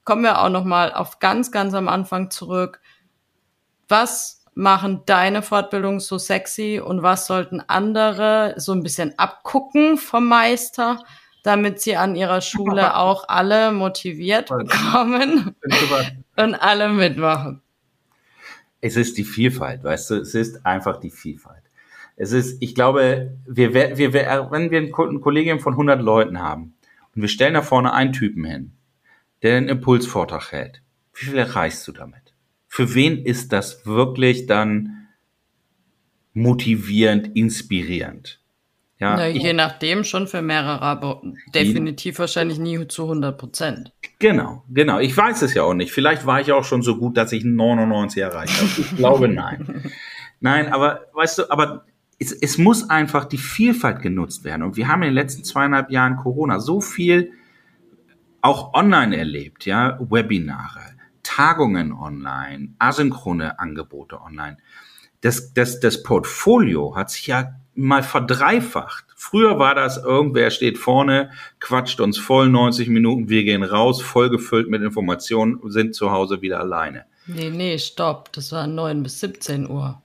kommen 0.04 0.24
wir 0.24 0.42
auch 0.42 0.50
noch 0.50 0.66
mal 0.66 0.94
auf 0.94 1.20
ganz 1.20 1.52
ganz 1.52 1.74
am 1.74 1.88
Anfang 1.88 2.30
zurück? 2.32 2.82
Was 3.88 4.44
machen 4.54 5.04
deine 5.06 5.42
Fortbildung 5.44 6.02
so 6.02 6.18
sexy 6.18 6.82
und 6.84 7.02
was 7.02 7.28
sollten 7.28 7.62
andere 7.62 8.56
so 8.58 8.74
ein 8.74 8.84
bisschen 8.84 9.18
abgucken 9.18 9.98
vom 9.98 10.28
Meister? 10.28 11.04
Damit 11.44 11.82
sie 11.82 11.96
an 11.96 12.16
ihrer 12.16 12.42
Schule 12.42 12.96
auch 12.98 13.28
alle 13.28 13.72
motiviert 13.72 14.50
bekommen 14.50 15.56
und 16.38 16.56
alle 16.56 16.90
mitmachen. 16.90 17.62
Es 18.82 18.96
ist 18.98 19.18
die 19.18 19.24
Vielfalt, 19.24 19.84
weißt 19.84 20.10
du, 20.10 20.16
es 20.16 20.34
ist 20.34 20.66
einfach 20.66 21.00
die 21.00 21.12
Vielfalt. 21.12 21.64
Es 22.16 22.32
ist, 22.32 22.62
ich 22.62 22.76
glaube, 22.76 23.38
wir, 23.46 23.74
wir, 23.74 23.98
wir, 23.98 24.14
wenn 24.14 24.72
wir 24.72 24.80
ein 24.80 24.92
Kollegium 24.92 25.60
von 25.60 25.74
100 25.74 26.02
Leuten 26.02 26.40
haben 26.40 26.74
und 27.16 27.22
wir 27.22 27.30
stellen 27.30 27.54
da 27.54 27.62
vorne 27.62 27.94
einen 27.94 28.14
Typen 28.14 28.44
hin, 28.44 28.74
der 29.42 29.58
einen 29.58 29.70
Impulsvortrag 29.70 30.52
hält, 30.52 30.82
wie 31.14 31.26
viel 31.26 31.38
erreichst 31.38 31.88
du 31.88 31.92
damit? 31.92 32.34
Für 32.68 32.96
wen 32.96 33.24
ist 33.26 33.52
das 33.54 33.86
wirklich 33.86 34.46
dann 34.46 35.08
motivierend, 36.34 37.36
inspirierend? 37.36 38.41
Ja, 39.02 39.16
Na, 39.18 39.28
je 39.28 39.54
nachdem 39.54 40.04
schon 40.04 40.28
für 40.28 40.44
mehrere, 40.44 40.84
aber 40.84 41.24
definitiv 41.56 42.20
wahrscheinlich 42.20 42.60
nie 42.60 42.88
zu 42.88 43.04
100 43.04 43.36
Prozent. 43.36 43.92
Genau, 44.20 44.64
genau. 44.70 45.00
Ich 45.00 45.18
weiß 45.18 45.42
es 45.42 45.56
ja 45.56 45.64
auch 45.64 45.74
nicht. 45.74 45.92
Vielleicht 45.92 46.28
war 46.28 46.40
ich 46.40 46.52
auch 46.52 46.64
schon 46.64 46.84
so 46.84 46.98
gut, 46.98 47.18
dass 47.18 47.32
ich 47.32 47.44
99 47.44 48.22
erreicht 48.22 48.62
habe. 48.62 48.70
Ich 48.78 48.96
glaube 48.96 49.28
nein. 49.34 49.92
nein, 50.40 50.72
aber 50.72 51.08
weißt 51.14 51.40
du, 51.40 51.50
aber 51.50 51.86
es, 52.20 52.32
es 52.32 52.60
muss 52.60 52.92
einfach 52.92 53.26
die 53.26 53.40
Vielfalt 53.40 54.04
genutzt 54.04 54.44
werden. 54.44 54.62
Und 54.62 54.78
wir 54.78 54.88
haben 54.88 55.02
in 55.02 55.08
den 55.08 55.16
letzten 55.16 55.44
zweieinhalb 55.44 55.90
Jahren 55.90 56.18
Corona 56.18 56.60
so 56.60 56.80
viel 56.80 57.32
auch 58.42 58.76
online 58.76 59.18
erlebt, 59.18 59.66
ja, 59.66 59.98
Webinare, 60.00 60.82
Tagungen 61.24 61.92
online, 61.92 62.76
asynchrone 62.78 63.58
Angebote 63.58 64.22
online. 64.22 64.58
Das, 65.22 65.56
das, 65.56 65.80
das 65.80 66.04
Portfolio 66.04 66.96
hat 66.96 67.10
sich 67.10 67.26
ja 67.26 67.56
mal 67.76 68.04
verdreifacht. 68.04 69.06
Früher 69.16 69.60
war 69.60 69.76
das, 69.76 69.98
irgendwer 69.98 70.52
steht 70.52 70.78
vorne, 70.78 71.32
quatscht 71.60 72.00
uns 72.00 72.18
voll 72.18 72.50
90 72.50 72.90
Minuten, 72.90 73.30
wir 73.30 73.44
gehen 73.44 73.64
raus, 73.64 74.02
vollgefüllt 74.02 74.70
mit 74.70 74.82
Informationen, 74.82 75.60
sind 75.66 75.96
zu 75.96 76.12
Hause 76.12 76.42
wieder 76.42 76.60
alleine. 76.60 77.06
Nee, 77.28 77.50
nee, 77.50 77.78
stopp, 77.78 78.32
das 78.34 78.52
war 78.52 78.68
9 78.68 79.04
bis 79.04 79.20
17 79.20 79.70
Uhr. 79.70 80.02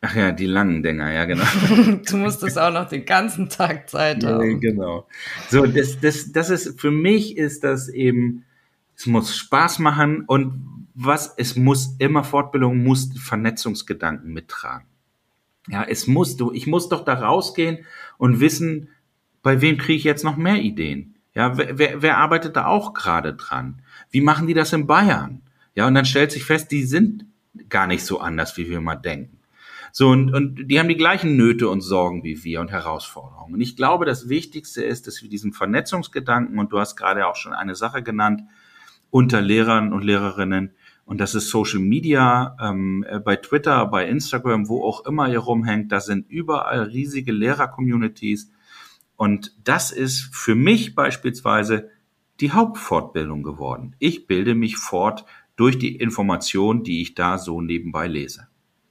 Ach 0.00 0.14
ja, 0.14 0.30
die 0.30 0.46
langen 0.46 0.82
Dinger, 0.82 1.12
ja, 1.12 1.24
genau. 1.24 1.44
du 2.08 2.16
musstest 2.16 2.58
auch 2.58 2.72
noch 2.72 2.88
den 2.88 3.04
ganzen 3.04 3.48
Tag 3.48 3.88
Zeit 3.88 4.24
haben. 4.24 4.50
Ja, 4.50 4.58
genau. 4.58 5.08
So, 5.48 5.66
das, 5.66 6.00
das, 6.00 6.32
das 6.32 6.50
ist, 6.50 6.80
für 6.80 6.90
mich 6.90 7.36
ist 7.36 7.64
das 7.64 7.88
eben, 7.88 8.44
es 8.96 9.06
muss 9.06 9.36
Spaß 9.36 9.78
machen 9.80 10.24
und 10.26 10.86
was, 10.94 11.34
es 11.36 11.56
muss 11.56 11.96
immer 11.98 12.24
Fortbildung, 12.24 12.82
muss 12.82 13.10
Vernetzungsgedanken 13.18 14.32
mittragen. 14.32 14.86
Ja, 15.68 15.84
es 15.84 16.06
muss, 16.06 16.36
du, 16.36 16.52
ich 16.52 16.66
muss 16.66 16.88
doch 16.88 17.04
da 17.04 17.14
rausgehen 17.14 17.84
und 18.18 18.40
wissen, 18.40 18.88
bei 19.42 19.60
wem 19.60 19.78
kriege 19.78 19.98
ich 19.98 20.04
jetzt 20.04 20.24
noch 20.24 20.36
mehr 20.36 20.56
Ideen? 20.56 21.16
Ja, 21.34 21.58
wer, 21.58 21.78
wer, 21.78 22.02
wer 22.02 22.18
arbeitet 22.18 22.56
da 22.56 22.66
auch 22.66 22.94
gerade 22.94 23.34
dran? 23.34 23.82
Wie 24.10 24.20
machen 24.20 24.46
die 24.46 24.54
das 24.54 24.72
in 24.72 24.86
Bayern? 24.86 25.42
Ja, 25.74 25.86
und 25.86 25.94
dann 25.94 26.06
stellt 26.06 26.32
sich 26.32 26.44
fest, 26.44 26.72
die 26.72 26.84
sind 26.84 27.26
gar 27.68 27.86
nicht 27.86 28.04
so 28.04 28.20
anders, 28.20 28.56
wie 28.56 28.68
wir 28.68 28.80
mal 28.80 28.96
denken. 28.96 29.38
So, 29.92 30.08
und, 30.08 30.32
und 30.34 30.66
die 30.68 30.78
haben 30.78 30.88
die 30.88 30.96
gleichen 30.96 31.36
Nöte 31.36 31.68
und 31.68 31.80
Sorgen 31.80 32.22
wie 32.22 32.44
wir 32.44 32.60
und 32.60 32.70
Herausforderungen. 32.70 33.54
Und 33.54 33.60
ich 33.60 33.76
glaube, 33.76 34.04
das 34.04 34.28
Wichtigste 34.28 34.84
ist, 34.84 35.06
dass 35.06 35.22
wir 35.22 35.30
diesen 35.30 35.52
Vernetzungsgedanken, 35.52 36.58
und 36.58 36.72
du 36.72 36.78
hast 36.78 36.96
gerade 36.96 37.26
auch 37.26 37.36
schon 37.36 37.52
eine 37.52 37.74
Sache 37.74 38.02
genannt, 38.02 38.42
unter 39.10 39.40
Lehrern 39.40 39.92
und 39.92 40.04
Lehrerinnen, 40.04 40.72
und 41.06 41.20
das 41.20 41.36
ist 41.36 41.50
Social 41.50 41.78
Media, 41.78 42.56
ähm, 42.60 43.06
äh, 43.08 43.20
bei 43.20 43.36
Twitter, 43.36 43.86
bei 43.86 44.08
Instagram, 44.08 44.68
wo 44.68 44.84
auch 44.84 45.06
immer 45.06 45.28
ihr 45.28 45.38
rumhängt. 45.38 45.92
Da 45.92 46.00
sind 46.00 46.28
überall 46.28 46.82
riesige 46.82 47.30
Lehrer-Communities. 47.30 48.50
Und 49.14 49.54
das 49.62 49.92
ist 49.92 50.28
für 50.34 50.56
mich 50.56 50.96
beispielsweise 50.96 51.88
die 52.40 52.50
Hauptfortbildung 52.50 53.44
geworden. 53.44 53.94
Ich 54.00 54.26
bilde 54.26 54.56
mich 54.56 54.76
fort 54.76 55.24
durch 55.54 55.78
die 55.78 55.94
Information, 55.94 56.82
die 56.82 57.00
ich 57.00 57.14
da 57.14 57.38
so 57.38 57.62
nebenbei 57.62 58.08
lese. 58.08 58.48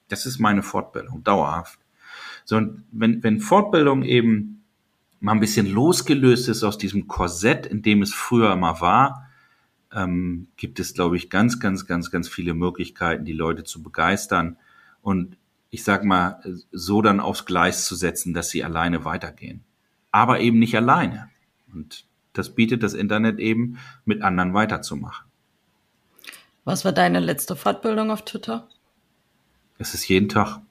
Das 0.08 0.26
ist 0.26 0.40
meine 0.40 0.64
Fortbildung, 0.64 1.22
dauerhaft. 1.22 1.80
So, 2.46 2.56
und 2.56 2.86
wenn, 2.92 3.24
wenn 3.24 3.42
Fortbildung 3.42 4.04
eben 4.04 4.64
mal 5.20 5.34
ein 5.34 5.42
bisschen 5.42 5.68
losgelöst 5.68 6.48
ist 6.48 6.64
aus 6.64 6.78
diesem 6.78 7.08
Korsett, 7.08 7.66
in 7.66 7.82
dem 7.82 8.02
es 8.02 8.14
früher 8.14 8.54
immer 8.54 8.80
war, 8.80 9.25
ähm, 9.96 10.48
gibt 10.58 10.80
es, 10.80 10.94
glaube 10.94 11.18
ich, 11.18 11.30
ganz, 11.30 11.60
ganz, 11.60 11.88
ganz, 11.88 12.12
ganz 12.12 12.28
viele 12.28 12.54
Möglichkeiten, 12.54 13.26
die 13.26 13.34
Leute 13.34 13.64
zu 13.64 13.82
begeistern 13.82 14.58
und 15.02 15.38
ich 15.72 15.84
sag 15.84 16.04
mal, 16.04 16.42
so 16.72 17.02
dann 17.02 17.20
aufs 17.20 17.46
Gleis 17.46 17.86
zu 17.86 17.96
setzen, 17.96 18.34
dass 18.34 18.50
sie 18.50 18.64
alleine 18.64 19.04
weitergehen. 19.04 19.64
Aber 20.12 20.40
eben 20.40 20.60
nicht 20.60 20.76
alleine. 20.76 21.30
Und 21.74 22.06
das 22.32 22.56
bietet 22.56 22.82
das 22.82 22.94
Internet 22.94 23.40
eben, 23.40 23.78
mit 24.06 24.22
anderen 24.22 24.54
weiterzumachen. 24.54 25.26
Was 26.64 26.86
war 26.86 26.94
deine 26.94 27.20
letzte 27.20 27.56
Fortbildung 27.56 28.10
auf 28.10 28.24
Twitter? 28.24 28.70
Es 29.78 29.94
ist 29.94 30.08
jeden 30.08 30.30
Tag. 30.30 30.62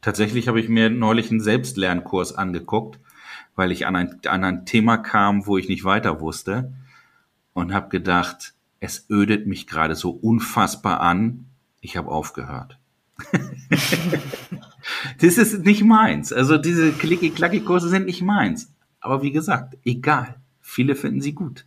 Tatsächlich 0.00 0.48
habe 0.48 0.60
ich 0.60 0.68
mir 0.68 0.90
neulich 0.90 1.30
einen 1.30 1.40
Selbstlernkurs 1.40 2.34
angeguckt, 2.34 3.00
weil 3.56 3.72
ich 3.72 3.86
an 3.86 3.96
ein, 3.96 4.20
an 4.26 4.44
ein 4.44 4.66
Thema 4.66 4.98
kam, 4.98 5.46
wo 5.46 5.58
ich 5.58 5.68
nicht 5.68 5.84
weiter 5.84 6.20
wusste 6.20 6.72
und 7.54 7.74
habe 7.74 7.88
gedacht, 7.88 8.53
es 8.84 9.06
ödet 9.08 9.46
mich 9.46 9.66
gerade 9.66 9.94
so 9.94 10.10
unfassbar 10.10 11.00
an. 11.00 11.46
Ich 11.80 11.96
habe 11.96 12.10
aufgehört. 12.10 12.78
das 15.20 15.38
ist 15.38 15.64
nicht 15.64 15.82
meins. 15.82 16.32
Also 16.32 16.58
diese 16.58 16.92
Klicki-Klacki-Kurse 16.92 17.88
sind 17.88 18.04
nicht 18.04 18.20
meins. 18.20 18.72
Aber 19.00 19.22
wie 19.22 19.32
gesagt, 19.32 19.78
egal. 19.84 20.36
Viele 20.60 20.96
finden 20.96 21.22
sie 21.22 21.34
gut. 21.34 21.64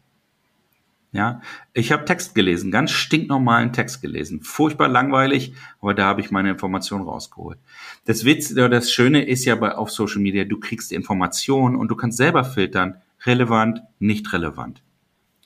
Ja, 1.11 1.41
ich 1.73 1.91
habe 1.91 2.05
Text 2.05 2.35
gelesen, 2.35 2.69
ganz 2.69 2.91
stinknormalen 2.91 3.71
Text 3.71 4.01
gelesen, 4.01 4.41
furchtbar 4.41 4.89
langweilig, 4.89 5.53
aber 5.79 5.93
da 5.93 6.05
habe 6.05 6.19
ich 6.19 6.31
meine 6.31 6.51
Informationen 6.51 7.05
rausgeholt. 7.05 7.57
Das 8.05 8.25
Witz 8.25 8.51
oder 8.51 8.69
das 8.69 8.91
Schöne 8.91 9.25
ist 9.25 9.45
ja 9.45 9.55
bei 9.55 9.73
auf 9.73 9.89
Social 9.89 10.21
Media, 10.21 10.43
du 10.43 10.59
kriegst 10.59 10.91
Informationen 10.91 11.77
und 11.77 11.87
du 11.87 11.95
kannst 11.95 12.17
selber 12.17 12.43
filtern, 12.43 13.01
relevant, 13.25 13.81
nicht 13.99 14.31
relevant. 14.33 14.83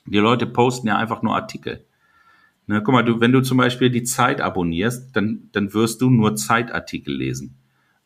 Die 0.06 0.18
Leute 0.18 0.46
posten 0.46 0.88
ja 0.88 0.96
einfach 0.96 1.22
nur 1.22 1.34
Artikel. 1.34 1.84
Ne, 2.66 2.82
guck 2.82 2.92
mal, 2.92 3.04
du, 3.04 3.20
wenn 3.20 3.32
du 3.32 3.40
zum 3.40 3.58
Beispiel 3.58 3.90
die 3.90 4.04
Zeit 4.04 4.40
abonnierst, 4.40 5.14
dann, 5.16 5.48
dann 5.52 5.74
wirst 5.74 6.00
du 6.00 6.10
nur 6.10 6.36
Zeitartikel 6.36 7.14
lesen. 7.14 7.56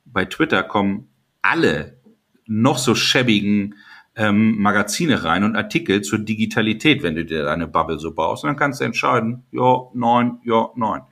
Bei 0.04 0.24
Twitter 0.24 0.62
kommen 0.62 1.08
alle 1.42 1.98
noch 2.46 2.78
so 2.78 2.94
schäbigen 2.94 3.74
ähm, 4.14 4.58
Magazine 4.58 5.24
rein 5.24 5.44
und 5.44 5.56
Artikel 5.56 6.00
zur 6.02 6.18
Digitalität, 6.18 7.02
wenn 7.02 7.14
du 7.14 7.24
dir 7.24 7.44
deine 7.44 7.66
Bubble 7.66 7.98
so 7.98 8.14
baust. 8.14 8.44
Und 8.44 8.48
dann 8.48 8.56
kannst 8.56 8.80
du 8.80 8.84
entscheiden, 8.84 9.44
ja, 9.52 9.82
neun, 9.92 10.40
ja, 10.44 10.70
neun. 10.74 11.02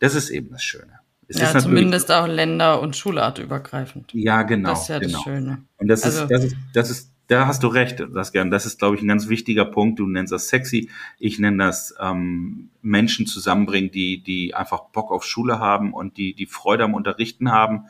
Das 0.00 0.14
ist 0.14 0.30
eben 0.30 0.50
das 0.50 0.62
Schöne. 0.62 1.00
Es 1.28 1.40
ja, 1.40 1.58
zumindest 1.58 2.12
auch 2.12 2.26
Länder- 2.26 2.82
und 2.82 2.94
Schulart 2.94 3.38
übergreifend. 3.38 4.12
Ja, 4.12 4.42
genau. 4.42 4.70
Das 4.70 4.82
ist 4.82 4.88
ja 4.88 4.98
genau. 4.98 5.12
das 5.18 5.22
Schöne. 5.22 5.62
Und 5.78 5.88
das 5.88 6.02
also, 6.02 6.24
ist, 6.24 6.30
das 6.30 6.44
ist, 6.44 6.56
das 6.74 6.90
ist 6.90 7.11
da 7.32 7.46
hast 7.46 7.62
du 7.62 7.68
recht, 7.68 8.04
das 8.12 8.32
gern. 8.32 8.50
Das 8.50 8.66
ist, 8.66 8.78
glaube 8.78 8.96
ich, 8.96 9.02
ein 9.02 9.08
ganz 9.08 9.28
wichtiger 9.28 9.64
Punkt. 9.64 9.98
Du 9.98 10.06
nennst 10.06 10.32
das 10.32 10.48
sexy. 10.48 10.90
Ich 11.18 11.38
nenne 11.38 11.64
das 11.64 11.94
ähm, 11.98 12.68
Menschen 12.82 13.26
zusammenbringen, 13.26 13.90
die, 13.90 14.22
die 14.22 14.54
einfach 14.54 14.90
Bock 14.90 15.10
auf 15.10 15.24
Schule 15.24 15.58
haben 15.58 15.94
und 15.94 16.18
die, 16.18 16.34
die 16.34 16.44
Freude 16.44 16.84
am 16.84 16.92
Unterrichten 16.92 17.50
haben. 17.50 17.86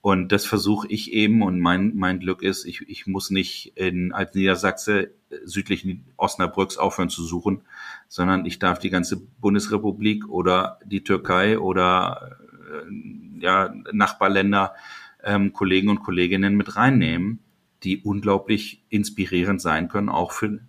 Und 0.00 0.32
das 0.32 0.46
versuche 0.46 0.88
ich 0.88 1.12
eben. 1.12 1.42
Und 1.42 1.60
mein, 1.60 1.92
mein 1.94 2.18
Glück 2.18 2.42
ist, 2.42 2.64
ich, 2.64 2.80
ich 2.88 3.06
muss 3.06 3.30
nicht 3.30 3.76
in, 3.76 4.12
als 4.12 4.34
Niedersachse 4.34 5.12
südlich 5.44 5.86
Osnabrücks 6.16 6.76
aufhören 6.76 7.08
zu 7.08 7.22
suchen, 7.22 7.62
sondern 8.08 8.46
ich 8.46 8.58
darf 8.58 8.80
die 8.80 8.90
ganze 8.90 9.16
Bundesrepublik 9.40 10.28
oder 10.28 10.80
die 10.84 11.04
Türkei 11.04 11.56
oder 11.56 12.36
äh, 12.68 13.40
ja, 13.40 13.72
Nachbarländer, 13.92 14.74
ähm, 15.22 15.52
Kollegen 15.52 15.88
und 15.88 16.02
Kolleginnen 16.02 16.56
mit 16.56 16.74
reinnehmen 16.74 17.38
die 17.84 18.02
unglaublich 18.02 18.82
inspirierend 18.88 19.60
sein 19.60 19.88
können, 19.88 20.08
auch 20.08 20.32
für 20.32 20.60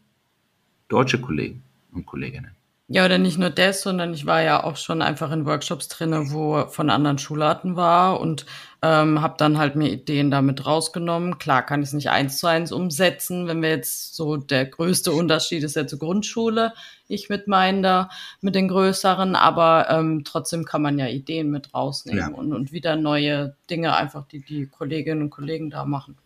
deutsche 0.88 1.20
Kollegen 1.20 1.64
und 1.92 2.06
Kolleginnen. 2.06 2.56
Ja, 2.90 3.06
oder 3.06 3.18
nicht 3.18 3.40
nur 3.40 3.50
das, 3.50 3.82
sondern 3.82 4.14
ich 4.14 4.26
war 4.26 4.44
ja 4.44 4.62
auch 4.64 4.76
schon 4.76 5.02
einfach 5.02 5.32
in 5.32 5.46
Workshops 5.46 5.88
drinne, 5.88 6.32
wo 6.32 6.68
von 6.68 6.90
anderen 6.90 7.18
Schularten 7.18 7.78
war 7.78 8.20
und 8.20 8.46
ähm, 8.82 9.22
habe 9.22 9.36
dann 9.38 9.58
halt 9.58 9.78
mir 9.78 9.90
Ideen 9.90 10.30
damit 10.30 10.66
rausgenommen. 10.66 11.38
Klar 11.38 11.66
kann 11.66 11.82
ich 11.82 11.88
es 11.88 11.94
nicht 11.94 12.10
eins 12.10 12.40
zu 12.40 12.48
eins 12.48 12.74
umsetzen, 12.74 13.48
wenn 13.48 13.62
wir 13.62 13.70
jetzt 13.70 14.16
so 14.16 14.36
der 14.36 14.66
größte 14.66 15.14
Unterschied 15.14 15.64
ist 15.64 15.78
ja 15.78 15.88
zur 15.88 16.00
Grundschule, 16.00 16.74
ich 17.08 17.30
mit 17.30 17.48
meinen 17.48 17.84
da, 17.84 18.10
mit 18.42 18.54
den 18.54 18.68
größeren, 18.68 19.36
aber 19.38 19.88
ähm, 19.90 20.24
trotzdem 20.26 20.66
kann 20.66 20.82
man 20.82 21.00
ja 21.00 21.08
Ideen 21.08 21.50
mit 21.50 21.74
rausnehmen 21.74 22.20
ja. 22.20 22.38
und, 22.38 22.52
und 22.52 22.74
wieder 22.74 22.98
neue 22.98 23.56
Dinge 23.70 23.96
einfach, 23.96 24.28
die 24.28 24.44
die 24.44 24.68
Kolleginnen 24.68 25.24
und 25.24 25.30
Kollegen 25.30 25.70
da 25.70 25.86
machen. 25.86 26.18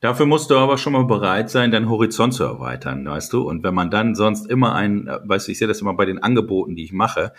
Dafür 0.00 0.24
musst 0.24 0.50
du 0.50 0.56
aber 0.56 0.78
schon 0.78 0.94
mal 0.94 1.04
bereit 1.04 1.50
sein, 1.50 1.70
deinen 1.70 1.90
Horizont 1.90 2.32
zu 2.32 2.44
erweitern, 2.44 3.04
weißt 3.04 3.32
du? 3.32 3.42
Und 3.42 3.62
wenn 3.62 3.74
man 3.74 3.90
dann 3.90 4.14
sonst 4.14 4.46
immer 4.46 4.74
ein, 4.74 5.06
weißt 5.24 5.46
du, 5.46 5.52
ich 5.52 5.58
sehe 5.58 5.68
das 5.68 5.82
immer 5.82 5.94
bei 5.94 6.06
den 6.06 6.22
Angeboten, 6.22 6.74
die 6.74 6.84
ich 6.84 6.92
mache, 6.92 7.32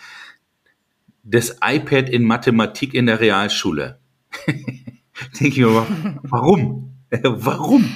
das 1.24 1.58
iPad 1.64 2.08
in 2.08 2.24
Mathematik 2.24 2.94
in 2.94 3.06
der 3.06 3.20
Realschule. 3.20 3.98
Denke 4.46 5.48
ich 5.48 5.58
mir, 5.58 5.86
warum? 6.22 6.94
warum? 7.10 7.92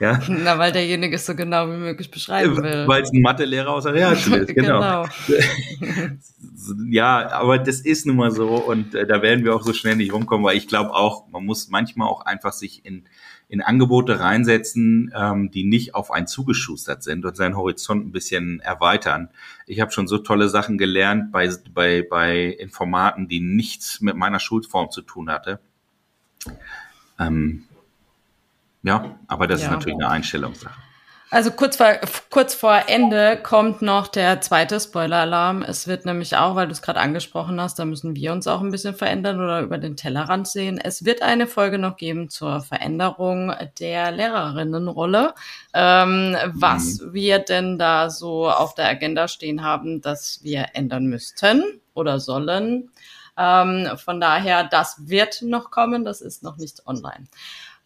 Ja. 0.00 0.18
Na, 0.28 0.58
weil 0.58 0.72
derjenige 0.72 1.16
es 1.16 1.26
so 1.26 1.34
genau 1.34 1.68
wie 1.68 1.76
möglich 1.76 2.10
beschreiben 2.10 2.56
will. 2.62 2.88
Weil 2.88 3.02
es 3.02 3.12
ein 3.12 3.20
Mathelehrer 3.20 3.70
aus 3.70 3.84
der 3.84 3.92
Realschule 3.92 4.38
ist, 4.38 4.48
genau. 4.54 5.06
genau. 5.26 5.44
ja, 6.88 7.30
aber 7.32 7.58
das 7.58 7.80
ist 7.80 8.06
nun 8.06 8.16
mal 8.16 8.30
so 8.30 8.48
und 8.48 8.94
äh, 8.94 9.06
da 9.06 9.20
werden 9.20 9.44
wir 9.44 9.54
auch 9.54 9.62
so 9.62 9.74
schnell 9.74 9.96
nicht 9.96 10.14
rumkommen, 10.14 10.44
weil 10.44 10.56
ich 10.56 10.68
glaube 10.68 10.94
auch, 10.94 11.28
man 11.28 11.44
muss 11.44 11.68
manchmal 11.68 12.08
auch 12.08 12.24
einfach 12.24 12.52
sich 12.52 12.84
in 12.86 13.04
in 13.50 13.60
Angebote 13.60 14.20
reinsetzen, 14.20 15.12
ähm, 15.14 15.50
die 15.50 15.64
nicht 15.64 15.96
auf 15.96 16.12
einen 16.12 16.28
zugeschustert 16.28 17.02
sind 17.02 17.24
und 17.24 17.36
seinen 17.36 17.56
Horizont 17.56 18.06
ein 18.06 18.12
bisschen 18.12 18.60
erweitern. 18.60 19.28
Ich 19.66 19.80
habe 19.80 19.90
schon 19.90 20.06
so 20.06 20.18
tolle 20.18 20.48
Sachen 20.48 20.78
gelernt 20.78 21.32
bei, 21.32 21.50
bei, 21.74 22.06
bei 22.08 22.44
Informaten, 22.44 23.26
die 23.26 23.40
nichts 23.40 24.00
mit 24.00 24.14
meiner 24.14 24.38
Schulform 24.38 24.92
zu 24.92 25.02
tun 25.02 25.30
hatte. 25.30 25.58
Ähm, 27.18 27.64
ja, 28.84 29.18
aber 29.26 29.48
das 29.48 29.62
ja. 29.62 29.66
ist 29.66 29.72
natürlich 29.72 29.98
eine 29.98 30.10
Einstellungssache. 30.10 30.80
Also 31.32 31.52
kurz 31.52 31.76
vor, 31.76 31.96
kurz 32.28 32.54
vor 32.54 32.88
Ende 32.88 33.38
kommt 33.40 33.82
noch 33.82 34.08
der 34.08 34.40
zweite 34.40 34.80
Spoiler-Alarm. 34.80 35.62
Es 35.62 35.86
wird 35.86 36.04
nämlich 36.04 36.36
auch, 36.36 36.56
weil 36.56 36.66
du 36.66 36.72
es 36.72 36.82
gerade 36.82 36.98
angesprochen 36.98 37.60
hast, 37.60 37.78
da 37.78 37.84
müssen 37.84 38.16
wir 38.16 38.32
uns 38.32 38.48
auch 38.48 38.60
ein 38.60 38.72
bisschen 38.72 38.96
verändern 38.96 39.40
oder 39.40 39.60
über 39.60 39.78
den 39.78 39.96
Tellerrand 39.96 40.48
sehen. 40.48 40.80
Es 40.82 41.04
wird 41.04 41.22
eine 41.22 41.46
Folge 41.46 41.78
noch 41.78 41.96
geben 41.96 42.30
zur 42.30 42.62
Veränderung 42.62 43.54
der 43.78 44.10
Lehrerinnenrolle. 44.10 45.34
Ähm, 45.72 46.36
was 46.46 47.00
mhm. 47.00 47.14
wir 47.14 47.38
denn 47.38 47.78
da 47.78 48.10
so 48.10 48.50
auf 48.50 48.74
der 48.74 48.88
Agenda 48.88 49.28
stehen 49.28 49.62
haben, 49.62 50.00
dass 50.00 50.42
wir 50.42 50.70
ändern 50.72 51.06
müssten 51.06 51.62
oder 51.94 52.18
sollen. 52.18 52.90
Ähm, 53.38 53.88
von 53.96 54.20
daher, 54.20 54.64
das 54.64 55.08
wird 55.08 55.42
noch 55.42 55.70
kommen, 55.70 56.04
das 56.04 56.20
ist 56.22 56.42
noch 56.42 56.56
nicht 56.56 56.86
online. 56.86 57.28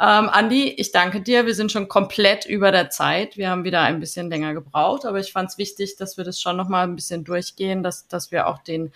Ähm, 0.00 0.28
Andi, 0.28 0.70
ich 0.76 0.90
danke 0.90 1.20
dir. 1.20 1.46
Wir 1.46 1.54
sind 1.54 1.70
schon 1.70 1.86
komplett 1.86 2.46
über 2.46 2.72
der 2.72 2.90
Zeit. 2.90 3.36
Wir 3.36 3.48
haben 3.50 3.62
wieder 3.62 3.80
ein 3.82 4.00
bisschen 4.00 4.28
länger 4.28 4.52
gebraucht, 4.52 5.04
aber 5.06 5.20
ich 5.20 5.30
fand 5.30 5.50
es 5.50 5.58
wichtig, 5.58 5.96
dass 5.96 6.16
wir 6.16 6.24
das 6.24 6.40
schon 6.40 6.56
noch 6.56 6.68
mal 6.68 6.82
ein 6.82 6.96
bisschen 6.96 7.22
durchgehen, 7.22 7.82
dass, 7.84 8.08
dass 8.08 8.32
wir 8.32 8.48
auch 8.48 8.58
den 8.58 8.92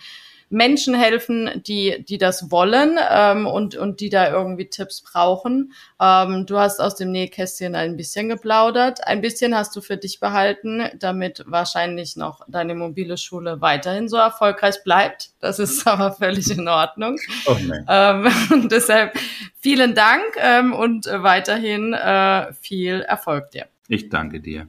Menschen 0.49 0.95
helfen, 0.95 1.61
die, 1.65 2.03
die 2.07 2.17
das 2.17 2.51
wollen 2.51 2.97
ähm, 3.09 3.45
und, 3.45 3.75
und 3.75 3.99
die 3.99 4.09
da 4.09 4.31
irgendwie 4.31 4.65
Tipps 4.65 5.01
brauchen. 5.01 5.73
Ähm, 6.01 6.45
du 6.45 6.57
hast 6.57 6.79
aus 6.79 6.95
dem 6.95 7.11
Nähkästchen 7.11 7.75
ein 7.75 7.97
bisschen 7.97 8.29
geplaudert. 8.29 9.05
Ein 9.05 9.21
bisschen 9.21 9.55
hast 9.55 9.75
du 9.75 9.81
für 9.81 9.97
dich 9.97 10.19
behalten, 10.19 10.83
damit 10.97 11.43
wahrscheinlich 11.47 12.15
noch 12.15 12.41
deine 12.47 12.75
mobile 12.75 13.17
Schule 13.17 13.61
weiterhin 13.61 14.09
so 14.09 14.17
erfolgreich 14.17 14.83
bleibt. 14.83 15.29
Das 15.39 15.59
ist 15.59 15.87
aber 15.87 16.11
völlig 16.13 16.49
in 16.49 16.67
Ordnung. 16.67 17.17
Oh 17.45 17.55
ähm, 17.87 18.27
deshalb 18.71 19.17
vielen 19.59 19.95
Dank 19.95 20.23
ähm, 20.37 20.73
und 20.73 21.05
weiterhin 21.05 21.93
äh, 21.93 22.53
viel 22.53 23.01
Erfolg 23.01 23.51
dir. 23.51 23.67
Ich 23.87 24.09
danke 24.09 24.39
dir. 24.39 24.67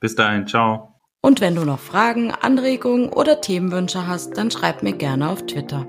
Bis 0.00 0.14
dahin, 0.14 0.46
ciao. 0.46 0.95
Und 1.26 1.40
wenn 1.40 1.56
du 1.56 1.64
noch 1.64 1.80
Fragen, 1.80 2.30
Anregungen 2.30 3.08
oder 3.08 3.40
Themenwünsche 3.40 4.06
hast, 4.06 4.38
dann 4.38 4.52
schreib 4.52 4.84
mir 4.84 4.92
gerne 4.92 5.28
auf 5.28 5.44
Twitter. 5.44 5.84